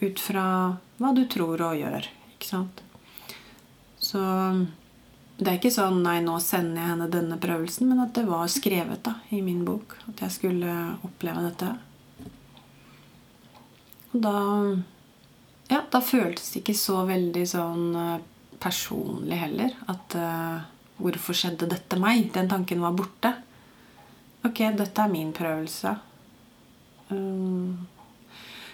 ut 0.00 0.24
fra 0.24 0.46
hva 0.96 1.12
du 1.12 1.26
tror 1.28 1.60
og 1.68 1.76
gjør. 1.82 2.08
Ikke 2.32 2.48
sant? 2.48 2.80
Så 4.00 4.24
det 5.40 5.48
er 5.48 5.56
ikke 5.56 5.72
sånn 5.72 6.02
'nei, 6.04 6.18
nå 6.20 6.34
sender 6.44 6.82
jeg 6.82 6.92
henne 6.92 7.06
denne 7.08 7.38
prøvelsen', 7.40 7.88
men 7.88 8.02
at 8.04 8.12
det 8.12 8.26
var 8.28 8.48
skrevet 8.52 9.00
da, 9.06 9.14
i 9.32 9.40
min 9.40 9.62
bok 9.64 9.96
at 10.10 10.20
jeg 10.26 10.34
skulle 10.34 10.72
oppleve 11.06 11.44
dette. 11.48 11.70
Og 14.12 14.20
da 14.26 14.36
Ja, 15.70 15.84
da 15.86 16.00
føltes 16.02 16.50
det 16.50 16.64
ikke 16.64 16.74
så 16.74 17.04
veldig 17.06 17.44
sånn 17.46 17.94
eh, 17.94 18.22
personlig 18.58 19.38
heller. 19.38 19.70
At 19.88 20.16
uh, 20.18 20.66
'Hvorfor 20.98 21.32
skjedde 21.32 21.68
dette 21.70 21.96
meg?' 21.96 22.32
Den 22.34 22.48
tanken 22.50 22.80
var 22.82 22.92
borte. 22.92 23.30
Ok, 24.44 24.58
dette 24.76 24.98
er 24.98 25.08
min 25.08 25.30
prøvelse. 25.32 25.94
Um, 27.08 27.86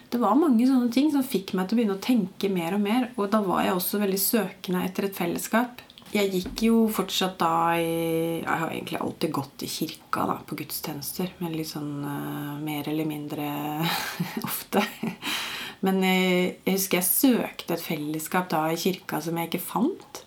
det 0.08 0.18
var 0.18 0.40
mange 0.40 0.66
sånne 0.66 0.90
ting 0.90 1.12
som 1.12 1.22
fikk 1.22 1.52
meg 1.52 1.68
til 1.68 1.76
å 1.76 1.78
begynne 1.82 1.98
å 1.98 2.06
tenke 2.06 2.48
mer 2.48 2.74
og 2.74 2.80
mer. 2.80 3.10
Og 3.18 3.30
da 3.30 3.42
var 3.44 3.62
jeg 3.62 3.76
også 3.76 4.00
veldig 4.00 4.22
søkende 4.22 4.84
etter 4.88 5.04
et 5.04 5.20
fellesskap 5.20 5.84
jeg 6.14 6.30
gikk 6.32 6.62
jo 6.68 6.76
fortsatt 6.92 7.38
da 7.40 7.74
i 7.80 8.42
Jeg 8.42 8.46
har 8.46 8.70
egentlig 8.70 9.00
alltid 9.00 9.32
gått 9.34 9.64
i 9.66 9.70
kirka 9.70 10.26
da, 10.30 10.36
på 10.46 10.58
gudstjenester. 10.58 11.32
Men 11.42 11.56
litt 11.56 11.70
sånn 11.70 12.04
uh, 12.04 12.54
mer 12.62 12.88
eller 12.88 13.08
mindre 13.08 13.48
ofte. 14.48 14.84
Men 15.84 16.00
jeg, 16.04 16.54
jeg, 16.64 16.76
husker 16.78 17.00
jeg 17.00 17.08
søkte 17.10 17.76
et 17.76 17.84
fellesskap 17.84 18.48
da 18.52 18.66
i 18.72 18.80
kirka 18.80 19.20
som 19.22 19.36
jeg 19.38 19.50
ikke 19.50 19.66
fant. 19.66 20.22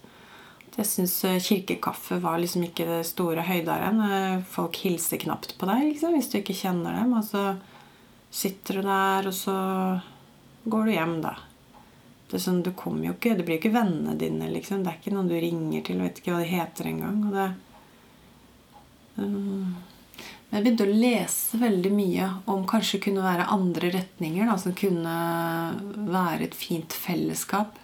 Jeg 0.80 0.88
syns 0.88 1.18
eh, 1.28 1.42
kirkekaffe 1.44 2.22
var 2.24 2.38
liksom 2.40 2.64
ikke 2.70 2.86
det 2.88 3.02
store 3.10 3.44
høydaren. 3.44 4.00
Eh, 4.06 4.46
folk 4.48 4.78
hilser 4.80 5.20
knapt 5.20 5.58
på 5.60 5.68
deg 5.68 5.90
liksom, 5.90 6.16
hvis 6.16 6.30
du 6.32 6.38
ikke 6.40 6.56
kjenner 6.56 6.96
dem. 7.02 7.18
Og 7.20 7.26
så 7.28 7.44
sitter 8.32 8.80
du 8.80 8.88
der, 8.88 9.28
og 9.28 9.36
så 9.36 9.58
går 10.70 10.88
du 10.88 10.94
hjem, 10.94 11.18
da. 11.26 11.36
Det, 12.30 12.38
er 12.38 12.44
sånn, 12.44 12.62
du 12.66 12.72
kommer 12.78 13.08
jo 13.08 13.16
ikke, 13.16 13.34
det 13.38 13.46
blir 13.46 13.58
jo 13.58 13.64
ikke 13.64 13.74
vennene 13.74 14.14
dine. 14.20 14.52
Liksom. 14.54 14.84
Det 14.86 14.92
er 14.92 15.00
ikke 15.00 15.16
noen 15.16 15.32
du 15.32 15.36
ringer 15.36 15.86
til. 15.86 16.02
Vet 16.06 16.22
ikke 16.22 16.36
hva 16.36 16.44
de 16.44 16.52
heter 16.52 16.90
engang. 16.92 17.24
Og 17.26 17.34
det 17.34 17.48
um, 19.18 19.78
jeg 20.50 20.64
begynte 20.66 20.86
å 20.88 20.94
lese 20.98 21.60
veldig 21.62 21.90
mye 21.94 22.28
om 22.50 22.64
kanskje 22.70 22.98
kunne 23.04 23.22
være 23.22 23.52
andre 23.54 23.92
retninger 23.94 24.48
da, 24.50 24.56
som 24.58 24.74
kunne 24.78 25.18
være 26.10 26.48
et 26.48 26.58
fint 26.58 26.96
fellesskap. 26.98 27.78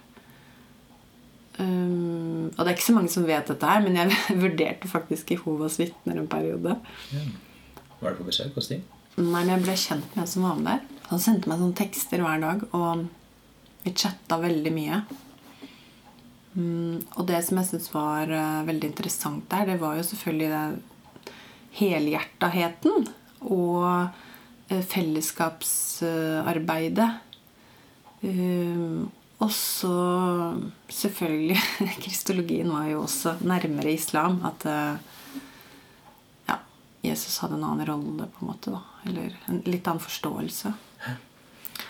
Um, 1.56 2.50
og 2.50 2.58
det 2.58 2.66
er 2.66 2.74
ikke 2.74 2.88
så 2.88 2.96
mange 2.96 3.12
som 3.14 3.24
vet 3.28 3.46
dette 3.48 3.70
her, 3.70 3.84
men 3.84 3.94
jeg 3.96 4.18
vurderte 4.44 4.90
faktisk 4.90 5.30
Jehovas 5.36 5.78
vitner 5.78 6.18
en 6.18 6.26
periode. 6.30 6.74
Ja. 7.14 7.22
Var 8.00 8.10
det 8.10 8.18
på 8.18 8.26
besøk 8.26 8.58
hos 8.58 8.72
dem? 8.72 8.82
Nei, 9.16 9.30
men 9.30 9.54
jeg 9.54 9.62
ble 9.62 9.76
kjent 9.80 10.10
med 10.12 10.26
en 10.26 10.32
som 10.34 10.44
var 10.44 10.58
med 10.58 10.68
der. 10.72 11.04
Han 11.06 11.22
sendte 11.22 11.48
meg 11.48 11.62
sånne 11.62 11.78
tekster 11.78 12.20
hver 12.20 12.42
dag. 12.42 12.66
Og 12.76 13.06
vi 13.86 13.94
chatta 13.94 14.40
veldig 14.42 14.72
mye. 14.74 14.98
Mm, 16.56 17.04
og 17.20 17.26
det 17.28 17.36
som 17.44 17.58
jeg 17.60 17.68
syns 17.68 17.90
var 17.92 18.24
uh, 18.32 18.64
veldig 18.66 18.88
interessant 18.88 19.44
der, 19.50 19.66
det 19.68 19.76
var 19.82 19.96
jo 19.98 20.04
selvfølgelig 20.08 20.48
det 20.54 20.62
helhjertaheten 21.76 22.94
og 23.44 23.84
uh, 23.84 24.08
fellesskapsarbeidet. 24.94 27.10
Uh, 28.24 29.04
og 29.36 29.52
så 29.52 29.92
selvfølgelig 30.88 31.60
Kristologien 32.06 32.72
var 32.72 32.88
jo 32.88 33.04
også 33.04 33.36
nærmere 33.44 33.92
islam. 33.92 34.40
At 34.48 34.64
ja, 36.48 36.56
Jesus 37.04 37.36
hadde 37.44 37.56
en 37.58 37.66
annen 37.68 37.84
rolle, 37.90 38.24
på 38.32 38.38
en 38.40 38.48
måte. 38.48 38.72
da 38.72 38.80
Eller 39.04 39.36
en 39.52 39.60
litt 39.68 39.84
annen 39.92 40.00
forståelse. 40.00 40.72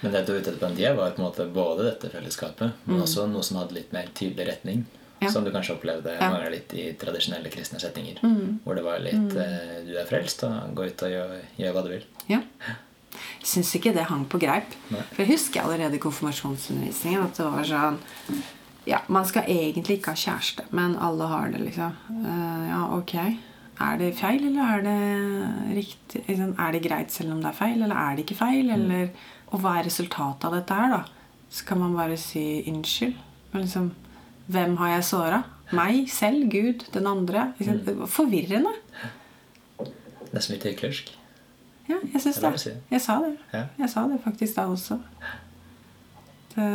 Men 0.01 0.13
det 0.13 0.23
du 0.27 0.33
var 0.33 0.41
ute 0.43 0.53
etter 0.53 0.77
tida, 0.77 0.95
var 0.95 1.15
på 1.17 1.23
en 1.23 1.29
måte 1.29 1.47
både 1.51 1.89
dette 1.89 2.11
fellesskapet, 2.13 2.85
men 2.85 2.99
mm. 2.99 3.03
også 3.07 3.27
noe 3.31 3.45
som 3.47 3.61
hadde 3.61 3.79
litt 3.79 3.93
mer 3.97 4.09
tydelig 4.15 4.49
retning. 4.51 4.87
Ja. 5.19 5.31
Som 5.33 5.47
du 5.47 5.51
kanskje 5.53 5.79
opplevde 5.79 6.13
ja. 6.13 6.27
mangla 6.29 6.51
litt 6.53 6.75
i 6.77 6.91
tradisjonelle 7.01 7.49
kristne 7.49 7.81
settinger. 7.81 8.19
Mm. 8.21 8.59
Hvor 8.67 8.77
det 8.77 8.83
var 8.85 9.01
litt 9.01 9.17
mm. 9.17 9.39
eh, 9.41 9.79
Du 9.87 9.95
er 9.97 10.09
frelst, 10.09 10.45
og 10.45 10.75
gå 10.77 10.91
ut 10.91 11.05
og 11.07 11.15
gjør, 11.15 11.33
gjør 11.57 11.73
hva 11.73 11.85
du 11.87 11.89
vil. 11.95 12.05
Ja. 12.29 12.43
Jeg 13.17 13.49
syns 13.49 13.73
ikke 13.79 13.95
det 13.97 14.11
hang 14.11 14.27
på 14.29 14.41
greip. 14.43 14.77
Nei. 14.93 15.01
For 15.15 15.25
jeg 15.25 15.33
husker 15.33 15.65
allerede 15.65 15.97
i 15.97 16.03
konfirmasjonsundervisningen 16.05 17.25
at 17.25 17.41
det 17.41 17.49
var 17.49 17.69
sånn 17.71 18.01
Ja, 18.87 19.01
man 19.11 19.25
skal 19.27 19.49
egentlig 19.51 19.99
ikke 19.99 20.13
ha 20.13 20.21
kjæreste, 20.21 20.67
men 20.77 20.99
alle 21.03 21.27
har 21.33 21.49
det, 21.51 21.63
liksom. 21.65 21.97
Uh, 22.21 22.67
ja, 22.69 22.83
ok. 22.95 23.15
Er 23.83 23.97
det 24.01 24.13
feil, 24.17 24.45
eller 24.47 24.77
er 24.77 24.85
det 24.85 25.79
riktig? 25.81 26.23
Liksom, 26.29 26.53
er 26.63 26.77
det 26.77 26.85
greit 26.85 27.11
selv 27.13 27.35
om 27.35 27.41
det 27.43 27.51
er 27.51 27.59
feil, 27.59 27.81
eller 27.81 27.99
er 27.99 28.15
det 28.15 28.27
ikke 28.27 28.39
feil? 28.39 28.71
Eller, 28.77 29.11
og 29.53 29.61
hva 29.63 29.77
er 29.79 29.87
resultatet 29.87 30.49
av 30.49 30.57
dette 30.57 30.79
her, 30.79 30.95
da? 30.97 31.03
Så 31.53 31.67
kan 31.69 31.79
man 31.81 31.95
bare 31.97 32.17
si 32.19 32.65
unnskyld? 32.67 33.15
Men 33.53 33.67
liksom, 33.67 33.91
hvem 34.53 34.75
har 34.81 34.97
jeg 34.97 35.07
såra? 35.11 35.43
Meg 35.75 36.11
selv? 36.13 36.49
Gud? 36.51 36.87
Den 36.95 37.07
andre? 37.11 37.53
Liksom, 37.59 38.07
forvirrende. 38.11 38.75
Nesten 40.35 40.57
litt 40.57 40.67
hyklersk. 40.67 41.13
Ja, 41.87 42.01
jeg 42.13 42.23
syns 42.23 42.41
Det 42.43 42.53
det. 42.65 42.77
Jeg 42.91 43.03
sa 43.03 43.19
det. 43.23 43.35
Jeg 43.79 43.91
sa 43.91 44.07
det 44.11 44.21
faktisk 44.25 44.57
da 44.59 44.67
også. 44.71 44.99
Det... 46.57 46.71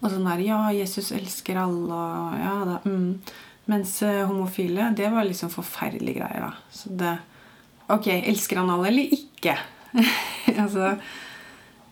Og 0.00 0.08
sånn 0.08 0.28
der 0.28 0.42
Ja, 0.44 0.60
Jesus 0.72 1.10
elsker 1.12 1.58
alle, 1.60 1.96
og 1.96 2.36
ja 2.40 2.54
da 2.64 2.76
mm. 2.86 3.10
Mens 3.70 3.98
eh, 4.02 4.22
homofile, 4.26 4.88
det 4.96 5.10
var 5.12 5.26
liksom 5.28 5.50
forferdelige 5.52 6.22
greier, 6.22 6.46
da. 6.48 6.52
Så 6.74 6.94
det 6.98 7.18
Ok, 7.90 8.06
elsker 8.06 8.62
han 8.62 8.70
alle 8.70 8.88
eller 8.88 9.14
ikke? 9.14 9.56
altså 10.62 10.94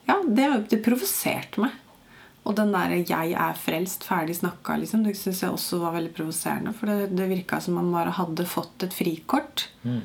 Ja, 0.08 0.16
det, 0.24 0.46
det 0.72 0.80
provoserte 0.84 1.60
meg. 1.60 1.76
Og 2.48 2.54
den 2.56 2.70
der 2.72 2.94
'jeg 2.96 3.34
er 3.36 3.58
frelst, 3.60 4.06
ferdig 4.08 4.38
snakka', 4.38 4.78
liksom, 4.80 5.04
det 5.04 5.16
syns 5.18 5.42
jeg 5.42 5.50
også 5.50 5.82
var 5.82 5.92
veldig 5.92 6.14
provoserende. 6.16 6.72
For 6.72 6.86
det, 6.86 7.10
det 7.16 7.28
virka 7.28 7.60
som 7.60 7.74
man 7.74 7.92
bare 7.92 8.14
hadde 8.16 8.46
fått 8.48 8.86
et 8.86 8.94
frikort. 8.96 9.68
Mm. 9.84 10.00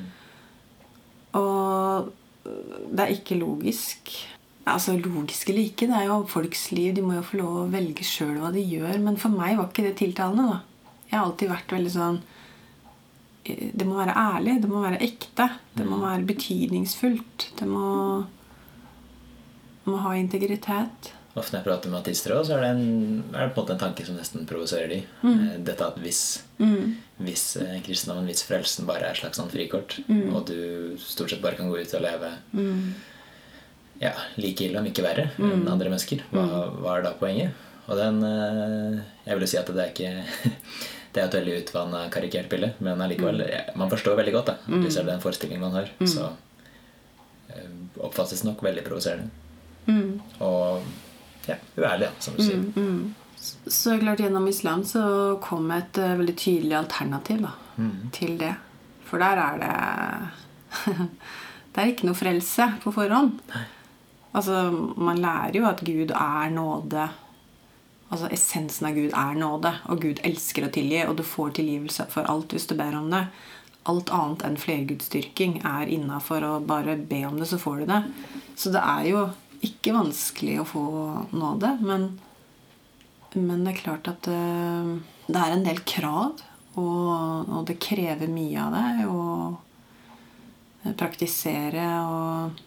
Og 1.40 2.12
det 2.44 3.00
er 3.00 3.14
ikke 3.14 3.40
logisk. 3.40 4.12
Altså 4.66 4.96
Logisk 4.96 5.48
eller 5.48 5.64
ikke, 5.64 5.88
det 5.88 5.96
er 5.96 6.06
jo 6.08 6.26
folks 6.28 6.70
liv. 6.72 6.94
De 6.96 7.02
må 7.04 7.16
jo 7.16 7.24
få 7.24 7.40
lov 7.40 7.56
å 7.62 7.70
velge 7.72 8.04
sjøl 8.04 8.36
hva 8.40 8.52
de 8.52 8.60
gjør. 8.60 8.98
Men 9.00 9.16
for 9.20 9.32
meg 9.32 9.56
var 9.56 9.70
ikke 9.70 9.88
det 9.88 9.96
tiltalende. 10.00 10.46
da. 10.52 10.60
Jeg 11.10 11.18
har 11.18 11.26
alltid 11.26 11.52
vært 11.52 11.74
veldig 11.76 11.92
sånn 11.96 12.22
Det 13.44 13.84
må 13.86 13.98
være 13.98 14.14
ærlig. 14.16 14.60
Det 14.62 14.70
må 14.70 14.80
være 14.84 15.02
ekte. 15.04 15.48
Det 15.76 15.84
må 15.88 15.98
være 16.02 16.24
betydningsfullt. 16.28 17.50
Det 17.58 17.68
må, 17.68 17.88
må 19.84 20.00
ha 20.04 20.14
integritet. 20.16 21.12
Ofte 21.34 21.56
når 21.56 21.58
jeg 21.60 21.66
prater 21.66 21.90
med 21.90 21.98
artister, 21.98 22.32
også, 22.36 22.52
så 22.52 22.56
er 22.56 22.62
det, 22.62 22.68
en, 22.76 23.24
er 23.34 23.48
det 23.48 23.54
på 23.56 23.60
en 23.60 23.64
måte 23.64 23.74
en 23.74 23.80
tanke 23.80 24.04
som 24.06 24.14
nesten 24.14 24.44
provoserer 24.46 24.92
de. 24.92 25.00
Mm. 25.24 25.64
Dette 25.66 25.88
at 25.88 25.96
hvis, 25.98 26.20
hvis 27.26 27.42
eh, 27.58 27.80
kristendommen, 27.82 28.28
hvis 28.30 28.44
frelsen 28.46 28.86
bare 28.86 29.08
er 29.08 29.16
et 29.16 29.18
slags 29.18 29.40
sånn 29.42 29.50
frikort, 29.50 29.96
og 30.30 30.44
du 30.46 30.94
stort 31.02 31.34
sett 31.34 31.42
bare 31.42 31.58
kan 31.58 31.72
gå 31.72 31.80
ut 31.82 31.96
og 31.98 32.04
leve 32.06 32.30
ja, 33.98 34.12
like 34.38 34.62
ille, 34.62 34.78
om 34.78 34.86
ikke 34.86 35.04
verre, 35.06 35.28
enn 35.42 35.66
andre 35.70 35.90
mennesker, 35.90 36.22
hva, 36.30 36.46
hva 36.78 36.96
er 36.98 37.06
da 37.08 37.14
poenget? 37.18 37.64
Og 37.84 37.98
den 37.98 38.22
eh, 38.24 39.02
Jeg 39.26 39.36
vil 39.38 39.48
si 39.50 39.58
at 39.60 39.68
det 39.74 39.82
er 39.82 39.90
ikke 39.92 40.54
Det 41.14 41.22
er 41.22 41.28
et 41.28 41.36
veldig 41.38 41.54
utvanna 41.62 42.04
karikert 42.10 42.48
bilde, 42.50 42.72
men 42.82 43.00
allikevel 43.04 43.44
ja, 43.46 43.62
Man 43.78 43.90
forstår 43.92 44.16
veldig 44.18 44.32
godt, 44.34 44.50
da, 44.50 44.56
hvis 44.82 44.96
det 44.96 45.04
er 45.04 45.10
den 45.12 45.22
forestillingen 45.22 45.62
man 45.62 45.76
har. 45.78 45.92
Så 46.10 46.26
eh, 47.54 47.68
oppfattes 48.02 48.42
nok 48.46 48.64
veldig 48.66 48.82
provoserende. 48.86 49.30
Og 50.42 50.82
ja, 51.46 51.58
uærlig, 51.76 52.08
da, 52.08 52.24
som 52.24 52.34
du 52.34 52.42
sier. 52.42 52.64
Så 53.68 53.98
klart 54.00 54.22
gjennom 54.24 54.48
islam 54.48 54.82
så 54.88 55.04
kom 55.44 55.68
et 55.74 55.98
uh, 56.00 56.14
veldig 56.16 56.34
tydelig 56.40 56.78
alternativ 56.78 57.42
da, 57.44 57.52
til 58.16 58.38
det. 58.40 58.54
For 59.04 59.20
der 59.20 59.40
er 59.42 59.60
det 59.60 59.74
Det 61.74 61.82
er 61.82 61.90
ikke 61.90 62.06
noe 62.06 62.16
frelse 62.18 62.68
på 62.84 62.92
forhånd. 62.94 63.40
Altså, 64.34 64.70
Man 64.96 65.18
lærer 65.22 65.58
jo 65.58 65.66
at 65.66 65.82
Gud 65.82 66.12
er 66.14 66.50
nåde. 66.54 67.08
Altså 68.14 68.28
Essensen 68.30 68.86
av 68.86 68.94
Gud 68.94 69.10
er 69.10 69.34
nåde, 69.34 69.72
og 69.90 70.04
Gud 70.04 70.20
elsker 70.22 70.68
å 70.68 70.72
tilgi, 70.74 71.00
og 71.02 71.16
du 71.18 71.24
får 71.26 71.56
tilgivelse 71.56 72.06
for 72.12 72.28
alt 72.30 72.52
hvis 72.54 72.68
du 72.70 72.76
ber 72.78 72.94
om 72.94 73.08
det. 73.10 73.24
Alt 73.90 74.12
annet 74.14 74.44
enn 74.46 74.58
flergudsdyrking 74.60 75.56
er 75.66 75.90
innafor 75.90 76.46
å 76.46 76.52
bare 76.62 76.94
be 76.94 77.24
om 77.26 77.40
det, 77.40 77.48
så 77.50 77.58
får 77.58 77.82
du 77.82 77.88
det. 77.90 77.98
Så 78.54 78.70
det 78.70 78.84
er 78.86 79.08
jo 79.08 79.24
ikke 79.66 79.96
vanskelig 79.96 80.60
å 80.62 80.68
få 80.68 80.84
nåde, 81.34 81.72
men, 81.82 82.06
men 83.34 83.66
det 83.66 83.74
er 83.74 83.82
klart 83.82 84.10
at 84.12 84.28
det, 84.28 84.38
det 85.26 85.40
er 85.40 85.56
en 85.56 85.66
del 85.66 85.82
krav, 85.82 86.38
og, 86.78 87.50
og 87.50 87.66
det 87.66 87.80
krever 87.82 88.30
mye 88.30 88.62
av 88.62 88.78
deg 88.78 89.10
å 89.10 90.94
praktisere 91.00 91.88
og 92.06 92.62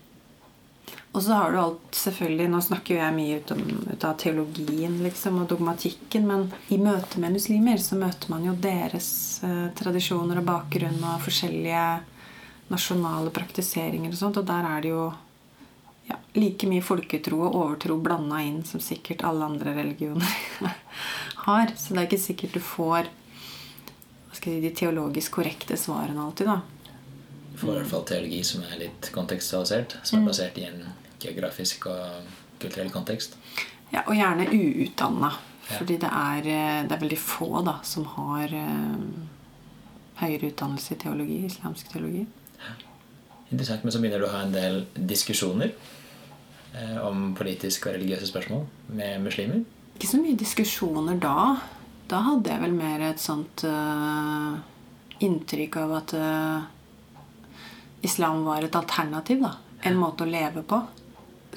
og 1.16 1.24
så 1.24 1.34
har 1.34 1.52
du 1.52 1.60
alt 1.62 1.96
selvfølgelig 1.98 2.50
Nå 2.52 2.60
snakker 2.62 2.94
jo 2.94 3.00
jeg 3.00 3.16
mye 3.16 3.38
ut, 3.40 3.52
om, 3.56 3.62
ut 3.90 4.04
av 4.06 4.18
teologien 4.22 5.00
liksom, 5.02 5.40
og 5.42 5.48
dogmatikken, 5.50 6.28
men 6.30 6.48
i 6.74 6.78
møte 6.82 7.22
med 7.24 7.34
muslimer 7.38 7.82
så 7.82 7.98
møter 8.00 8.34
man 8.34 8.46
jo 8.46 8.54
deres 8.62 9.10
eh, 9.48 9.70
tradisjoner 9.78 10.42
og 10.42 10.50
bakgrunn 10.50 11.00
og 11.02 11.24
forskjellige 11.26 11.88
nasjonale 12.68 13.32
praktiseringer 13.34 14.12
og 14.12 14.20
sånt, 14.20 14.42
og 14.42 14.48
der 14.48 14.68
er 14.68 14.84
det 14.84 14.92
jo 14.92 15.06
ja, 16.08 16.18
like 16.36 16.68
mye 16.70 16.84
folketro 16.84 17.40
og 17.48 17.56
overtro 17.64 17.98
blanda 18.04 18.42
inn 18.44 18.62
som 18.68 18.84
sikkert 18.84 19.26
alle 19.28 19.48
andre 19.48 19.74
religioner 19.80 20.38
har. 21.48 21.74
Så 21.76 21.94
det 21.94 22.02
er 22.02 22.10
ikke 22.10 22.26
sikkert 22.28 22.58
du 22.60 22.64
får 22.64 23.10
si, 24.38 24.60
de 24.62 24.72
teologisk 24.76 25.40
korrekte 25.40 25.78
svarene 25.80 26.24
alltid, 26.24 26.52
da. 26.52 26.62
Får 27.58 27.72
i 27.74 27.78
hvert 27.80 27.90
fall 27.90 28.06
teologi 28.06 28.44
som 28.46 28.66
er 28.68 28.78
litt 28.84 29.10
kontekstualisert, 29.14 29.98
som 30.06 30.22
er 30.22 30.30
basert 30.30 30.58
i 30.62 30.68
en 30.68 30.84
geografisk 31.22 31.88
og 31.90 32.28
kulturell 32.62 32.92
kontekst. 32.94 33.38
Ja, 33.90 34.04
og 34.06 34.14
gjerne 34.18 34.50
uutdanna. 34.52 35.32
Ja. 35.68 35.80
Fordi 35.80 35.98
det 36.00 36.10
er, 36.10 36.38
eh, 36.48 36.84
det 36.88 36.96
er 36.96 37.02
veldig 37.02 37.20
få 37.20 37.64
da, 37.66 37.80
som 37.84 38.06
har 38.14 38.54
um, 38.54 39.28
høyere 40.22 40.52
utdannelse 40.52 40.94
i 40.96 41.00
teologi, 41.02 41.40
islamsk 41.50 41.90
teologi. 41.92 42.24
Interessant, 43.52 43.84
men 43.84 43.92
så 43.96 44.00
begynner 44.04 44.24
du 44.24 44.28
å 44.28 44.34
ha 44.34 44.44
en 44.44 44.56
del 44.56 44.82
diskusjoner 44.96 45.72
eh, 45.72 46.98
om 47.04 47.34
politiske 47.36 47.90
og 47.90 47.98
religiøse 47.98 48.30
spørsmål 48.32 48.66
med 49.00 49.22
muslimer. 49.24 49.62
Ikke 49.96 50.10
så 50.10 50.20
mye 50.22 50.40
diskusjoner 50.40 51.20
da. 51.22 51.58
Da 52.08 52.24
hadde 52.26 52.52
jeg 52.52 52.64
vel 52.64 52.76
mer 52.76 53.06
et 53.10 53.22
sånt 53.24 53.64
uh, 53.68 54.60
inntrykk 55.24 55.80
av 55.82 55.94
at 56.02 56.14
eh, 56.18 56.68
islam 58.02 58.44
var 58.46 58.64
et 58.64 58.76
alternativ. 58.76 59.42
da. 59.42 59.56
En 59.82 59.98
måte 59.98 60.26
å 60.26 60.30
leve 60.30 60.64
på 60.64 60.82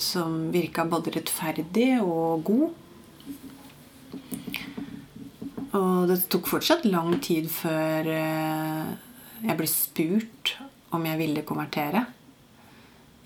som 0.01 0.51
virka 0.53 0.85
både 0.89 1.13
rettferdig 1.15 2.01
og 2.03 2.45
god. 2.45 2.71
Og 5.77 6.09
det 6.11 6.19
tok 6.33 6.49
fortsatt 6.51 6.87
lang 6.89 7.15
tid 7.23 7.47
før 7.53 8.09
eh, 8.11 8.89
jeg 9.45 9.59
ble 9.59 9.69
spurt 9.71 10.57
om 10.97 11.05
jeg 11.07 11.21
ville 11.21 11.47
konvertere. 11.47 12.07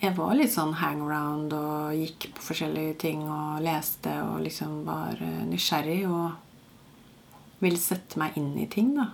Jeg 0.03 0.13
var 0.19 0.35
litt 0.37 0.53
sånn 0.53 0.75
hangaround 0.77 1.55
og 1.57 1.95
gikk 1.97 2.29
på 2.37 2.45
forskjellige 2.51 2.99
ting 3.07 3.23
og 3.25 3.63
leste 3.65 4.13
og 4.27 4.43
liksom 4.45 4.83
var 4.85 5.21
eh, 5.25 5.45
nysgjerrig 5.49 6.03
og 6.11 7.63
ville 7.65 7.81
sette 7.81 8.21
meg 8.21 8.37
inn 8.37 8.53
i 8.61 8.69
ting, 8.69 8.93
da. 8.99 9.09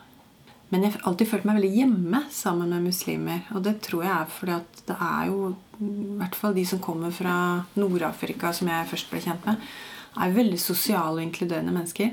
Men 0.70 0.84
jeg 0.84 0.94
har 0.94 1.06
alltid 1.10 1.30
følt 1.30 1.46
meg 1.48 1.58
veldig 1.58 1.72
hjemme 1.74 2.24
sammen 2.30 2.70
med 2.70 2.86
muslimer. 2.86 3.46
Og 3.56 3.64
det 3.66 3.80
tror 3.84 4.04
jeg 4.06 4.12
er 4.14 4.34
fordi 4.34 4.56
at 4.56 4.82
det 4.86 4.98
er 5.06 5.30
jo 5.30 5.54
i 5.80 6.18
hvert 6.20 6.36
fall 6.36 6.54
de 6.54 6.66
som 6.68 6.82
kommer 6.82 7.14
fra 7.14 7.34
Nord-Afrika, 7.80 8.52
som 8.54 8.68
jeg 8.70 8.88
først 8.90 9.10
ble 9.10 9.22
kjent 9.24 9.48
med, 9.48 9.64
er 10.20 10.34
veldig 10.34 10.58
sosiale 10.60 11.16
og 11.16 11.24
inkluderende 11.24 11.72
mennesker. 11.74 12.12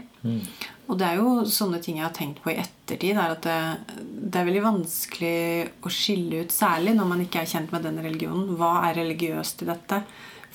Og 0.87 0.97
det 0.99 1.07
er 1.07 1.19
jo 1.19 1.43
sånne 1.51 1.81
ting 1.83 1.97
jeg 1.99 2.05
har 2.05 2.15
tenkt 2.15 2.41
på 2.43 2.53
i 2.53 2.59
ettertid. 2.61 3.17
Er 3.17 3.33
at 3.35 3.43
det, 3.43 3.57
det 3.99 4.39
er 4.39 4.47
veldig 4.47 4.63
vanskelig 4.63 5.37
å 5.83 5.91
skille 5.91 6.45
ut, 6.45 6.53
særlig 6.53 6.95
når 6.97 7.09
man 7.11 7.23
ikke 7.25 7.43
er 7.43 7.51
kjent 7.51 7.73
med 7.75 7.85
den 7.85 7.99
religionen. 8.05 8.55
Hva 8.59 8.77
er 8.87 9.01
religiøst 9.01 9.65
i 9.65 9.69
dette? 9.69 10.01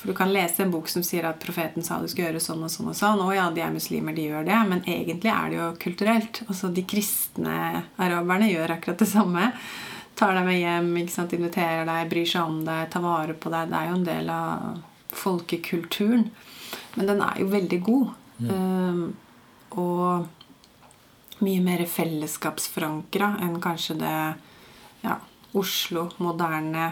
For 0.02 0.10
du 0.10 0.16
kan 0.18 0.32
lese 0.34 0.64
en 0.64 0.70
bok 0.72 0.88
som 0.90 1.04
sier 1.06 1.22
at 1.28 1.38
profeten 1.38 1.84
sa 1.86 2.00
du 2.02 2.08
skal 2.10 2.24
gjøre 2.24 2.40
sånn 2.42 2.64
og 2.66 2.70
sånn. 2.74 2.88
og 2.90 2.96
sånn. 2.98 3.20
Å 3.22 3.34
ja, 3.36 3.44
de 3.54 3.62
er 3.62 3.70
muslimer, 3.70 4.16
de 4.16 4.24
gjør 4.26 4.48
det. 4.48 4.56
Men 4.66 4.80
egentlig 4.82 5.30
er 5.30 5.52
det 5.52 5.60
jo 5.60 5.68
kulturelt. 5.84 6.40
Altså 6.48 6.70
De 6.74 6.82
kristne 6.82 7.84
araberne 8.02 8.48
gjør 8.50 8.74
akkurat 8.74 8.98
det 8.98 9.06
samme. 9.12 9.52
Tar 10.18 10.34
deg 10.34 10.48
med 10.48 10.58
hjem, 10.58 10.90
ikke 11.04 11.14
sant? 11.14 11.36
inviterer 11.38 11.86
deg, 11.86 12.10
bryr 12.10 12.26
seg 12.32 12.50
om 12.50 12.58
deg, 12.66 12.90
tar 12.90 13.04
vare 13.06 13.38
på 13.38 13.52
deg. 13.54 13.70
Det 13.70 13.78
er 13.78 13.92
jo 13.92 14.00
en 14.00 14.08
del 14.10 14.32
av 14.34 14.82
folkekulturen. 15.22 16.26
Men 16.96 17.12
den 17.12 17.22
er 17.22 17.38
jo 17.38 17.52
veldig 17.54 17.80
god. 17.86 18.12
Um, 18.42 19.04
og 19.78 21.46
mye 21.46 21.62
mer 21.62 21.86
fellesskapsforankra 21.86 23.36
enn 23.46 23.62
kanskje 23.62 24.00
det 24.02 24.18
ja, 25.06 25.16
Oslo, 25.58 26.08
moderne 26.18 26.90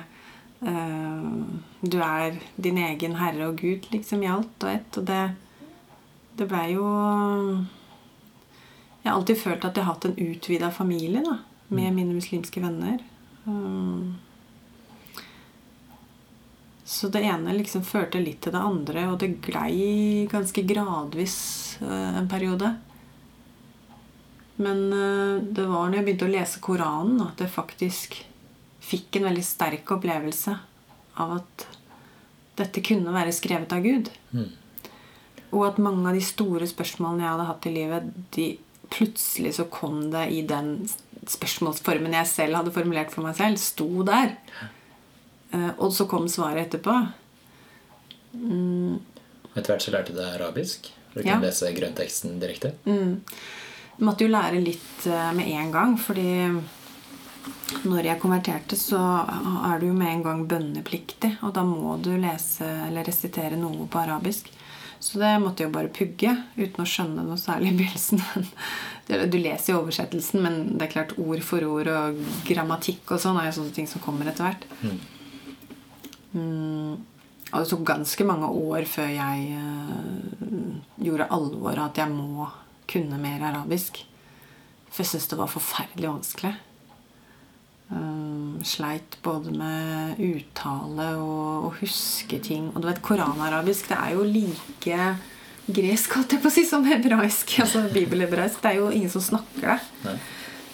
Du 0.60 1.96
er 2.04 2.34
din 2.60 2.78
egen 2.84 3.14
herre 3.16 3.46
og 3.48 3.60
gud, 3.62 3.86
liksom, 3.94 4.24
i 4.24 4.28
alt 4.28 4.64
og 4.66 4.72
ett. 4.72 4.98
Og 5.00 5.06
det, 5.08 5.20
det 6.36 6.48
blei 6.50 6.66
jo 6.74 6.86
Jeg 9.00 9.08
har 9.08 9.14
alltid 9.14 9.40
følt 9.40 9.64
at 9.64 9.78
jeg 9.78 9.86
har 9.86 9.94
hatt 9.94 10.08
en 10.10 10.18
utvida 10.20 10.68
familie 10.70 11.22
da, 11.24 11.38
med 11.72 11.96
mine 11.96 12.12
muslimske 12.12 12.60
venner. 12.60 13.00
Um, 13.46 14.18
så 16.90 17.08
det 17.08 17.22
ene 17.22 17.54
liksom 17.54 17.84
førte 17.86 18.20
litt 18.20 18.40
til 18.42 18.52
det 18.52 18.60
andre, 18.60 19.06
og 19.12 19.20
det 19.22 19.36
glei 19.46 20.26
ganske 20.28 20.64
gradvis 20.66 21.36
eh, 21.80 22.16
en 22.18 22.26
periode. 22.28 22.72
Men 24.58 24.80
eh, 24.92 25.36
det 25.40 25.68
var 25.70 25.86
når 25.86 26.00
jeg 26.00 26.06
begynte 26.08 26.26
å 26.26 26.32
lese 26.32 26.62
Koranen, 26.64 27.22
at 27.22 27.38
det 27.38 27.46
faktisk 27.54 28.18
fikk 28.80 29.16
en 29.20 29.28
veldig 29.28 29.44
sterk 29.44 29.90
opplevelse 29.96 30.54
av 31.20 31.36
at 31.40 31.66
dette 32.60 32.82
kunne 32.84 33.12
være 33.14 33.32
skrevet 33.32 33.72
av 33.72 33.82
Gud. 33.84 34.10
Og 35.52 35.64
at 35.66 35.78
mange 35.82 36.06
av 36.08 36.14
de 36.14 36.20
store 36.24 36.66
spørsmålene 36.70 37.24
jeg 37.24 37.32
hadde 37.34 37.46
hatt 37.48 37.66
i 37.66 37.74
livet, 37.74 38.10
de 38.36 38.48
plutselig 38.90 39.54
så 39.58 39.64
kom 39.70 40.10
det 40.12 40.26
i 40.34 40.42
den 40.46 40.88
spørsmålsformen 41.30 42.14
jeg 42.16 42.26
selv 42.30 42.56
hadde 42.60 42.72
formulert 42.74 43.10
for 43.12 43.22
meg 43.26 43.36
selv, 43.38 43.58
sto 43.62 43.88
der. 44.06 44.36
Eh, 45.52 45.70
Og 45.78 45.92
så 45.92 46.06
kom 46.08 46.28
svaret 46.28 46.68
etterpå. 46.74 46.94
Etter 49.56 49.72
hvert 49.74 49.84
så 49.84 49.92
lærte 49.94 50.14
du 50.14 50.18
deg 50.20 50.36
arabisk. 50.38 50.90
For 51.12 51.22
å 51.22 51.26
Ja. 51.26 51.38
lese 51.42 51.72
grønnteksten 51.74 52.38
direkte. 52.38 52.74
Du 52.84 54.04
måtte 54.06 54.20
jo 54.24 54.28
lære 54.30 54.62
litt 54.64 55.06
eh, 55.06 55.32
med 55.34 55.46
en 55.48 55.72
gang, 55.72 55.96
fordi 55.98 56.62
når 57.86 58.08
jeg 58.08 58.20
konverterte, 58.20 58.76
så 58.76 58.98
er 58.98 59.80
du 59.80 59.88
jo 59.90 59.96
med 59.96 60.10
en 60.12 60.24
gang 60.24 60.40
bønnepliktig. 60.50 61.36
Og 61.46 61.54
da 61.56 61.64
må 61.66 61.96
du 62.02 62.12
lese 62.18 62.66
eller 62.88 63.06
resitere 63.06 63.58
noe 63.58 63.86
på 63.90 64.00
arabisk. 64.02 64.50
Så 65.00 65.16
det 65.22 65.30
måtte 65.40 65.62
jeg 65.62 65.70
jo 65.70 65.76
bare 65.78 65.92
pugge 65.96 66.32
uten 66.58 66.82
å 66.82 66.88
skjønne 66.88 67.22
noe 67.24 67.40
særlig 67.40 67.72
i 67.72 67.78
begynnelsen. 67.80 68.20
Du 69.10 69.34
leser 69.40 69.72
jo 69.72 69.80
oversettelsen, 69.80 70.38
men 70.44 70.58
det 70.78 70.84
er 70.84 70.92
klart 70.92 71.16
ord 71.18 71.40
for 71.42 71.64
ord 71.66 71.88
og 71.90 72.18
grammatikk 72.46 73.08
og 73.10 73.18
sånn 73.18 73.40
er 73.40 73.48
jo 73.48 73.56
sånne 73.56 73.72
ting 73.74 73.88
som 73.90 74.02
kommer 74.04 74.28
etter 74.30 74.46
hvert. 74.46 74.66
Mm, 76.30 76.92
og 77.48 77.56
det 77.56 77.64
tok 77.72 77.82
ganske 77.88 78.26
mange 78.28 78.52
år 78.70 78.86
før 78.86 79.10
jeg 79.10 79.48
eh, 79.58 80.76
gjorde 81.02 81.26
alvor 81.34 81.72
av 81.72 81.88
at 81.88 81.98
jeg 82.04 82.14
må 82.14 82.46
kunne 82.92 83.18
mer 83.18 83.42
arabisk. 83.50 83.98
For 84.92 85.02
jeg 85.02 85.10
syntes 85.10 85.30
det 85.32 85.40
var 85.40 85.50
forferdelig 85.50 86.12
vanskelig. 86.12 86.54
Um, 87.90 88.60
sleit 88.62 89.16
både 89.24 89.50
med 89.50 90.20
uttale 90.22 91.08
og 91.18 91.64
å 91.66 91.70
huske 91.80 92.38
ting. 92.42 92.68
Og 92.70 92.82
du 92.82 92.86
vet, 92.86 93.02
koranarabisk 93.02 93.90
det 93.90 93.98
er 93.98 94.14
jo 94.14 94.26
like 94.26 94.98
gresk 95.70 96.14
holdt 96.16 96.36
jeg 96.36 96.42
på 96.42 96.50
å 96.50 96.54
si, 96.54 96.64
som 96.68 96.86
hebraisk. 96.86 97.56
Altså 97.64 97.82
bibelhebraisk. 97.90 98.60
Det 98.62 98.70
er 98.70 98.78
jo 98.78 98.92
ingen 98.94 99.10
som 99.12 99.24
snakker 99.24 99.72
det. 99.72 99.80
Nei. 100.06 100.16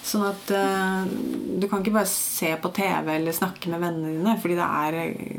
Sånn 0.06 0.22
at 0.28 0.52
uh, 0.54 1.08
du 1.58 1.66
kan 1.66 1.80
ikke 1.82 1.96
bare 1.96 2.10
se 2.10 2.52
på 2.62 2.70
TV 2.76 3.10
eller 3.16 3.34
snakke 3.34 3.72
med 3.72 3.82
vennene 3.82 4.12
dine, 4.14 4.36
fordi 4.42 4.58
det 4.58 4.68
er, 4.84 4.98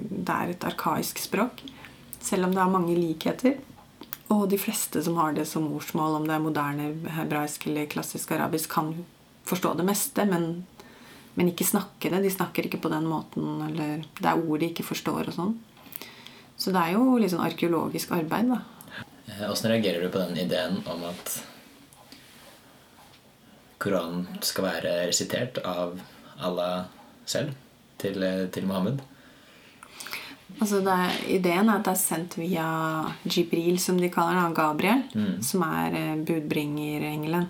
det 0.09 0.33
er 0.33 0.53
et 0.53 0.67
arkaisk 0.67 1.21
språk. 1.23 1.61
Selv 2.19 2.49
om 2.49 2.55
det 2.55 2.63
har 2.63 2.73
mange 2.73 2.97
likheter. 2.97 3.55
Og 4.33 4.49
de 4.51 4.59
fleste 4.59 4.99
som 5.05 5.15
har 5.21 5.37
det 5.37 5.45
som 5.47 5.69
morsmål, 5.69 6.17
om 6.17 6.25
det 6.27 6.35
er 6.35 6.43
moderne 6.43 6.89
hebraisk 7.15 7.69
eller 7.69 7.87
klassisk 7.91 8.33
arabisk, 8.35 8.73
kan 8.73 8.91
forstå 9.47 9.77
det 9.79 9.85
meste, 9.87 10.25
men, 10.27 10.65
men 11.37 11.51
ikke 11.51 11.67
snakke 11.69 12.09
det. 12.09 12.23
De 12.25 12.33
snakker 12.33 12.65
ikke 12.65 12.81
på 12.81 12.89
den 12.91 13.05
måten, 13.09 13.45
eller 13.67 14.01
det 14.17 14.25
er 14.25 14.41
ord 14.41 14.63
de 14.63 14.71
ikke 14.71 14.85
forstår 14.87 15.29
og 15.29 15.35
sånn. 15.35 15.53
Så 16.57 16.73
det 16.73 16.81
er 16.81 16.95
jo 16.95 17.19
litt 17.21 17.29
sånn 17.33 17.45
arkeologisk 17.45 18.15
arbeid, 18.17 18.49
da. 18.49 18.63
Eh, 19.27 19.43
Åssen 19.51 19.69
reagerer 19.69 20.01
du 20.01 20.09
på 20.09 20.23
den 20.23 20.39
ideen 20.47 20.79
om 20.89 21.03
at 21.05 21.35
Koranen 23.77 24.25
skal 24.41 24.65
være 24.65 24.95
resitert 25.11 25.61
av 25.61 25.99
Allah 26.41 26.87
selv 27.29 27.53
til, 28.01 28.17
eh, 28.23 28.47
til 28.49 28.65
Mohammed? 28.65 29.03
Altså 30.57 30.79
er, 30.81 31.13
ideen 31.29 31.69
er 31.69 31.75
at 31.75 31.85
det 31.85 31.93
er 31.93 32.01
sendt 32.01 32.39
via 32.39 32.65
Jibril, 33.29 33.77
som 33.77 33.99
de 34.01 34.09
kaller 34.09 34.39
han, 34.39 34.55
Gabriel, 34.57 35.03
som 35.45 35.61
er 35.67 35.93
eh, 35.93 36.15
budbringerengelen. 36.25 37.49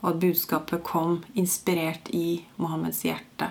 Og 0.00 0.14
at 0.14 0.20
budskapet 0.22 0.82
kom 0.86 1.20
inspirert 1.38 2.08
i 2.16 2.42
Mohammeds 2.60 3.02
hjerte. 3.04 3.50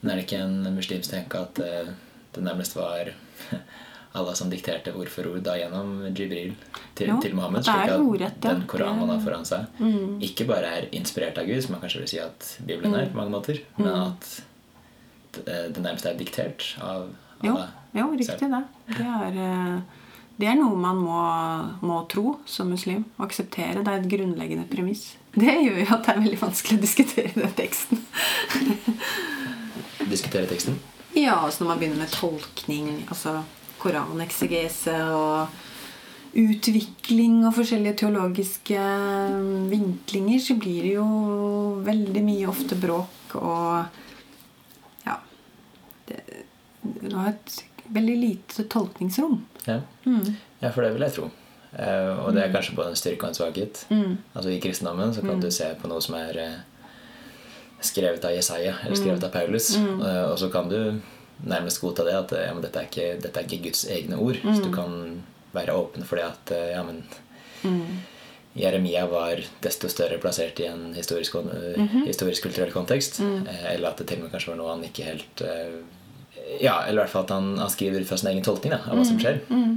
Men 0.00 0.12
er 0.12 0.20
det 0.20 0.26
ikke 0.26 0.42
en 0.44 0.74
muslimsk 0.76 1.10
tenke 1.10 1.40
at 1.40 1.58
eh, 1.64 1.90
det 2.34 2.44
nærmest 2.44 2.76
var 2.76 3.10
Allah 4.18 4.36
som 4.38 4.50
dikterte 4.52 4.92
ord 4.94 5.10
for 5.10 5.26
ord 5.32 5.42
da 5.46 5.56
gjennom 5.58 6.04
Jibril 6.14 6.52
til, 6.94 7.08
Jo, 7.10 7.18
til 7.24 7.34
Mohammed? 7.34 7.66
Slik 7.66 7.90
at 7.90 7.98
ordrett, 7.98 8.36
ja. 8.38 8.52
den 8.52 8.66
Koranen 8.70 9.02
man 9.02 9.16
har 9.16 9.24
foran 9.24 9.48
seg, 9.48 9.80
ikke 10.22 10.46
bare 10.46 10.74
er 10.78 10.90
inspirert 10.94 11.40
av 11.40 11.48
Gud, 11.50 11.58
som 11.64 11.74
man 11.74 11.82
kanskje 11.82 12.04
vil 12.04 12.12
si 12.12 12.20
at 12.22 12.50
Bibelen 12.62 12.94
er 12.94 13.10
på 13.10 13.18
mange 13.18 13.34
måter, 13.34 13.58
men 13.80 13.90
at 13.90 14.28
det 15.34 15.80
nærmest 15.82 16.06
er 16.06 16.20
diktert 16.20 16.68
av 16.78 17.08
Jo, 17.42 17.56
Allah 17.56 17.72
jo 17.94 18.10
riktig 18.18 18.50
det. 18.50 18.62
Det 18.88 19.06
er, 19.06 19.38
eh, 19.38 19.80
det 20.34 20.48
er 20.50 20.56
noe 20.58 20.74
man 20.78 20.98
må, 20.98 21.18
må 21.86 22.00
tro 22.10 22.38
som 22.50 22.72
muslim. 22.74 23.04
Og 23.18 23.28
akseptere. 23.28 23.84
Det 23.84 23.92
er 23.92 24.00
et 24.00 24.10
grunnleggende 24.10 24.66
premiss. 24.70 25.12
Det 25.34 25.50
gjør 25.50 25.78
jo 25.82 25.86
at 25.94 26.06
det 26.06 26.14
er 26.14 26.24
veldig 26.24 26.40
vanskelig 26.40 26.78
å 26.78 26.82
diskutere 26.82 27.34
den 27.36 27.54
teksten. 27.58 28.02
Diskutere 30.14 30.50
teksten? 30.50 30.80
Ja, 31.14 31.38
altså 31.38 31.62
når 31.62 31.70
man 31.70 31.80
begynner 31.80 32.02
med 32.02 32.12
tolkning, 32.12 32.88
altså 33.06 33.38
koraneksegese 33.82 34.96
og 35.14 35.54
utvikling 36.34 37.44
og 37.46 37.54
forskjellige 37.54 38.00
teologiske 38.02 38.78
mm, 38.78 39.68
vinklinger, 39.70 40.40
så 40.42 40.56
blir 40.58 40.82
det 40.82 40.94
jo 40.96 41.06
veldig 41.86 42.24
mye 42.26 42.50
ofte 42.50 42.78
bråk 42.80 43.38
og 43.38 44.00
Ja. 45.06 45.20
Det, 46.08 46.18
det 46.82 47.14
har 47.14 47.30
et 47.30 47.60
veldig 47.94 48.16
lite 48.18 48.66
tolkningsrom. 48.70 49.44
Ja. 49.66 49.80
ja, 50.60 50.70
for 50.70 50.82
det 50.82 50.92
vil 50.94 51.06
jeg 51.06 51.12
tro. 51.16 51.30
Uh, 51.74 52.26
og 52.26 52.34
det 52.36 52.44
er 52.44 52.52
kanskje 52.54 52.76
både 52.76 52.92
en 52.92 52.98
styrke 53.00 53.24
og 53.26 53.32
en 53.32 53.34
svakhet. 53.38 53.80
Altså 54.34 54.50
I 54.52 54.60
kristendommen 54.62 55.14
så 55.16 55.24
kan 55.24 55.40
du 55.42 55.50
se 55.50 55.66
på 55.80 55.88
noe 55.90 56.00
som 56.04 56.14
er 56.14 56.38
uh, 56.38 56.94
skrevet 57.82 58.24
av 58.24 58.34
Jesaja 58.36 58.76
eller 58.84 58.96
skrevet 59.00 59.24
av 59.26 59.32
Paulus, 59.34 59.72
uh, 59.76 60.30
og 60.30 60.38
så 60.38 60.50
kan 60.54 60.68
du 60.70 61.00
nærmest 61.44 61.80
godta 61.82 62.04
det 62.06 62.14
at 62.14 62.32
ja, 62.46 62.52
men 62.54 62.62
dette, 62.62 62.78
er 62.78 62.86
ikke, 62.86 63.08
dette 63.24 63.40
er 63.40 63.48
ikke 63.48 63.64
Guds 63.70 63.84
egne 63.90 64.16
ord. 64.22 64.38
Så 64.44 64.62
du 64.62 64.70
kan 64.72 65.22
være 65.52 65.74
åpen 65.74 66.04
for 66.06 66.16
det 66.20 66.28
at 66.30 66.54
ja, 66.76 66.82
men 66.86 67.02
Jeremia 68.54 69.06
var 69.10 69.40
desto 69.64 69.88
større 69.90 70.18
plassert 70.22 70.60
i 70.62 70.68
en 70.70 70.92
historisk, 70.94 71.34
eh, 71.34 71.80
historisk 72.06 72.42
kulturell 72.46 72.70
kontekst. 72.72 73.20
eh, 73.20 73.74
Eller 73.74 73.88
at 73.88 73.98
det 73.98 74.06
til 74.06 74.18
og 74.18 74.22
med 74.24 74.32
kanskje 74.32 74.52
var 74.52 74.56
noe 74.60 74.70
han 74.70 74.84
ikke 74.84 75.08
helt 75.08 75.42
Ja, 76.62 76.80
eller 76.84 77.00
i 77.00 77.02
hvert 77.04 77.12
fall 77.14 77.24
at 77.26 77.32
han, 77.34 77.50
han 77.58 77.70
skriver 77.72 78.04
fra 78.08 78.16
sin 78.20 78.30
egen 78.32 78.44
tolkning 78.46 78.74
da, 78.74 78.80
av 78.90 78.98
hva 78.98 79.04
som 79.08 79.18
skjer. 79.20 79.40
Mm. 79.50 79.74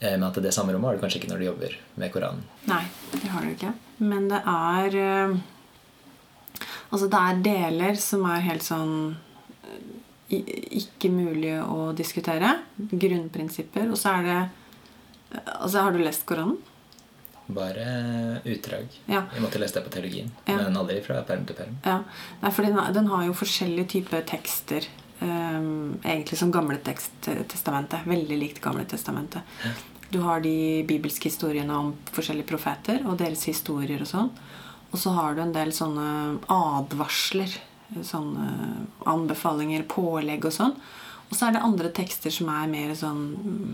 Men 0.00 0.22
at 0.24 0.38
det 0.40 0.52
samme 0.56 0.72
rommet 0.72 0.88
har 0.88 0.96
du 0.96 1.02
kanskje 1.04 1.20
ikke 1.20 1.28
når 1.32 1.40
du 1.42 1.46
jobber 1.50 1.74
med 2.00 2.12
Koranen. 2.14 2.44
Nei, 2.70 2.82
det 3.12 3.28
har 3.34 3.44
du 3.44 3.50
ikke. 3.52 3.72
Men 4.00 4.28
det 4.32 4.38
er 4.48 4.96
eh, 5.00 5.34
Altså, 6.90 7.06
det 7.12 7.18
er 7.20 7.42
deler 7.44 7.98
som 8.02 8.24
er 8.26 8.40
helt 8.42 8.64
sånn 8.66 8.94
eh, 10.32 10.56
ikke 10.80 11.10
mulig 11.12 11.52
å 11.62 11.90
diskutere. 11.96 12.56
Grunnprinsipper. 12.90 13.90
Og 13.92 14.00
så 14.00 14.16
er 14.18 14.26
det 14.30 14.40
Altså, 15.60 15.84
har 15.84 15.92
du 15.94 16.00
lest 16.02 16.24
Koranen? 16.26 16.56
Bare 17.50 17.84
utdrag. 18.46 18.88
Ja. 19.10 19.24
Jeg 19.34 19.42
måtte 19.42 19.58
lese 19.62 19.76
det 19.78 19.84
på 19.86 19.92
teologien, 19.94 20.30
Ja. 20.46 20.56
men 20.62 20.76
aldri 20.78 21.00
fra 21.02 21.20
perm 21.26 21.44
til 21.46 21.56
perm. 21.58 21.76
Ja, 21.84 22.00
Nei, 22.42 22.50
for 22.54 22.62
den, 22.66 22.78
den 22.94 23.06
har 23.10 23.24
jo 23.26 23.34
forskjellige 23.34 23.88
typer 23.94 24.22
tekster. 24.26 24.86
Ehm, 25.24 26.00
egentlig 26.02 26.38
som 26.38 26.52
Gamle 26.52 26.78
testamentet. 26.82 28.06
Veldig 28.06 28.38
likt 28.38 28.60
Gamle 28.64 28.84
testamentet. 28.84 29.42
Du 30.10 30.20
har 30.24 30.40
de 30.42 30.82
bibelske 30.88 31.30
historiene 31.30 31.76
om 31.76 31.92
forskjellige 32.10 32.50
profeter 32.50 33.04
og 33.06 33.20
deres 33.20 33.44
historier 33.46 34.02
og 34.02 34.10
sånn. 34.10 34.30
Og 34.90 34.98
så 34.98 35.12
har 35.14 35.36
du 35.36 35.44
en 35.44 35.54
del 35.54 35.70
sånne 35.74 36.40
advarsler. 36.50 37.52
Sånne 38.06 38.48
anbefalinger, 39.10 39.86
pålegg 39.90 40.44
og 40.46 40.54
sånn. 40.54 40.74
Og 41.30 41.36
så 41.38 41.46
er 41.46 41.54
det 41.54 41.62
andre 41.66 41.90
tekster 41.94 42.34
som 42.34 42.50
er 42.50 42.70
mer 42.70 42.92
sånn 42.98 43.22
mm, 43.38 43.72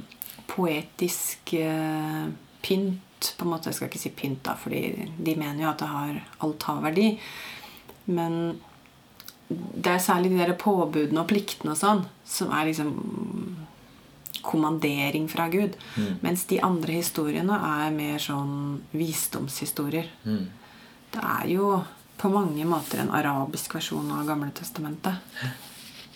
poetisk 0.53 1.55
eh, 1.57 2.27
pynt. 2.65 3.31
På 3.39 3.47
en 3.47 3.53
måte, 3.55 3.71
Jeg 3.71 3.79
skal 3.79 3.89
ikke 3.89 4.01
si 4.01 4.13
pynt, 4.13 4.43
da, 4.45 4.55
fordi 4.61 5.09
de 5.17 5.37
mener 5.41 5.65
jo 5.65 5.71
at 5.71 5.81
det 5.81 5.89
har, 5.89 6.19
alt 6.45 6.67
har 6.69 6.83
verdi. 6.85 7.07
Men 8.13 8.59
det 9.49 9.93
er 9.93 10.03
særlig 10.03 10.33
de 10.33 10.41
der 10.41 10.57
påbudene 10.59 11.23
og 11.23 11.29
pliktene 11.31 11.75
og 11.75 11.79
sånn 11.79 12.03
som 12.27 12.51
er 12.55 12.67
liksom 12.67 12.95
kommandering 14.47 15.29
fra 15.31 15.49
Gud. 15.51 15.77
Mens 16.23 16.45
de 16.51 16.61
andre 16.63 16.99
historiene 17.01 17.59
er 17.83 17.95
mer 17.95 18.23
sånn 18.23 18.83
visdomshistorier. 18.95 20.09
Mm. 20.27 20.45
Det 21.15 21.23
er 21.23 21.49
jo 21.51 21.71
på 22.17 22.31
mange 22.33 22.65
måter 22.69 23.03
en 23.03 23.15
arabisk 23.15 23.75
versjon 23.77 24.11
av 24.15 24.27
Gamle 24.29 24.53
testamentet. 24.57 25.19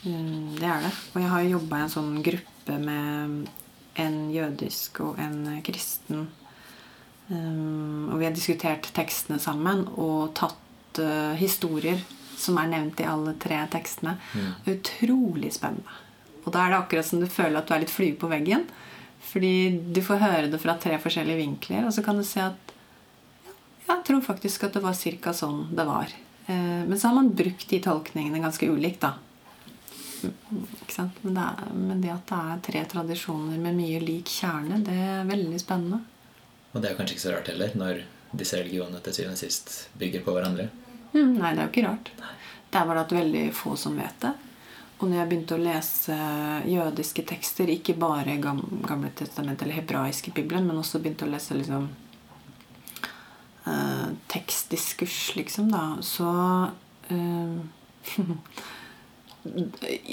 Mm, 0.03 0.57
Det 0.59 0.67
er 0.67 0.87
det. 0.87 0.93
Og 1.15 1.21
jeg 1.21 1.31
har 1.31 1.43
jo 1.43 1.57
jobba 1.59 1.79
i 1.79 1.83
en 1.85 1.95
sånn 1.97 2.23
gruppe 2.25 2.79
med 2.79 3.49
en 4.01 4.31
jødisk 4.33 5.01
og 5.05 5.19
en 5.19 5.61
kristen. 5.67 6.29
Um, 7.29 8.09
og 8.11 8.19
vi 8.19 8.27
har 8.27 8.35
diskutert 8.35 8.89
tekstene 8.95 9.39
sammen 9.39 9.85
og 9.95 10.33
tatt 10.35 10.99
uh, 10.99 11.37
historier 11.39 12.01
som 12.41 12.59
er 12.61 12.71
nevnt 12.73 13.01
i 13.03 13.09
alle 13.09 13.35
tre 13.41 13.59
tekstene. 13.73 14.17
Utrolig 14.71 15.53
spennende. 15.57 15.99
Og 16.45 16.55
da 16.55 16.65
er 16.65 16.73
det 16.73 16.81
akkurat 16.81 17.07
som 17.07 17.21
du 17.21 17.29
føler 17.29 17.61
at 17.61 17.69
du 17.69 17.75
er 17.77 17.83
litt 17.85 17.93
flue 17.93 18.17
på 18.19 18.31
veggen. 18.31 18.65
Fordi 19.31 19.55
du 19.93 20.01
får 20.03 20.23
høre 20.23 20.51
det 20.51 20.61
fra 20.63 20.77
tre 20.81 20.97
forskjellige 21.01 21.43
vinkler, 21.43 21.85
og 21.87 21.93
så 21.95 22.05
kan 22.05 22.19
du 22.19 22.25
se 22.27 22.41
at 22.41 22.77
Jeg 23.91 24.05
tror 24.07 24.21
faktisk 24.23 24.65
at 24.65 24.77
det 24.77 24.83
var 24.85 24.95
ca. 24.95 25.33
sånn 25.35 25.75
det 25.75 25.85
var. 25.85 26.13
Eh, 26.47 26.83
men 26.87 26.99
så 26.99 27.09
har 27.09 27.17
man 27.17 27.33
brukt 27.35 27.69
de 27.69 27.81
tolkningene 27.83 28.39
ganske 28.39 28.69
ulikt, 28.71 29.01
da. 29.03 29.17
Men 30.23 31.35
det, 31.35 31.43
er, 31.43 31.73
men 31.75 32.01
det 32.01 32.13
at 32.13 32.29
det 32.29 32.39
er 32.39 32.63
tre 32.69 32.85
tradisjoner 32.93 33.59
med 33.59 33.75
mye 33.75 33.99
lik 34.05 34.31
kjerne, 34.31 34.79
det 34.87 34.95
er 34.95 35.29
veldig 35.29 35.59
spennende. 35.59 36.01
Og 36.71 36.83
det 36.83 36.91
er 36.91 36.99
kanskje 36.99 37.17
ikke 37.17 37.25
så 37.25 37.35
rart 37.35 37.51
heller, 37.51 37.75
når 37.75 38.03
disse 38.37 38.61
religionene 38.61 39.01
til 39.03 39.17
syvende 39.17 39.39
og 39.39 39.43
sist 39.43 39.73
bygger 39.99 40.23
på 40.27 40.37
hverandre? 40.37 40.69
Mm, 41.13 41.39
nei, 41.39 41.55
det 41.55 41.63
er 41.63 41.67
jo 41.67 41.73
ikke 41.73 41.89
rart. 41.89 42.13
Det 42.71 42.79
er 42.79 42.87
bare 42.87 43.03
at 43.05 43.13
veldig 43.15 43.45
få 43.57 43.77
som 43.79 43.97
vet 43.99 44.23
det. 44.23 44.33
Og 45.01 45.09
når 45.09 45.17
jeg 45.17 45.29
begynte 45.31 45.57
å 45.57 45.63
lese 45.63 46.17
jødiske 46.69 47.23
tekster, 47.29 47.71
ikke 47.73 47.95
bare 47.99 48.37
Gamle 48.41 49.11
testament 49.17 49.63
eller 49.63 49.79
hebraiske 49.79 50.33
bibelen, 50.37 50.67
men 50.69 50.81
også 50.81 51.01
begynte 51.01 51.25
å 51.25 51.33
lese 51.33 51.57
liksom 51.57 51.89
eh, 53.65 54.09
tekstdiskurs, 54.29 55.37
liksom, 55.41 55.73
da, 55.73 55.97
så 56.05 56.29
eh, 57.09 57.57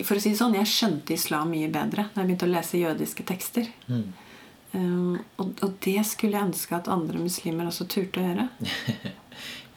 For 0.07 0.15
å 0.15 0.21
si 0.23 0.31
det 0.31 0.39
sånn, 0.39 0.55
jeg 0.55 0.71
skjønte 0.71 1.11
islam 1.17 1.49
mye 1.51 1.67
bedre 1.67 2.05
da 2.13 2.21
jeg 2.21 2.27
begynte 2.29 2.47
å 2.47 2.53
lese 2.53 2.79
jødiske 2.79 3.25
tekster. 3.27 3.67
Mm. 3.91 4.05
Um, 4.71 5.17
og, 5.35 5.51
og, 5.63 5.71
det 5.83 5.99
skulle 6.07 6.37
jeg 6.37 6.47
ønske 6.47 6.75
at 6.77 6.87
andre 6.91 7.19
muslimer 7.19 7.67
også 7.67 7.83
turte 7.91 8.21
å 8.21 8.23
gjøre. 8.23 8.45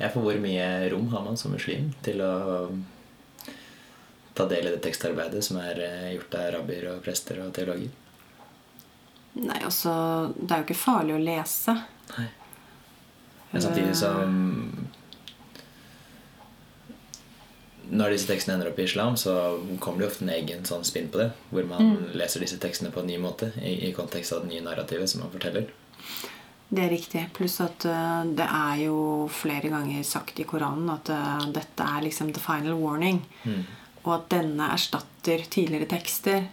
ja, 0.00 0.08
for 0.08 0.24
hvor 0.24 0.38
mye 0.40 0.66
rom 0.90 1.10
har 1.12 1.24
man 1.26 1.36
som 1.36 1.52
muslim 1.52 1.90
til 2.04 2.22
å 2.24 2.32
ta 4.34 4.46
del 4.48 4.70
i 4.70 4.72
det 4.72 4.80
tekstarbeidet 4.84 5.42
som 5.44 5.58
er 5.60 5.80
eh, 5.84 6.12
gjort 6.14 6.36
av 6.40 6.46
rabbier 6.54 6.86
og 6.94 7.02
prester 7.04 7.42
og 7.44 7.52
teologer? 7.56 7.90
Nei, 9.40 9.60
altså 9.62 9.92
Det 10.34 10.48
er 10.50 10.62
jo 10.62 10.66
ikke 10.66 10.78
farlig 10.80 11.14
å 11.14 11.22
lese. 11.22 11.74
Nei. 12.16 12.26
Men 13.50 13.62
samtidig 13.62 13.94
som 13.98 14.34
Når 17.90 18.12
disse 18.14 18.30
tekstene 18.30 18.54
ender 18.56 18.68
opp 18.70 18.78
i 18.78 18.84
islam, 18.86 19.16
så 19.18 19.34
kommer 19.82 20.04
det 20.04 20.10
ofte 20.12 20.22
en 20.22 20.32
egen 20.32 20.60
sånn 20.66 20.84
spinn 20.86 21.08
på 21.10 21.18
det. 21.18 21.32
Hvor 21.50 21.66
man 21.66 21.88
mm. 21.88 22.10
leser 22.18 22.44
disse 22.44 22.58
tekstene 22.62 22.92
på 22.94 23.02
en 23.02 23.10
ny 23.10 23.16
måte 23.18 23.50
i, 23.58 23.88
i 23.88 23.94
kontekst 23.96 24.32
av 24.32 24.44
det 24.44 24.52
nye 24.52 24.62
narrativet 24.62 25.10
som 25.10 25.24
man 25.24 25.32
forteller. 25.34 25.66
Det 26.70 26.84
er 26.84 26.92
riktig. 26.92 27.24
Pluss 27.34 27.58
at 27.64 27.84
uh, 27.90 28.22
det 28.24 28.46
er 28.46 28.84
jo 28.84 29.26
flere 29.34 29.72
ganger 29.72 30.06
sagt 30.06 30.38
i 30.38 30.46
Koranen 30.46 30.88
at 30.92 31.10
uh, 31.10 31.48
dette 31.50 31.82
er 31.82 32.06
liksom 32.06 32.30
the 32.32 32.42
final 32.42 32.78
warning. 32.78 33.24
Mm 33.42 33.64
og 34.04 34.14
at 34.14 34.30
denne 34.32 34.70
erstatter 34.72 35.44
tidligere 35.52 35.88
tekster. 35.90 36.48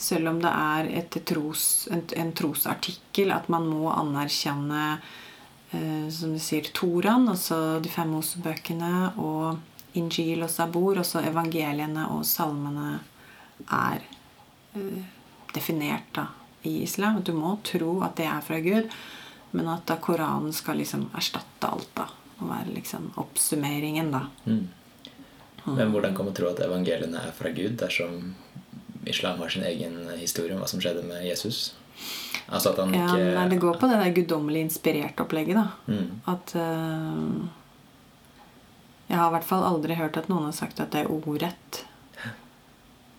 Selv 0.00 0.30
om 0.30 0.38
det 0.40 0.50
er 0.50 1.08
tros, 1.28 1.88
en, 1.92 2.02
en, 2.16 2.32
trosartikkel 2.36 3.32
at 3.34 3.50
man 3.52 3.66
må 3.68 3.90
anerkjenne 3.92 4.84
uh, 4.96 6.06
som 6.12 6.34
du 6.36 6.40
sier, 6.40 6.70
Toraen, 6.76 7.28
altså 7.28 7.80
de 7.82 7.92
fem 7.92 8.12
Mosebøkene, 8.14 9.12
og 9.20 9.96
Injil 9.98 10.44
og 10.46 10.52
Sabor, 10.52 11.00
altså 11.02 11.22
evangeliene 11.26 12.06
og 12.14 12.24
salmene, 12.28 13.00
er 13.66 14.04
definert 15.52 16.06
da, 16.16 16.28
i 16.64 16.80
islam. 16.84 17.18
At 17.20 17.28
du 17.28 17.34
må 17.36 17.56
tro 17.66 17.98
at 18.06 18.16
det 18.20 18.28
er 18.30 18.44
fra 18.44 18.60
Gud, 18.64 18.88
men 19.50 19.68
at 19.68 19.86
da 19.86 19.96
Koranen 20.02 20.52
skal 20.54 20.78
liksom 20.80 21.08
erstatte 21.16 21.68
alt. 21.68 21.90
da, 21.94 22.06
Og 22.40 22.48
være 22.48 22.74
liksom 22.74 23.10
oppsummeringen, 23.20 24.10
da. 24.14 24.26
Mm. 24.44 24.68
Men 25.64 25.92
hvordan 25.92 26.16
kan 26.16 26.24
man 26.24 26.34
tro 26.34 26.48
at 26.48 26.62
evangeliene 26.64 27.20
er 27.20 27.34
fra 27.36 27.50
Gud 27.52 27.76
dersom 27.82 28.34
islam 29.06 29.38
har 29.40 29.48
sin 29.48 29.64
egen 29.64 29.98
historie 30.16 30.54
om 30.54 30.62
hva 30.62 30.68
som 30.70 30.80
skjedde 30.80 31.04
med 31.04 31.24
Jesus? 31.26 31.74
Altså 32.48 32.72
at 32.72 32.80
han 32.80 32.94
ikke 32.94 33.18
ja, 33.18 33.34
nei, 33.36 33.48
Det 33.52 33.60
går 33.60 33.76
på 33.78 33.88
det 33.90 34.00
der 34.00 34.14
guddommelig 34.16 34.64
inspirerte 34.66 35.22
opplegget. 35.22 35.60
da. 35.60 35.66
Mm. 35.86 36.08
At 36.32 36.54
uh, 36.56 37.46
Jeg 39.10 39.18
har 39.18 39.28
i 39.28 39.36
hvert 39.36 39.50
fall 39.52 39.66
aldri 39.66 39.98
hørt 39.98 40.16
at 40.16 40.28
noen 40.32 40.48
har 40.48 40.56
sagt 40.56 40.80
at 40.80 40.92
det 40.94 41.04
er 41.04 41.12
ordrett. 41.12 41.84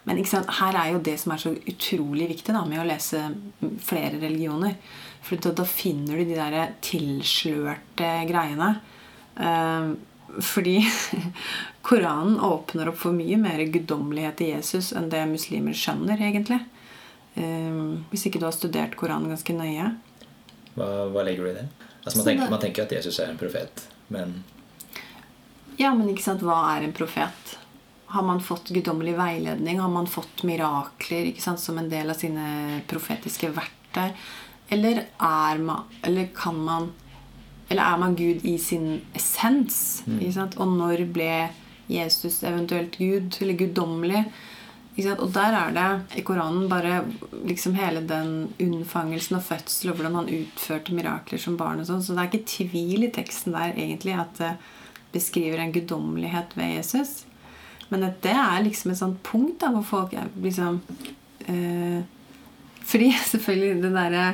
Men 0.04 0.18
her 0.18 0.76
er 0.76 0.94
jo 0.96 1.02
det 1.06 1.20
som 1.22 1.32
er 1.34 1.42
så 1.42 1.52
utrolig 1.54 2.28
viktig 2.32 2.56
da, 2.56 2.64
med 2.66 2.82
å 2.82 2.88
lese 2.88 3.20
flere 3.86 4.18
religioner. 4.18 4.80
For 5.22 5.42
da, 5.42 5.54
da 5.56 5.66
finner 5.70 6.18
du 6.18 6.26
de 6.26 6.38
der 6.38 6.74
tilslørte 6.84 8.14
greiene. 8.30 8.74
Uh, 9.38 9.94
fordi 10.42 10.80
Koranen 11.88 12.40
åpner 12.40 12.92
opp 12.92 13.00
for 13.02 13.16
mye 13.16 13.38
mer 13.42 13.64
guddommelighet 13.72 14.44
i 14.46 14.52
Jesus 14.54 14.92
enn 14.96 15.10
det 15.12 15.24
muslimer 15.30 15.76
skjønner, 15.78 16.22
egentlig. 16.22 16.62
Um, 17.36 18.04
hvis 18.12 18.28
ikke 18.28 18.42
du 18.42 18.48
har 18.48 18.56
studert 18.56 18.98
Koranen 19.00 19.32
ganske 19.32 19.56
nøye. 19.56 19.94
Hva, 20.76 20.90
hva 21.12 21.24
legger 21.28 21.46
du 21.46 21.52
i 21.52 21.58
det? 21.60 21.68
Altså, 22.02 22.18
man, 22.18 22.26
tenker, 22.26 22.50
man, 22.50 22.62
tenker, 22.64 22.88
at 22.88 22.96
Jesus 22.98 23.20
er 23.22 23.32
en 23.32 23.40
profet, 23.40 23.86
men 24.10 24.40
Ja, 25.78 25.94
men 25.94 26.10
ikke 26.12 26.26
sant, 26.26 26.44
hva 26.46 26.58
er 26.74 26.86
en 26.88 26.96
profet? 26.96 27.58
Har 28.12 28.26
man 28.28 28.42
fått 28.44 28.72
guddommelig 28.74 29.14
veiledning? 29.20 29.80
Har 29.80 29.92
man 29.92 30.10
fått 30.10 30.44
mirakler 30.48 31.30
ikke 31.30 31.44
sant, 31.44 31.62
som 31.62 31.78
en 31.80 31.90
del 31.92 32.12
av 32.12 32.20
sine 32.20 32.82
profetiske 32.90 33.52
verktøy? 33.56 34.12
Eller, 34.72 35.06
er 35.20 35.60
man, 35.60 35.88
eller 36.08 36.30
kan 36.36 36.56
man 36.56 36.92
eller 37.72 37.88
er 37.88 38.00
man 38.02 38.16
Gud 38.20 38.44
i 38.44 38.58
sin 38.60 39.02
essens? 39.16 40.04
Mm. 40.04 40.50
Og 40.60 40.74
når 40.76 41.06
ble 41.16 41.36
Jesus 41.92 42.42
eventuelt 42.44 42.98
Gud, 43.00 43.38
eller 43.40 43.56
guddommelig? 43.56 44.26
Og 45.14 45.30
der 45.32 45.56
er 45.56 45.72
det 45.72 46.20
i 46.20 46.24
Koranen 46.28 46.68
bare 46.70 47.00
liksom 47.48 47.78
hele 47.80 48.04
den 48.04 48.52
unnfangelsen 48.60 49.40
og 49.40 49.46
fødsel 49.48 49.94
og 49.94 49.96
hvordan 49.98 50.20
han 50.20 50.34
utførte 50.36 50.94
mirakler 50.94 51.40
som 51.40 51.56
barn. 51.58 51.80
og 51.80 51.88
sånn. 51.88 52.04
Så 52.04 52.12
det 52.12 52.26
er 52.26 52.30
ikke 52.30 52.52
tvil 52.58 53.08
i 53.08 53.14
teksten 53.16 53.56
der 53.56 53.72
egentlig 53.72 54.20
at 54.20 54.36
det 54.42 54.52
beskriver 55.16 55.64
en 55.64 55.72
guddommelighet 55.72 56.58
ved 56.60 56.76
Jesus. 56.76 57.24
Men 57.90 58.04
at 58.08 58.20
det 58.24 58.36
er 58.36 58.64
liksom 58.68 58.92
et 58.92 59.00
sånt 59.00 59.24
punkt 59.24 59.62
da, 59.64 59.72
hvor 59.72 59.88
folk 59.88 60.14
er 60.20 60.28
liksom 60.44 60.82
eh, 61.48 62.04
Fordi 62.84 63.14
selvfølgelig 63.32 63.84
det 63.84 63.96
derre 63.96 64.26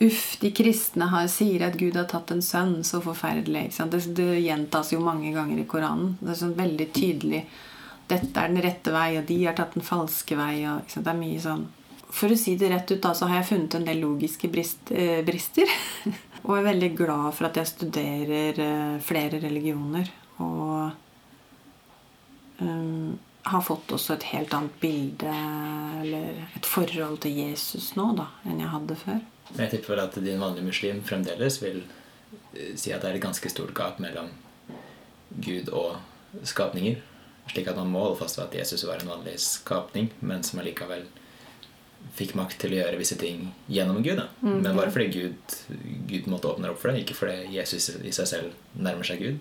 Uff, 0.00 0.36
de 0.40 0.50
kristne 0.54 1.08
har, 1.10 1.26
sier 1.26 1.64
at 1.66 1.76
Gud 1.78 1.96
har 1.98 2.06
tatt 2.10 2.30
en 2.30 2.42
sønn. 2.44 2.84
Så 2.86 3.00
forferdelig. 3.02 3.72
Det, 3.78 4.02
det, 4.14 4.28
gjentas 4.44 4.92
jo 4.94 5.00
mange 5.02 5.32
ganger 5.34 5.58
i 5.58 5.66
Koranen. 5.66 6.14
Det 6.20 6.32
er 6.34 6.38
sånn 6.42 6.54
veldig 6.58 6.86
tydelig. 6.94 7.42
Dette 8.08 8.40
er 8.40 8.52
den 8.52 8.62
rette 8.64 8.94
vei, 8.94 9.10
og 9.18 9.26
de 9.28 9.40
har 9.42 9.58
tatt 9.58 9.74
den 9.74 9.86
falske 9.86 10.38
vei. 10.38 10.62
Og, 10.70 10.86
det 10.94 11.12
er 11.12 11.18
mye 11.18 11.42
sånn 11.42 11.66
For 12.08 12.32
å 12.32 12.38
si 12.40 12.54
det 12.56 12.70
rett 12.72 12.88
ut, 12.94 13.02
da, 13.04 13.12
så 13.12 13.26
har 13.28 13.42
jeg 13.42 13.50
funnet 13.50 13.74
en 13.76 13.88
del 13.90 13.98
logiske 14.00 14.48
brist, 14.48 14.94
eh, 14.94 15.20
brister. 15.26 15.68
og 16.46 16.54
er 16.56 16.70
veldig 16.70 16.92
glad 16.96 17.34
for 17.36 17.50
at 17.50 17.58
jeg 17.58 17.72
studerer 17.74 18.62
eh, 18.64 19.00
flere 19.04 19.42
religioner. 19.42 20.08
Og 20.38 20.94
um, 22.62 23.18
har 23.48 23.66
fått 23.66 23.92
også 23.96 24.14
et 24.14 24.28
helt 24.30 24.54
annet 24.54 24.78
bilde, 24.80 25.34
eller 26.04 26.46
et 26.56 26.66
forhold 26.68 27.18
til 27.24 27.36
Jesus 27.42 27.92
nå, 27.98 28.12
da, 28.18 28.30
enn 28.46 28.62
jeg 28.62 28.72
hadde 28.72 28.98
før. 29.02 29.20
Men 29.54 29.64
jeg 29.64 29.76
tipper 29.76 29.94
vel 29.94 30.04
at 30.04 30.18
din 30.20 30.42
vanlige 30.42 30.68
muslim 30.68 31.02
fremdeles 31.06 31.60
vil 31.62 31.82
eh, 31.82 32.74
si 32.76 32.92
at 32.92 33.02
det 33.02 33.12
er 33.12 33.18
et 33.18 33.24
ganske 33.24 33.52
stort 33.52 33.74
gap 33.76 34.00
mellom 34.02 34.30
Gud 35.44 35.70
og 35.72 35.98
skapninger. 36.46 37.00
Slik 37.48 37.70
at 37.70 37.78
man 37.80 37.88
må 37.92 38.04
holde 38.04 38.20
fast 38.20 38.38
ved 38.38 38.50
at 38.50 38.58
Jesus 38.60 38.84
var 38.84 39.00
en 39.00 39.08
vanlig 39.08 39.38
skapning, 39.40 40.10
men 40.20 40.44
som 40.44 40.60
allikevel 40.60 41.06
fikk 42.14 42.34
makt 42.38 42.58
til 42.62 42.74
å 42.74 42.80
gjøre 42.80 42.98
visse 43.00 43.16
ting 43.20 43.48
gjennom 43.72 44.02
Gud. 44.04 44.20
Da. 44.20 44.28
Mm, 44.42 44.58
men 44.62 44.76
bare 44.76 44.92
fordi 44.94 45.08
Gud, 45.12 45.56
Gud 46.10 46.28
måtte 46.30 46.50
åpne 46.52 46.72
opp 46.72 46.80
for 46.82 46.92
det, 46.92 47.04
ikke 47.04 47.16
fordi 47.18 47.54
Jesus 47.56 47.90
i 47.98 48.12
seg 48.14 48.28
selv 48.30 48.78
nærmer 48.78 49.08
seg 49.08 49.22
Gud. 49.24 49.40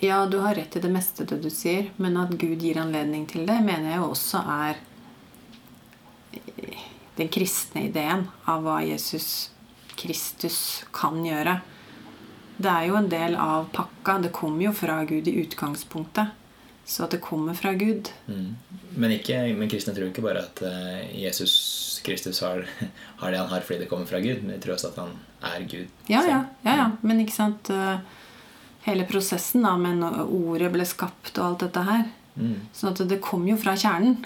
Ja, 0.00 0.22
du 0.30 0.38
har 0.44 0.54
rett 0.54 0.76
i 0.78 0.82
det 0.82 0.90
meste 0.94 1.26
det 1.26 1.40
du 1.42 1.48
sier, 1.50 1.90
men 1.98 2.16
at 2.20 2.30
Gud 2.38 2.62
gir 2.62 2.78
anledning 2.78 3.26
til 3.30 3.48
det, 3.48 3.58
mener 3.66 3.90
jeg 3.90 3.98
jo 3.98 4.12
også 4.12 4.42
er 4.54 4.84
den 7.18 7.28
kristne 7.28 7.88
ideen 7.88 8.28
av 8.46 8.62
hva 8.62 8.78
Jesus 8.86 9.50
Kristus 9.98 10.84
kan 10.94 11.18
gjøre. 11.26 11.58
Det 12.58 12.70
er 12.70 12.88
jo 12.88 12.98
en 12.98 13.08
del 13.10 13.34
av 13.38 13.68
pakka. 13.74 14.18
Det 14.22 14.34
kommer 14.34 14.68
jo 14.68 14.74
fra 14.74 15.00
Gud 15.06 15.28
i 15.30 15.38
utgangspunktet. 15.42 16.34
Så 16.88 17.04
at 17.04 17.12
det 17.12 17.20
kommer 17.20 17.54
fra 17.54 17.74
Gud. 17.76 18.08
Mm. 18.26 18.54
Men, 18.96 19.12
ikke, 19.12 19.40
men, 19.58 19.68
kristne 19.68 19.92
tror 19.94 20.08
ikke 20.08 20.24
bare 20.24 20.46
at 20.46 20.62
uh, 20.64 21.02
Jesus 21.12 22.00
Kristus 22.06 22.40
har, 22.40 22.62
har, 23.20 23.30
det 23.30 23.42
han 23.42 23.50
har 23.50 23.66
fordi 23.66 23.82
det 23.82 23.90
kommer 23.90 24.08
fra 24.08 24.22
Gud. 24.24 24.44
Men 24.44 24.54
de 24.54 24.62
tror 24.62 24.78
også 24.78 24.92
at 24.94 25.02
han 25.02 25.18
er 25.50 25.66
Gud. 25.68 25.90
Ja, 26.06 26.22
ja, 26.24 26.40
ja, 26.62 26.78
ja. 26.84 26.86
Men 27.02 27.24
ikke 27.24 27.36
sant 27.36 27.72
uh, 27.74 27.98
Hele 28.86 29.04
prosessen 29.04 29.66
da, 29.66 29.74
med 29.76 30.00
ordet 30.22 30.70
ble 30.72 30.86
skapt 30.86 31.36
og 31.36 31.44
alt 31.44 31.64
dette 31.66 31.82
her 31.84 32.06
Mm. 32.38 32.58
Sånn 32.74 32.92
at 32.92 33.00
det 33.10 33.18
kom 33.24 33.42
jo 33.48 33.56
fra 33.58 33.74
kjernen. 33.78 34.20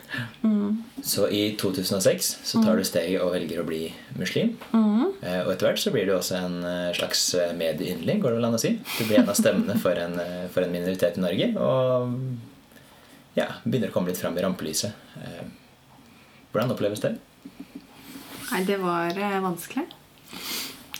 Mm. 0.45 0.83
Så 1.03 1.27
i 1.33 1.43
2006 1.61 2.29
så 2.45 2.61
tar 2.63 2.77
du 2.77 2.85
steget 2.87 3.25
og 3.25 3.33
velger 3.35 3.63
å 3.63 3.67
bli 3.67 3.87
muslim. 4.21 4.53
Mm. 4.75 5.07
Eh, 5.23 5.41
og 5.47 5.53
etter 5.55 5.71
hvert 5.71 5.81
så 5.83 5.93
blir 5.95 6.07
du 6.09 6.15
også 6.17 6.37
en 6.39 6.59
eh, 6.69 6.91
slags 6.99 7.25
eh, 7.39 7.55
medieyndling, 7.57 8.21
går 8.23 8.35
det 8.35 8.41
vel 8.41 8.49
an 8.51 8.59
å 8.59 8.63
si. 8.63 8.75
Du 8.99 9.03
blir 9.07 9.23
en 9.23 9.33
av 9.33 9.39
stemmene 9.39 9.79
for 9.81 9.99
en, 9.99 10.19
for 10.53 10.67
en 10.67 10.75
minoritet 10.75 11.17
i 11.19 11.25
Norge. 11.25 11.49
Og 11.57 13.39
ja, 13.39 13.49
begynner 13.65 13.91
å 13.91 13.97
komme 13.97 14.13
litt 14.13 14.21
fram 14.21 14.37
i 14.37 14.45
rampelyset. 14.45 14.93
Hvordan 16.53 16.75
oppleves 16.75 17.01
det? 17.01 17.15
Nei, 18.53 18.61
det 18.69 18.77
var 18.83 19.17
vanskelig. 19.41 19.89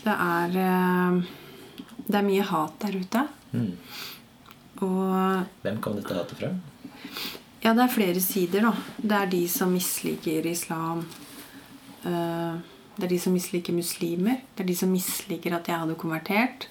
Det 0.03 0.13
er 0.17 0.55
det 2.03 2.19
er 2.19 2.25
mye 2.25 2.43
hat 2.45 2.75
der 2.83 2.97
ute. 2.99 3.23
Mm. 3.53 3.71
Og 4.83 5.63
Hvem 5.63 5.81
kom 5.83 5.95
dette 5.97 6.17
hatet 6.17 6.39
fra? 6.39 6.51
Ja, 7.63 7.71
det 7.73 7.85
er 7.85 7.93
flere 7.93 8.19
sider, 8.21 8.65
da. 8.67 8.73
Det 8.99 9.17
er 9.21 9.29
de 9.31 9.41
som 9.47 9.71
misliker 9.73 10.45
islam. 10.49 11.05
Eh, 12.05 12.53
Det 12.93 13.05
er 13.07 13.09
de 13.09 13.17
som 13.19 13.33
misliker 13.33 13.73
muslimer. 13.73 14.41
Det 14.55 14.61
er 14.63 14.67
de 14.67 14.75
som 14.77 14.91
misliker 14.93 15.55
at 15.57 15.65
jeg 15.67 15.79
hadde 15.81 15.95
konvertert. 15.97 16.67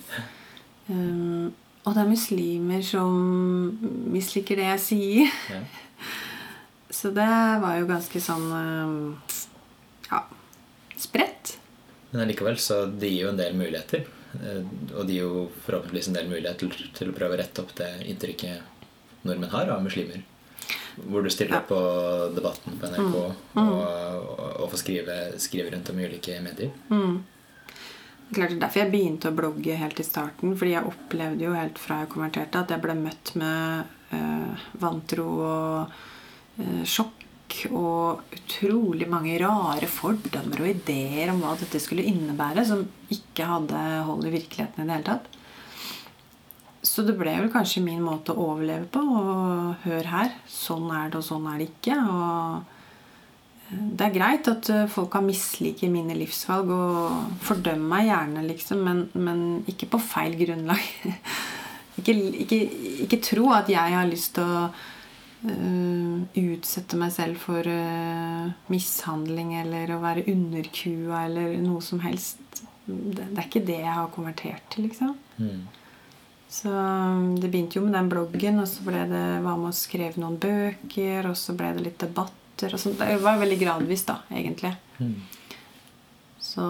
Eh, 0.89 1.49
Og 1.85 1.95
det 1.97 2.03
er 2.05 2.11
muslimer 2.12 2.83
som 2.87 3.72
misliker 4.12 4.55
det 4.61 4.68
jeg 4.68 4.80
sier. 4.80 5.33
Ja. 5.51 5.62
Så 6.93 7.11
det 7.11 7.26
var 7.64 7.78
jo 7.80 7.89
ganske 7.89 8.20
sånn 8.22 8.47
eh, 8.53 9.35
Ja, 10.12 10.20
spredt. 11.01 11.57
Men 12.12 12.26
allikevel 12.26 12.59
så 12.61 12.85
det 12.87 13.09
gir 13.09 13.22
jo 13.24 13.30
en 13.33 13.39
del 13.41 13.55
muligheter. 13.57 14.05
Og 14.95 15.07
det 15.09 15.14
gir 15.16 15.22
jo 15.24 15.47
forhåpentligvis 15.64 16.09
en 16.11 16.18
del 16.18 16.28
muligheter 16.28 16.68
til, 16.68 16.91
til 16.93 17.09
å 17.11 17.14
prøve 17.16 17.35
å 17.35 17.41
rette 17.41 17.62
opp 17.64 17.72
det 17.78 17.89
inntrykket 18.12 18.61
nordmenn 19.23 19.53
har 19.53 19.73
av 19.73 19.83
muslimer. 19.85 20.23
Hvor 21.09 21.25
du 21.25 21.31
stiller 21.33 21.62
opp 21.62 21.70
på 21.73 21.81
Debatten 22.37 22.77
på 22.79 22.89
NRK 22.93 23.14
og, 23.16 23.61
og, 23.62 24.33
og 24.61 24.66
får 24.75 24.83
skrive, 24.83 25.18
skrive 25.41 25.73
rundt 25.73 25.91
om 25.93 26.03
ulike 26.03 26.37
medier. 26.45 26.75
Klart 28.33 28.55
er 28.55 28.61
Derfor 28.61 28.83
jeg 28.83 28.93
begynte 28.93 29.29
å 29.29 29.37
blogge 29.37 29.77
helt 29.77 30.01
i 30.01 30.07
starten. 30.07 30.55
Fordi 30.59 30.77
jeg 30.77 30.89
opplevde 30.89 31.47
jo 31.47 31.57
helt 31.57 31.81
fra 31.81 32.03
jeg 32.03 32.12
konverterte 32.12 32.62
at 32.62 32.73
jeg 32.73 32.85
ble 32.85 32.97
møtt 33.01 33.35
med 33.41 34.14
eh, 34.16 34.68
vantro 34.81 35.27
og 35.49 35.99
eh, 36.62 36.85
sjokk 36.89 37.18
og 37.68 38.33
utrolig 38.33 39.05
mange 39.12 39.35
rare 39.43 39.89
fordommer 39.91 40.62
og 40.62 40.70
ideer 40.70 41.29
om 41.33 41.43
hva 41.43 41.53
dette 41.61 41.81
skulle 41.83 42.07
innebære, 42.09 42.64
som 42.64 42.87
ikke 43.12 43.45
hadde 43.45 43.83
hold 44.09 44.25
i 44.25 44.33
virkeligheten 44.39 44.81
i 44.81 44.89
det 44.89 44.97
hele 44.97 45.09
tatt. 45.11 45.41
Så 46.83 47.05
det 47.07 47.14
ble 47.14 47.33
vel 47.39 47.51
kanskje 47.53 47.85
min 47.85 48.03
måte 48.03 48.35
å 48.35 48.49
overleve 48.53 48.89
på. 48.91 49.03
Og 49.03 49.83
hør 49.85 50.09
her, 50.11 50.37
sånn 50.51 50.89
er 50.91 51.12
det, 51.12 51.20
og 51.20 51.26
sånn 51.26 51.47
er 51.53 51.61
det 51.62 51.68
ikke. 51.70 51.99
Og 52.03 52.72
det 53.72 54.07
er 54.07 54.14
greit 54.14 54.49
at 54.51 54.70
eh, 54.72 54.89
folk 54.91 55.12
kan 55.14 55.24
mislike 55.26 55.89
mine 55.93 56.16
livsvalg 56.18 56.72
og 56.74 57.37
fordømme 57.45 57.89
meg 57.95 58.09
gjerne, 58.11 58.47
liksom, 58.51 58.83
men, 58.85 59.05
men 59.14 59.45
ikke 59.70 59.89
på 59.95 60.01
feil 60.03 60.35
grunnlag. 60.41 60.83
ikke, 62.01 62.16
ikke, 62.45 62.59
ikke 63.07 63.22
tro 63.24 63.53
at 63.57 63.70
jeg 63.72 63.97
har 63.97 64.09
lyst 64.11 64.35
til 64.37 64.45
å 64.45 64.66
uh, 64.68 66.16
utsette 66.43 66.99
meg 67.01 67.14
selv 67.14 67.41
for 67.43 67.66
uh, 67.66 68.51
mishandling 68.72 69.55
eller 69.62 69.95
å 69.95 70.03
være 70.03 70.26
underkua 70.33 71.26
eller 71.28 71.57
noe 71.62 71.83
som 71.85 72.03
helst. 72.05 72.43
Det, 72.85 73.22
det 73.22 73.39
er 73.39 73.47
ikke 73.47 73.66
det 73.70 73.78
jeg 73.85 73.95
har 73.95 74.12
konvertert 74.12 74.68
til, 74.74 74.91
liksom. 74.91 75.14
Mm. 75.39 75.62
Så 76.53 76.68
um, 76.68 77.30
det 77.40 77.48
begynte 77.48 77.78
jo 77.78 77.84
med 77.86 77.94
den 77.96 78.11
bloggen, 78.12 78.59
og 78.61 78.68
så 78.68 78.84
ble 78.84 79.07
det 79.09 79.22
var 79.44 79.57
med 79.57 79.70
og 79.70 79.76
skrev 79.78 80.18
noen 80.20 80.34
bøker, 80.42 81.30
og 81.30 81.36
så 81.40 81.55
ble 81.57 81.70
det 81.78 81.84
litt 81.86 82.03
debatter. 82.03 82.74
Og 82.76 82.80
sånt. 82.82 83.00
det 83.00 83.16
var 83.24 83.40
veldig 83.40 83.57
gradvis, 83.62 84.05
da, 84.07 84.18
egentlig. 84.30 84.74
Mm. 85.00 85.14
Så 86.42 86.66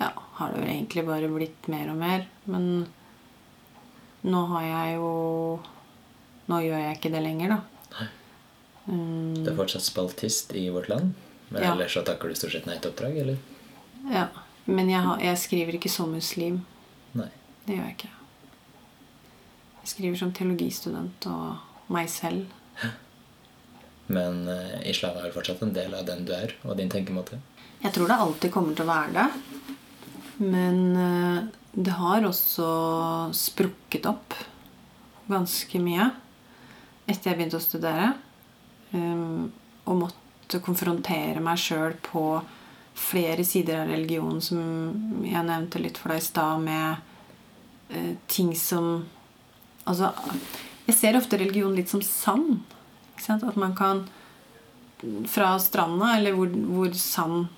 ja, 0.00 0.08
har 0.38 0.50
det 0.52 0.60
vel 0.64 0.72
egentlig 0.72 1.04
bare 1.06 1.30
blitt 1.30 1.68
mer 1.70 1.92
og 1.92 2.00
mer. 2.00 2.26
Men 2.50 2.66
nå 4.26 4.42
har 4.54 4.66
jeg 4.68 4.96
jo 4.98 5.12
Nå 6.50 6.56
gjør 6.58 6.80
jeg 6.82 6.96
ikke 6.98 7.10
det 7.14 7.20
lenger, 7.22 7.52
da. 7.54 8.06
Um, 8.90 9.36
Du 9.44 9.46
er 9.52 9.54
fortsatt 9.56 9.84
spaltist 9.86 10.50
i 10.58 10.64
Vårt 10.74 10.88
Land, 10.90 11.12
men 11.54 11.62
Ja. 11.62 11.70
ellers 11.72 11.94
så 11.94 12.02
takker 12.04 12.28
du 12.28 12.34
stort 12.34 12.52
sett 12.56 12.66
nei 12.66 12.74
til 12.82 12.90
oppdrag, 12.90 13.14
eller? 13.22 13.38
ja. 14.10 14.26
Men 14.66 14.90
jeg, 14.90 15.00
har, 15.02 15.18
jeg 15.22 15.38
skriver 15.38 15.74
ikke 15.78 15.90
som 15.90 16.10
muslim. 16.14 16.60
Det 17.66 17.76
gjør 17.76 17.86
jeg 17.86 17.96
ikke. 17.96 18.12
Jeg 19.82 19.90
skriver 19.92 20.18
som 20.18 20.34
teologistudent 20.34 21.26
og 21.30 21.92
meg 21.92 22.10
selv. 22.10 22.46
Men 24.12 24.44
eh, 24.50 24.78
islam 24.90 25.18
er 25.18 25.34
fortsatt 25.34 25.62
en 25.64 25.74
del 25.74 25.94
av 25.96 26.06
den 26.06 26.24
du 26.26 26.32
er, 26.36 26.54
og 26.66 26.76
din 26.78 26.90
tenkemåte? 26.92 27.40
Jeg 27.82 27.94
tror 27.94 28.10
det 28.10 28.20
alltid 28.24 28.54
kommer 28.54 28.76
til 28.76 28.86
å 28.86 28.92
være 28.92 29.12
det. 29.16 29.26
Men 30.42 30.80
eh, 30.98 31.38
det 31.72 31.94
har 31.96 32.26
også 32.28 32.68
sprukket 33.36 34.06
opp 34.10 34.36
ganske 35.30 35.78
mye 35.80 36.10
etter 37.08 37.30
jeg 37.30 37.38
begynte 37.38 37.58
å 37.58 37.64
studere. 37.64 38.12
Um, 38.92 39.48
og 39.88 40.02
måtte 40.04 40.60
konfrontere 40.62 41.40
meg 41.42 41.60
sjøl 41.60 41.96
på 42.04 42.24
flere 42.92 43.44
sider 43.48 43.80
av 43.82 43.90
religionen, 43.90 44.42
som 44.44 45.24
jeg 45.24 45.48
nevnte 45.48 45.80
litt 45.80 45.98
for 45.98 46.12
deg 46.12 46.20
i 46.20 46.26
stad, 46.26 46.60
med 46.60 47.11
eh, 47.92 48.14
ting 48.26 48.54
som 48.58 49.04
Altså, 49.82 50.12
jeg 50.86 50.94
ser 50.94 51.16
ofte 51.18 51.40
religion 51.40 51.72
litt 51.74 51.90
som 51.90 51.98
sand. 52.06 52.60
At 53.26 53.56
man 53.58 53.72
kan 53.74 54.04
fra 55.26 55.56
stranda, 55.58 56.12
eller 56.16 56.36
hvor, 56.36 56.52
hvor 56.70 56.92
sand 56.94 57.48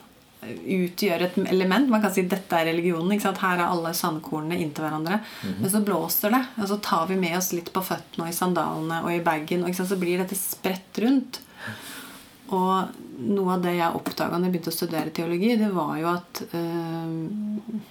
utgjør 0.45 1.25
et 1.25 1.37
element. 1.49 1.89
Man 1.89 2.03
kan 2.03 2.13
si 2.13 2.25
dette 2.29 2.59
er 2.59 2.69
religionen. 2.69 3.13
Her 3.21 3.59
er 3.59 3.65
alle 3.67 3.95
sandkornene 3.97 4.59
inntil 4.61 4.87
hverandre. 4.87 5.21
Men 5.61 5.73
så 5.73 5.81
blåser 5.85 6.35
det, 6.35 6.43
og 6.61 6.69
så 6.71 6.79
tar 6.85 7.09
vi 7.11 7.19
med 7.21 7.37
oss 7.39 7.53
litt 7.57 7.73
på 7.73 7.85
føttene 7.85 8.27
og 8.27 8.33
i 8.33 8.37
sandalene 8.37 9.01
og 9.05 9.13
i 9.15 9.23
bagen. 9.25 9.65
Og 9.65 9.77
så 9.77 10.01
blir 10.01 10.21
dette 10.21 10.39
spredt 10.39 11.01
rundt. 11.05 11.41
Og 12.53 13.01
noe 13.25 13.57
av 13.57 13.65
det 13.65 13.77
jeg 13.79 13.97
oppdaga 13.97 14.37
da 14.37 14.47
jeg 14.47 14.55
begynte 14.57 14.73
å 14.73 14.77
studere 14.77 15.15
teologi, 15.17 15.55
det 15.57 15.71
var 15.73 15.95
jo 15.97 16.11
at 16.13 16.43
øh, 16.53 17.85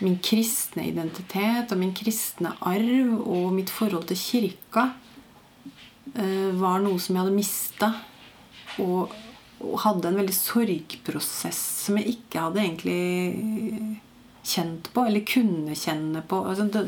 min 0.00 0.16
kristne 0.24 0.86
identitet 0.88 1.72
og 1.72 1.80
min 1.80 1.92
kristne 1.96 2.54
arv 2.60 3.12
og 3.20 3.52
mitt 3.54 3.70
forhold 3.70 4.06
til 4.08 4.20
kirka 4.20 4.86
øh, 6.16 6.52
var 6.60 6.80
noe 6.84 7.00
som 7.02 7.16
jeg 7.16 7.24
hadde 7.24 7.36
mista. 7.36 7.90
Og, 8.82 9.12
og 9.62 9.76
hadde 9.84 10.08
en 10.08 10.18
veldig 10.22 10.34
sorgprosess 10.36 11.60
som 11.84 12.00
jeg 12.00 12.16
ikke 12.16 12.46
hadde 12.46 12.62
egentlig 12.64 14.00
kjent 14.42 14.88
på, 14.94 15.04
eller 15.06 15.26
kunne 15.28 15.76
kjenne 15.78 16.22
på. 16.26 16.40
Altså, 16.48 16.66
det, 16.72 16.86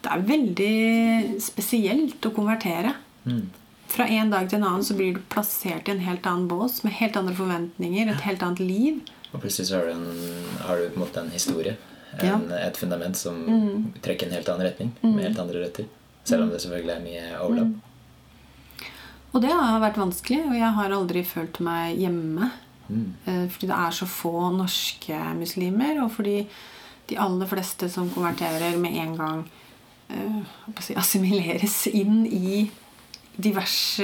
det 0.00 0.12
er 0.14 0.28
veldig 0.32 1.40
spesielt 1.44 2.26
å 2.26 2.34
konvertere. 2.34 2.96
Mm. 3.28 3.48
Fra 3.90 4.06
en 4.06 4.30
dag 4.30 4.48
til 4.48 4.60
en 4.60 4.68
annen 4.68 4.86
så 4.86 4.96
blir 4.98 5.16
du 5.16 5.22
plassert 5.32 5.88
i 5.88 5.94
en 5.94 6.02
helt 6.04 6.26
annen 6.30 6.48
bås 6.50 6.80
med 6.86 6.94
helt 7.00 7.18
andre 7.18 7.34
forventninger, 7.36 8.10
et 8.10 8.26
helt 8.26 8.42
annet 8.46 8.62
liv. 8.62 9.00
Og 9.30 9.42
plutselig 9.42 9.70
så 9.70 9.80
har 9.80 9.88
du, 9.88 9.94
en, 9.94 10.50
har 10.66 10.78
du 10.78 10.90
på 10.90 11.00
en 11.00 11.04
måte 11.04 11.22
en 11.22 11.32
historie. 11.34 11.76
En, 12.18 12.26
Ja. 12.26 12.36
Mm. 12.36 12.50
Et 12.52 12.76
fundament 12.76 13.16
som 13.16 13.36
trekker 14.02 14.26
en 14.26 14.32
helt 14.32 14.48
annen 14.48 14.66
retning, 14.66 14.90
med 15.02 15.24
helt 15.24 15.38
andre 15.38 15.62
røtter. 15.64 15.86
Selv 16.24 16.42
om 16.42 16.50
det 16.50 16.60
selvfølgelig 16.60 16.96
er 16.96 17.04
mye 17.04 17.38
overlapp. 17.40 17.78
Og 19.32 19.42
det 19.44 19.52
har 19.54 19.78
vært 19.80 19.96
vanskelig, 20.00 20.40
og 20.48 20.56
jeg 20.58 20.74
har 20.74 20.90
aldri 20.96 21.22
følt 21.24 21.60
meg 21.62 21.96
hjemme. 22.02 22.50
Mm. 22.88 23.06
Eh, 23.26 23.46
Fordi 23.48 23.66
det 23.70 23.76
er 23.78 23.90
så 23.94 24.06
få 24.10 24.50
norske 24.56 25.18
muslimer, 25.38 26.02
og 26.02 26.10
fordi 26.12 26.46
de 27.10 27.16
aller 27.18 27.46
fleste 27.46 27.88
som 27.90 28.10
konverterer 28.10 28.76
med 28.78 28.96
en 28.98 29.16
gang 29.16 29.44
eh, 30.10 30.40
si, 30.82 30.94
assimileres 30.98 31.86
inn 31.86 32.24
i 32.26 32.70
diverse 33.40 34.02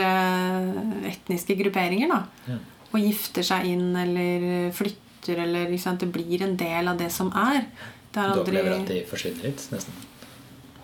etniske 1.10 1.56
grupperinger. 1.58 2.08
da. 2.08 2.22
Ja. 2.46 2.58
Og 2.92 3.02
gifter 3.02 3.42
seg 3.42 3.66
inn 3.66 3.90
eller 3.98 4.70
flytter 4.72 5.02
eller 5.34 5.66
ikke 5.66 5.82
sant? 5.82 6.00
Det 6.00 6.12
blir 6.12 6.42
en 6.46 6.56
del 6.56 6.88
av 6.88 6.98
det 6.98 7.10
som 7.12 7.32
er. 7.34 7.66
Det 8.12 8.22
har 8.22 8.34
Du 8.34 8.40
opplever 8.40 8.78
at 8.78 8.86
de 8.86 9.02
forsvinner 9.10 9.42
litt, 9.50 9.66
nesten. 9.72 9.92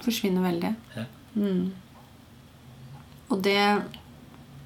forsvinner 0.03 0.43
veldig. 0.43 0.75
Ja. 0.97 1.05
Og 3.31 3.43
det 3.43 3.59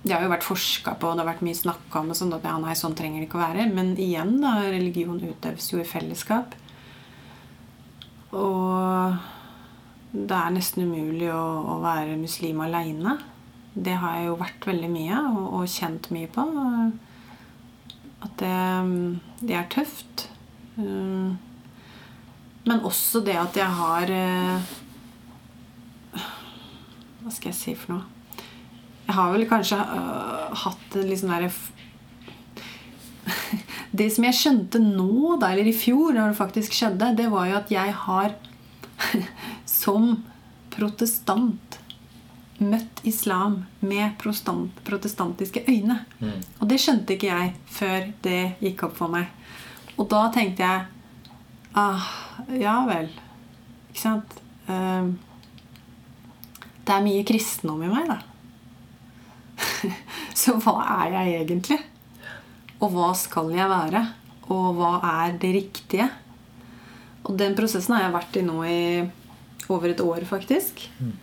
det 0.07 0.15
har 0.15 0.23
jo 0.23 0.31
vært 0.31 0.47
forska 0.47 0.93
på, 1.01 1.09
og 1.09 1.17
det 1.17 1.25
har 1.25 1.33
vært 1.33 1.43
mye 1.43 1.59
snakka 1.59 1.99
om, 1.99 2.11
og 2.13 2.19
sånn 2.19 2.35
at 2.37 2.45
ja, 2.47 2.53
nei, 2.63 2.75
sånn 2.79 2.95
trenger 2.95 3.19
det 3.19 3.27
ikke 3.27 3.41
å 3.41 3.43
være. 3.43 3.65
Men 3.75 3.97
igjen, 3.99 4.37
da, 4.39 4.61
religion 4.71 5.19
utøves 5.19 5.67
jo 5.73 5.81
i 5.83 5.87
fellesskap. 5.89 6.55
Og 8.31 9.17
det 10.13 10.37
er 10.37 10.55
nesten 10.55 10.87
umulig 10.87 11.33
å, 11.35 11.43
å 11.75 11.81
være 11.83 12.15
muslim 12.21 12.63
aleine. 12.63 13.17
Det 13.75 13.97
har 13.99 14.21
jeg 14.21 14.29
jo 14.31 14.39
vært 14.41 14.69
veldig 14.71 14.93
mye 14.93 15.25
og, 15.27 15.43
og 15.59 15.75
kjent 15.75 16.07
mye 16.15 16.31
på. 16.33 16.47
At 18.27 18.35
det, 18.43 18.57
det 19.47 19.55
er 19.57 19.69
tøft. 19.71 20.29
Um, 20.77 21.39
Men 22.67 22.83
også 22.85 23.23
det 23.25 23.37
at 23.39 23.57
jeg 23.57 23.71
har 23.79 24.11
eh, 24.13 24.75
Hva 27.23 27.33
skal 27.33 27.53
jeg 27.53 27.57
si 27.57 27.75
for 27.79 27.95
noe? 27.95 28.43
Jeg 29.07 29.15
har 29.15 29.31
vel 29.33 29.47
kanskje 29.49 29.79
øh, 29.79 30.57
hatt 30.65 30.97
en 30.99 31.07
litt 31.07 31.23
sånn 31.23 31.33
derre 31.33 31.53
Det 33.99 34.09
som 34.13 34.27
jeg 34.27 34.37
skjønte 34.37 34.83
nå, 34.83 35.39
eller 35.39 35.71
i 35.71 35.73
fjor, 35.75 36.11
når 36.13 36.35
det 36.35 36.41
faktisk 36.41 36.75
skjedde, 36.75 37.15
det 37.17 37.31
var 37.33 37.47
jo 37.49 37.57
at 37.61 37.71
jeg 37.73 37.95
har 38.03 38.35
som 39.81 40.11
protestant 40.75 41.79
møtt 42.63 43.03
islam 43.05 43.65
med 43.85 44.17
protestantiske 44.21 45.65
øyne. 45.69 45.99
Mm. 46.21 46.41
Og 46.61 46.69
det 46.71 46.81
skjønte 46.81 47.17
ikke 47.17 47.31
jeg 47.31 47.53
før 47.69 48.09
det 48.25 48.41
gikk 48.63 48.87
opp 48.89 48.97
for 48.99 49.13
meg. 49.13 49.29
Og 49.97 50.09
da 50.13 50.27
tenkte 50.35 50.65
jeg 50.65 50.87
ah, 51.77 52.09
Ja 52.57 52.79
vel. 52.89 53.11
Ikke 53.91 54.03
sant? 54.03 54.39
Um, 54.69 55.17
det 56.87 56.95
er 56.95 57.05
mye 57.05 57.27
kristendom 57.27 57.83
i 57.83 57.91
meg, 57.91 58.09
da. 58.11 58.19
Så 60.41 60.57
hva 60.63 60.79
er 61.03 61.17
jeg 61.17 61.43
egentlig? 61.43 61.81
Og 62.77 62.93
hva 62.93 63.11
skal 63.17 63.51
jeg 63.57 63.69
være? 63.71 64.03
Og 64.53 64.67
hva 64.79 64.93
er 65.25 65.37
det 65.41 65.53
riktige? 65.57 66.09
Og 67.27 67.35
den 67.41 67.57
prosessen 67.59 67.97
har 67.97 68.07
jeg 68.07 68.15
vært 68.15 68.37
i 68.39 68.45
nå 68.47 68.59
i 68.69 68.81
over 69.73 69.91
et 69.91 70.03
år, 70.05 70.23
faktisk. 70.29 70.85
Mm. 71.03 71.15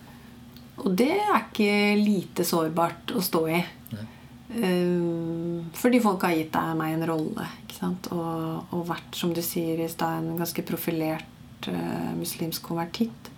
Og 0.84 0.92
det 0.98 1.14
er 1.16 1.38
ikke 1.38 1.96
lite 1.96 2.44
sårbart 2.44 3.14
å 3.16 3.22
stå 3.24 3.42
i. 3.48 3.60
Um, 4.54 5.64
fordi 5.74 5.98
folk 6.04 6.26
har 6.26 6.36
gitt 6.36 6.52
deg 6.54 6.74
meg 6.78 6.94
en 6.94 7.06
rolle. 7.08 7.46
Og, 7.84 8.72
og 8.72 8.82
vært, 8.88 9.16
som 9.16 9.32
du 9.34 9.42
sier 9.44 9.80
i 9.82 9.90
stad, 9.90 10.20
en 10.20 10.38
ganske 10.38 10.64
profilert 10.64 11.68
uh, 11.68 12.12
muslimsk 12.16 12.64
konvertitt. 12.68 13.30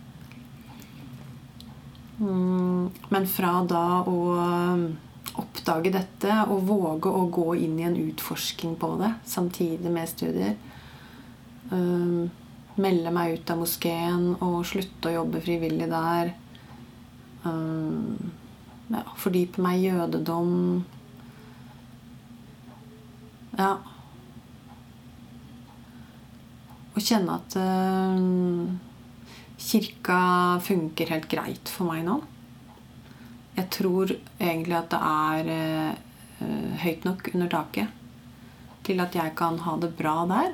Um, 2.20 2.92
men 3.12 3.28
fra 3.28 3.60
da 3.68 4.02
å 4.08 4.18
um, 4.36 4.86
oppdage 5.36 5.92
dette 5.94 6.40
og 6.48 6.64
våge 6.68 7.12
å 7.12 7.26
gå 7.32 7.50
inn 7.60 7.78
i 7.80 7.86
en 7.86 7.98
utforsking 8.00 8.76
på 8.80 8.94
det 9.02 9.12
samtidig 9.28 9.92
med 9.92 10.08
studier 10.08 10.54
um, 11.68 12.30
Melde 12.80 13.12
meg 13.12 13.38
ut 13.38 13.50
av 13.52 13.60
moskeen 13.60 14.24
og 14.44 14.58
slutte 14.68 15.08
å 15.08 15.14
jobbe 15.14 15.40
frivillig 15.40 15.86
der. 15.88 16.34
Um, 17.46 18.32
ja, 18.90 19.02
fordype 19.18 19.62
meg 19.62 19.82
i 19.82 19.88
jødedom. 19.88 20.50
Ja. 23.56 23.70
Å 26.96 27.02
kjenne 27.02 27.36
at 27.40 27.56
um, 27.60 28.78
kirka 29.60 30.20
funker 30.64 31.12
helt 31.12 31.28
greit 31.32 31.72
for 31.72 31.90
meg 31.90 32.04
nå. 32.06 32.20
Jeg 33.56 33.70
tror 33.72 34.12
egentlig 34.12 34.76
at 34.76 34.92
det 34.92 35.00
er 35.00 35.52
uh, 35.56 36.76
høyt 36.82 37.06
nok 37.08 37.30
under 37.32 37.52
taket 37.52 38.02
til 38.86 39.00
at 39.02 39.16
jeg 39.16 39.32
kan 39.38 39.56
ha 39.64 39.74
det 39.82 39.96
bra 39.98 40.20
der. 40.30 40.52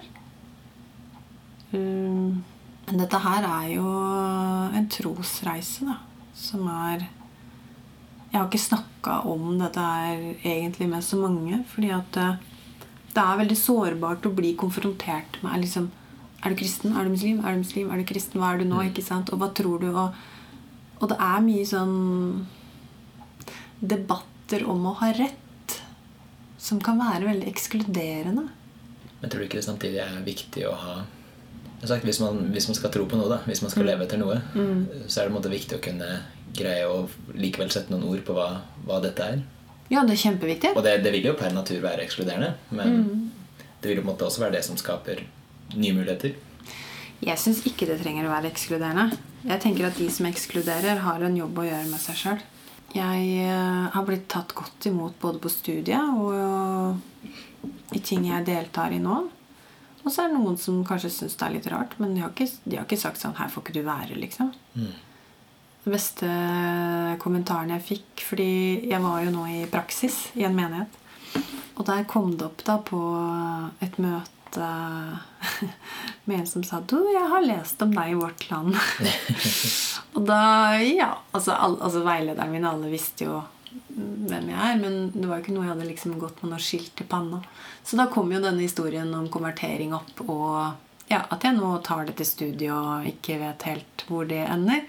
Men 1.73 3.01
dette 3.01 3.19
her 3.25 3.45
er 3.49 3.67
jo 3.75 3.91
en 4.77 4.89
trosreise, 4.93 5.85
da, 5.89 5.99
som 6.35 6.67
er 6.69 7.09
Jeg 8.33 8.41
har 8.41 8.47
ikke 8.49 8.59
snakka 8.65 9.19
om 9.29 9.59
dette 9.61 9.81
her 9.81 10.23
egentlig 10.41 10.87
med 10.89 11.05
så 11.05 11.19
mange, 11.21 11.59
fordi 11.69 11.91
at 11.93 12.17
uh, 12.17 12.39
det 13.13 13.21
er 13.21 13.41
veldig 13.43 13.59
sårbart 13.61 14.25
å 14.25 14.33
bli 14.33 14.55
konfrontert 14.57 15.37
med 15.43 15.61
liksom 15.67 15.91
er 16.43 16.51
du 16.51 16.59
kristen? 16.59 16.97
Er 16.97 17.07
du 17.07 17.13
muslim? 17.13 17.43
Er 17.45 17.55
du 17.55 17.61
muslim? 17.63 17.91
Er 17.93 18.01
du 18.01 18.07
kristen? 18.09 18.41
Hva 18.41 18.55
er 18.55 18.63
du 18.63 18.67
nå? 18.67 18.81
Mm. 18.81 18.89
ikke 18.91 19.05
sant? 19.07 19.31
Og 19.31 19.39
hva 19.39 19.53
tror 19.55 19.79
du? 19.79 19.93
Og, 19.93 20.17
og 20.99 21.13
det 21.13 21.19
er 21.23 21.45
mye 21.45 21.67
sånn 21.69 21.95
debatter 23.79 24.65
om 24.71 24.89
å 24.91 24.97
ha 24.99 25.13
rett 25.15 25.77
som 26.63 26.81
kan 26.83 26.99
være 26.99 27.29
veldig 27.29 27.47
ekskluderende. 27.51 28.49
Men 29.21 29.31
tror 29.31 29.43
du 29.43 29.47
ikke 29.47 29.61
det 29.61 29.69
samtidig 29.69 30.03
er 30.03 30.23
viktig 30.27 30.67
å 30.67 30.75
ha 30.79 30.97
sagt, 31.91 32.07
hvis, 32.07 32.21
man, 32.23 32.45
hvis, 32.55 32.69
man, 32.71 32.79
skal 32.79 32.93
tro 32.95 33.07
på 33.11 33.19
noe, 33.19 33.31
da, 33.31 33.41
hvis 33.49 33.63
man 33.65 33.73
skal 33.73 33.85
mm. 33.85 33.89
leve 33.91 34.07
etter 34.07 34.21
noe, 34.21 34.39
mm. 34.55 35.09
så 35.09 35.23
er 35.23 35.29
det 35.29 35.35
måte, 35.35 35.53
viktig 35.53 35.79
å 35.79 35.83
kunne 35.83 36.11
greie 36.55 36.87
å 36.87 37.07
likevel 37.35 37.73
sette 37.73 37.93
noen 37.93 38.07
ord 38.11 38.23
på 38.27 38.37
hva, 38.37 38.49
hva 38.87 39.01
dette 39.03 39.29
er. 39.35 39.43
Ja, 39.93 40.05
det 40.07 40.15
er 40.15 40.23
kjempeviktig. 40.23 40.73
Og 40.77 40.85
det, 40.87 40.99
det 41.05 41.13
vil 41.15 41.27
jo 41.31 41.37
per 41.39 41.53
natur 41.55 41.83
være 41.85 42.05
ekskluderende, 42.07 42.55
men 42.73 42.97
mm. 43.03 43.67
det 43.83 43.91
vil 43.91 44.01
jo 44.01 44.05
på 44.05 44.09
en 44.09 44.13
måte 44.13 44.29
også 44.29 44.45
være 44.45 44.59
det 44.59 44.65
som 44.69 44.79
skaper 44.81 45.25
nye 45.75 45.97
muligheter? 45.97 46.37
Jeg 47.23 47.39
syns 47.39 47.61
ikke 47.69 47.87
det 47.87 48.01
trenger 48.01 48.27
å 48.27 48.33
være 48.33 48.51
ekskluderende. 48.51 49.19
Jeg 49.47 49.63
tenker 49.63 49.87
at 49.89 49.99
de 49.99 50.09
som 50.11 50.27
ekskluderer, 50.27 51.03
har 51.05 51.23
en 51.23 51.37
jobb 51.39 51.61
å 51.63 51.67
gjøre 51.67 51.91
med 51.91 52.03
seg 52.03 52.19
sjøl. 52.19 52.43
Jeg 52.93 53.29
eh, 53.47 53.85
har 53.95 54.05
blitt 54.05 54.27
tatt 54.31 54.53
godt 54.57 54.89
imot 54.91 55.15
både 55.23 55.41
på 55.41 55.51
studiet 55.53 56.19
og 56.21 57.95
i 57.97 58.01
ting 58.05 58.27
jeg 58.29 58.45
deltar 58.45 58.93
i 58.93 59.01
nå. 59.01 59.23
Og 60.03 60.11
så 60.11 60.25
er 60.25 60.33
det 60.33 60.41
noen 60.41 60.59
som 60.59 60.83
kanskje 60.87 61.13
syns 61.15 61.39
det 61.39 61.47
er 61.47 61.55
litt 61.57 61.71
rart, 61.71 61.95
men 62.03 62.17
de 62.17 62.25
har 62.25 62.33
ikke, 62.35 62.51
de 62.65 62.79
har 62.79 62.87
ikke 62.87 63.01
sagt 63.01 63.23
sånn 63.23 63.37
'Her 63.39 63.51
får 63.53 63.63
ikke 63.63 63.79
du 63.79 63.83
være', 63.87 64.19
liksom. 64.19 64.53
Mm. 64.75 64.93
Den 65.83 65.95
beste 65.97 66.29
kommentaren 67.19 67.73
jeg 67.75 67.83
fikk 67.83 68.23
Fordi 68.23 68.89
jeg 68.89 69.03
var 69.03 69.25
jo 69.25 69.33
nå 69.35 69.47
i 69.51 69.67
praksis 69.67 70.31
i 70.39 70.45
en 70.47 70.55
menighet. 70.55 71.01
Og 71.77 71.87
der 71.87 72.05
kom 72.05 72.37
det 72.37 72.47
opp 72.47 72.63
da 72.65 72.77
på 72.79 73.01
et 73.83 73.99
møte 73.99 74.69
med 76.27 76.39
en 76.39 76.47
som 76.47 76.63
sa 76.63 76.81
du, 76.81 76.99
jeg 77.11 77.29
har 77.29 77.43
lest 77.43 77.83
om 77.83 77.91
deg 77.91 78.13
i 78.13 78.15
Vårt 78.15 78.47
Land. 78.51 78.77
og 80.17 80.27
da 80.29 80.79
Ja. 80.87 81.17
Altså, 81.33 81.53
all, 81.57 81.79
altså, 81.81 82.05
veilederen 82.07 82.53
min, 82.53 82.69
alle 82.69 82.93
visste 82.93 83.27
jo 83.27 83.43
hvem 83.93 84.49
jeg 84.53 84.59
er, 84.59 84.79
men 84.81 85.11
det 85.15 85.27
var 85.29 85.39
jo 85.39 85.45
ikke 85.45 85.55
noe 85.57 85.67
jeg 85.67 85.75
hadde 85.75 85.89
liksom 85.91 86.17
gått 86.21 86.41
med 86.43 86.55
noe 86.55 86.63
skilt 86.63 87.03
i 87.03 87.09
panna. 87.09 87.43
Så 87.85 87.99
da 88.01 88.09
kom 88.13 88.33
jo 88.33 88.41
denne 88.43 88.65
historien 88.65 89.13
om 89.17 89.29
konvertering 89.33 89.95
opp, 89.97 90.25
og 90.27 91.11
ja, 91.11 91.25
at 91.29 91.45
jeg 91.45 91.59
nå 91.59 91.71
tar 91.85 92.07
det 92.09 92.17
til 92.21 92.29
studio 92.29 92.77
og 92.79 93.09
ikke 93.11 93.41
vet 93.43 93.67
helt 93.69 94.05
hvor 94.09 94.29
det 94.29 94.45
ender. 94.47 94.85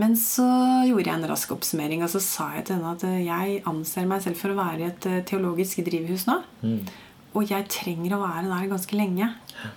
Men 0.00 0.14
så 0.16 0.46
gjorde 0.88 1.10
jeg 1.10 1.18
en 1.18 1.28
rask 1.28 1.50
oppsummering, 1.52 2.04
og 2.04 2.12
så 2.14 2.20
sa 2.24 2.48
jeg 2.56 2.68
til 2.68 2.78
henne 2.78 2.94
at 2.96 3.02
jeg 3.26 3.58
anser 3.68 4.08
meg 4.08 4.22
selv 4.24 4.40
for 4.40 4.54
å 4.54 4.56
være 4.56 4.80
i 4.80 4.88
et 4.88 5.08
eh, 5.10 5.24
teologisk 5.28 5.82
drivhus 5.84 6.24
nå. 6.30 6.38
Mm. 6.64 6.78
Og 7.36 7.50
jeg 7.50 7.68
trenger 7.72 8.16
å 8.16 8.22
være 8.22 8.48
der 8.48 8.70
ganske 8.72 8.96
lenge. 8.96 9.28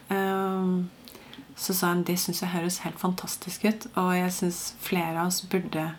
Um, 0.08 0.88
så 1.56 1.76
sa 1.76 1.92
han 1.94 2.04
det 2.08 2.18
syns 2.20 2.42
jeg 2.44 2.52
høres 2.52 2.82
helt 2.84 3.00
fantastisk 3.00 3.68
ut. 3.68 3.88
Og 4.00 4.12
jeg 4.16 4.32
syns 4.36 4.62
flere 4.84 5.20
av 5.20 5.30
oss 5.32 5.42
burde 5.52 5.90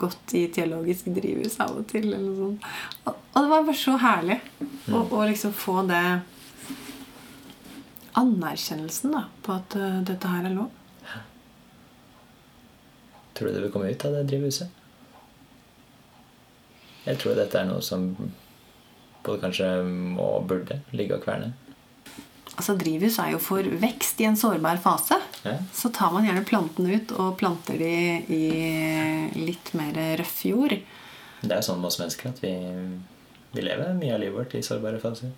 gått 0.00 0.34
i 0.38 0.46
teologisk 0.52 1.10
drivhus 1.16 1.58
av 1.64 1.76
og 1.80 1.86
til. 1.90 2.08
Eller 2.12 2.38
sånt. 2.38 2.66
Og, 3.04 3.20
og 3.32 3.36
det 3.42 3.50
var 3.52 3.68
bare 3.68 3.80
så 3.80 3.98
herlig 4.00 4.38
å, 4.92 5.02
å 5.02 5.26
liksom 5.26 5.54
få 5.56 5.82
det 5.90 6.04
anerkjennelsen 8.16 9.12
da, 9.12 9.26
på 9.44 9.56
at 9.58 9.76
uh, 9.76 10.00
dette 10.08 10.32
her 10.32 10.48
er 10.48 10.56
lov. 10.56 10.72
Tror 13.36 13.50
du 13.50 13.54
det 13.58 13.66
vil 13.66 13.72
komme 13.74 13.92
ut 13.92 14.04
av 14.08 14.16
det 14.16 14.24
drivhuset? 14.30 14.82
Jeg 17.06 17.20
tror 17.20 17.36
dette 17.38 17.60
er 17.60 17.68
noe 17.68 17.84
som 17.84 18.08
både 19.26 19.42
kanskje 19.42 19.68
må 20.16 20.30
burde 20.48 20.80
ligge 20.96 21.18
og 21.18 21.26
kverne? 21.26 21.52
Altså 22.54 22.76
Drivhus 22.78 23.18
er 23.20 23.32
jo 23.34 23.40
for 23.42 23.66
vekst 23.82 24.20
i 24.22 24.28
en 24.28 24.38
sårbar 24.38 24.78
fase. 24.82 25.18
Ja. 25.42 25.56
Så 25.74 25.90
tar 25.94 26.14
man 26.14 26.24
gjerne 26.28 26.46
plantene 26.46 27.00
ut 27.00 27.12
og 27.18 27.34
planter 27.40 27.80
de 27.80 27.96
i 28.32 28.44
litt 29.36 29.74
mer 29.76 29.98
røff 30.20 30.38
jord. 30.46 30.76
Det 31.42 31.50
er 31.50 31.60
jo 31.60 31.66
sånn 31.68 31.82
med 31.82 31.90
oss 31.90 31.98
mennesker 32.00 32.30
at 32.30 32.38
vi, 32.40 32.52
vi 33.52 33.64
lever 33.64 33.92
mye 33.98 34.14
av 34.14 34.22
livet 34.22 34.38
vårt 34.38 34.54
i 34.56 34.62
sårbare 34.64 35.00
faser. 35.02 35.34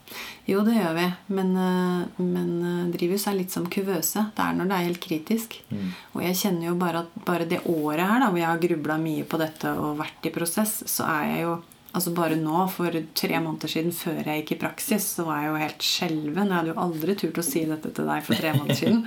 Jo, 0.49 0.63
det 0.67 0.77
gjør 0.77 0.95
vi. 0.99 1.07
Men, 1.39 1.51
eh, 1.65 2.21
men 2.23 2.53
eh, 2.61 2.85
drivhus 2.95 3.27
er 3.29 3.39
litt 3.41 3.57
som 3.57 3.67
kuvøse. 3.73 4.29
Det 4.37 4.45
er 4.45 4.61
når 4.61 4.71
det 4.71 4.77
er 4.77 4.87
helt 4.91 5.03
kritisk. 5.03 5.59
Mm. 5.73 5.89
Og 6.15 6.23
jeg 6.29 6.39
kjenner 6.45 6.71
jo 6.71 6.77
bare 6.79 7.03
at 7.03 7.19
bare 7.27 7.49
det 7.51 7.65
året 7.67 8.05
her 8.05 8.23
da, 8.23 8.31
hvor 8.31 8.43
jeg 8.43 8.51
har 8.53 8.63
grubla 8.69 9.01
mye 9.03 9.27
på 9.29 9.43
dette 9.43 9.75
og 9.81 9.99
vært 10.05 10.31
i 10.31 10.35
prosess, 10.35 10.81
så 10.87 11.09
er 11.09 11.33
jeg 11.33 11.45
jo 11.49 11.59
Altså 11.99 12.15
Bare 12.15 12.39
nå, 12.39 12.63
for 12.71 12.95
tre 13.19 13.41
måneder 13.43 13.71
siden, 13.73 13.95
før 13.95 14.21
jeg 14.23 14.45
gikk 14.45 14.55
i 14.55 14.61
praksis, 14.61 15.07
så 15.17 15.25
var 15.27 15.43
jeg 15.43 15.51
jo 15.51 15.63
helt 15.65 15.87
skjelven. 15.87 16.45
Jeg 16.47 16.55
hadde 16.55 16.71
jo 16.71 16.83
aldri 16.85 17.17
turt 17.19 17.41
å 17.41 17.47
si 17.47 17.65
dette 17.67 17.91
til 17.95 18.07
deg 18.07 18.27
for 18.27 18.39
tre 18.39 18.53
måneder 18.55 18.79
siden. 18.83 19.01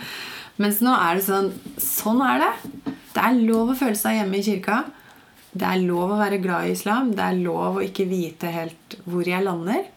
Mens 0.61 0.81
nå 0.83 0.91
er 0.93 1.17
det 1.17 1.23
sånn 1.25 1.53
Sånn 1.79 2.19
er 2.25 2.43
det. 2.43 2.51
Det 3.15 3.23
er 3.23 3.39
lov 3.47 3.71
å 3.71 3.77
føle 3.79 3.95
seg 3.99 4.19
hjemme 4.19 4.41
i 4.41 4.45
kirka. 4.45 4.81
Det 5.51 5.67
er 5.67 5.81
lov 5.83 6.13
å 6.13 6.19
være 6.19 6.39
glad 6.43 6.67
i 6.67 6.75
islam. 6.75 7.15
Det 7.15 7.23
er 7.23 7.39
lov 7.39 7.79
å 7.79 7.85
ikke 7.85 8.07
vite 8.11 8.51
helt 8.51 8.99
hvor 9.05 9.27
jeg 9.27 9.43
lander. 9.47 9.87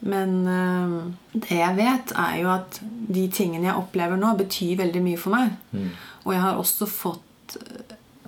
Men 0.00 0.36
øh, 0.48 0.94
det 1.34 1.58
jeg 1.58 1.76
vet, 1.76 2.14
er 2.16 2.36
jo 2.40 2.52
at 2.54 2.80
de 2.84 3.26
tingene 3.32 3.68
jeg 3.68 3.80
opplever 3.80 4.20
nå, 4.20 4.32
betyr 4.38 4.78
veldig 4.80 5.02
mye 5.04 5.20
for 5.20 5.36
meg. 5.36 5.56
Mm. 5.72 5.90
Og 6.24 6.32
jeg 6.36 6.44
har 6.44 6.60
også 6.60 6.88
fått 6.88 7.58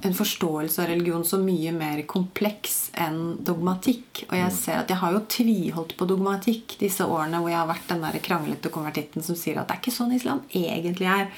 en 0.03 0.14
forståelse 0.14 0.82
av 0.82 0.88
religion 0.90 1.24
så 1.24 1.38
mye 1.38 1.70
mer 1.74 2.00
kompleks 2.11 2.88
enn 2.98 3.36
dogmatikk. 3.46 4.24
Og 4.28 4.34
jeg 4.34 4.48
mm. 4.50 4.57
ser 4.57 4.80
at 4.80 4.90
jeg 4.90 4.98
har 4.98 5.14
jo 5.14 5.20
tviholdt 5.30 5.94
på 5.98 6.09
dogmatikk 6.11 6.74
disse 6.80 7.07
årene 7.07 7.38
hvor 7.38 7.53
jeg 7.53 7.61
har 7.61 7.70
vært 7.70 7.92
den 7.92 8.03
der 8.03 8.18
kranglete 8.24 8.72
konvertitten 8.74 9.22
som 9.22 9.38
sier 9.38 9.61
at 9.61 9.70
det 9.70 9.76
er 9.76 9.82
ikke 9.84 9.94
sånn 9.94 10.16
islam 10.16 10.42
egentlig 10.59 11.07
er. 11.07 11.30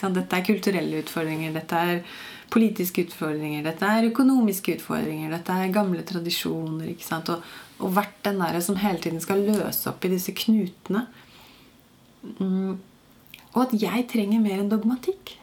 Dette 0.00 0.36
er 0.36 0.44
kulturelle 0.44 1.00
utfordringer, 1.00 1.56
dette 1.56 1.80
er 1.80 2.04
politiske 2.52 3.06
utfordringer, 3.06 3.64
dette 3.64 3.88
er 3.88 4.10
økonomiske 4.10 4.76
utfordringer, 4.76 5.32
dette 5.32 5.56
er 5.56 5.74
gamle 5.74 6.04
tradisjoner. 6.04 6.92
ikke 6.92 7.08
sant? 7.08 7.32
Og, 7.32 7.50
og 7.80 7.96
vært 7.96 8.20
den 8.26 8.40
der 8.42 8.60
som 8.64 8.78
hele 8.84 9.00
tiden 9.00 9.24
skal 9.24 9.46
løse 9.48 9.88
opp 9.88 10.04
i 10.04 10.12
disse 10.12 10.36
knutene. 10.36 11.06
Mm. 12.36 12.76
Og 13.54 13.62
at 13.64 13.78
jeg 13.80 14.08
trenger 14.12 14.42
mer 14.44 14.60
enn 14.60 14.70
dogmatikk. 14.72 15.38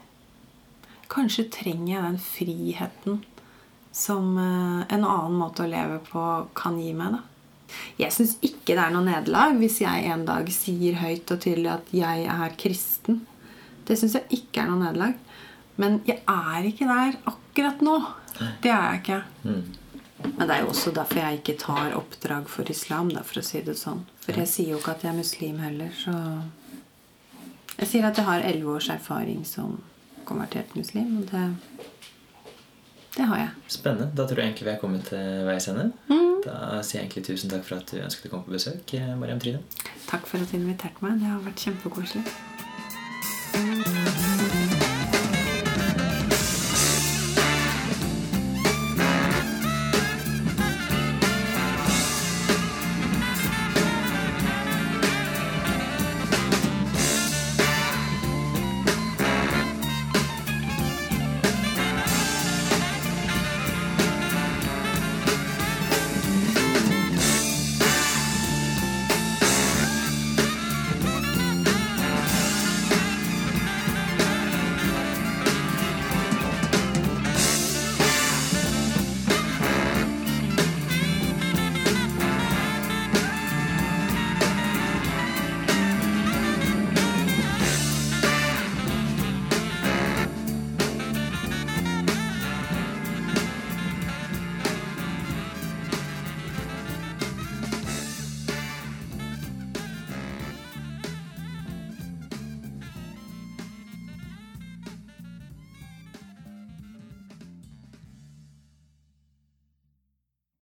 Kanskje 1.08 1.48
trenger 1.52 1.94
jeg 1.94 2.04
den 2.04 2.20
friheten 2.20 3.22
som 3.92 4.36
eh, 4.38 4.94
en 4.94 5.04
annen 5.04 5.38
måte 5.40 5.64
å 5.64 5.70
leve 5.70 5.98
på 6.10 6.24
kan 6.58 6.78
gi 6.80 6.92
meg. 6.96 7.16
da. 7.16 7.24
Jeg 8.00 8.14
syns 8.14 8.36
ikke 8.44 8.76
det 8.76 8.84
er 8.84 8.92
noe 8.94 9.04
nederlag 9.04 9.56
hvis 9.60 9.80
jeg 9.82 10.06
en 10.12 10.24
dag 10.28 10.46
sier 10.52 11.00
høyt 11.02 11.32
og 11.34 11.42
tydelig 11.44 11.72
at 11.72 11.90
jeg 11.96 12.28
er 12.32 12.54
kristen. 12.60 13.22
Det 13.88 13.96
syns 13.98 14.16
jeg 14.18 14.40
ikke 14.42 14.62
er 14.62 14.70
noe 14.70 14.84
nederlag. 14.84 15.18
Men 15.78 16.00
jeg 16.08 16.22
er 16.26 16.68
ikke 16.68 16.88
der 16.88 17.18
akkurat 17.30 17.84
nå. 17.84 17.98
Det 18.62 18.70
er 18.70 18.82
jeg 18.92 19.02
ikke. 19.02 19.20
Men 20.24 20.48
det 20.48 20.54
er 20.54 20.64
jo 20.64 20.72
også 20.72 20.92
derfor 20.94 21.20
jeg 21.22 21.40
ikke 21.40 21.58
tar 21.60 21.94
oppdrag 21.94 22.48
for 22.50 22.70
islam, 22.70 23.12
da, 23.14 23.22
for 23.26 23.40
å 23.40 23.46
si 23.46 23.60
det 23.62 23.76
sånn. 23.78 24.02
For 24.24 24.38
jeg 24.42 24.50
sier 24.50 24.72
jo 24.72 24.80
ikke 24.80 24.96
at 24.96 25.04
jeg 25.06 25.12
er 25.12 25.20
muslim 25.20 25.60
heller, 25.62 25.92
så 25.94 26.14
Jeg 27.78 27.86
sier 27.86 28.08
at 28.08 28.16
jeg 28.18 28.26
har 28.26 28.42
elleve 28.42 28.72
års 28.74 28.88
erfaring 28.90 29.44
som 29.46 29.76
konvertert 30.28 30.74
muslim. 30.78 31.08
Og 31.20 31.24
det, 31.32 31.44
det 33.16 33.28
har 33.30 33.38
jeg. 33.42 33.50
Spennende. 33.78 34.10
Da 34.14 34.28
tror 34.28 34.42
jeg 34.42 34.52
egentlig 34.52 34.68
vi 34.68 34.74
er 34.74 34.82
kommet 34.82 35.02
til 35.10 35.24
veis 35.48 35.68
ende. 35.72 35.86
Mm. 36.10 36.26
Da 36.44 36.58
sier 36.86 37.00
jeg 37.00 37.08
egentlig 37.08 37.26
tusen 37.30 37.52
takk 37.52 37.64
for 37.66 37.80
at 37.80 37.90
du 37.90 37.96
ønsket 38.02 38.28
å 38.28 38.36
komme 38.36 38.46
på 38.46 38.56
besøk, 38.56 38.84
eh, 38.98 39.14
Mariam 39.18 39.40
Trine. 39.42 39.64
Takk 40.06 40.24
for 40.30 40.42
at 40.42 40.52
du 40.52 40.60
inviterte 40.60 41.04
meg. 41.04 41.12
Det 41.22 41.32
har 41.32 41.40
vært 41.48 41.66
kjempekoselig. 41.66 42.24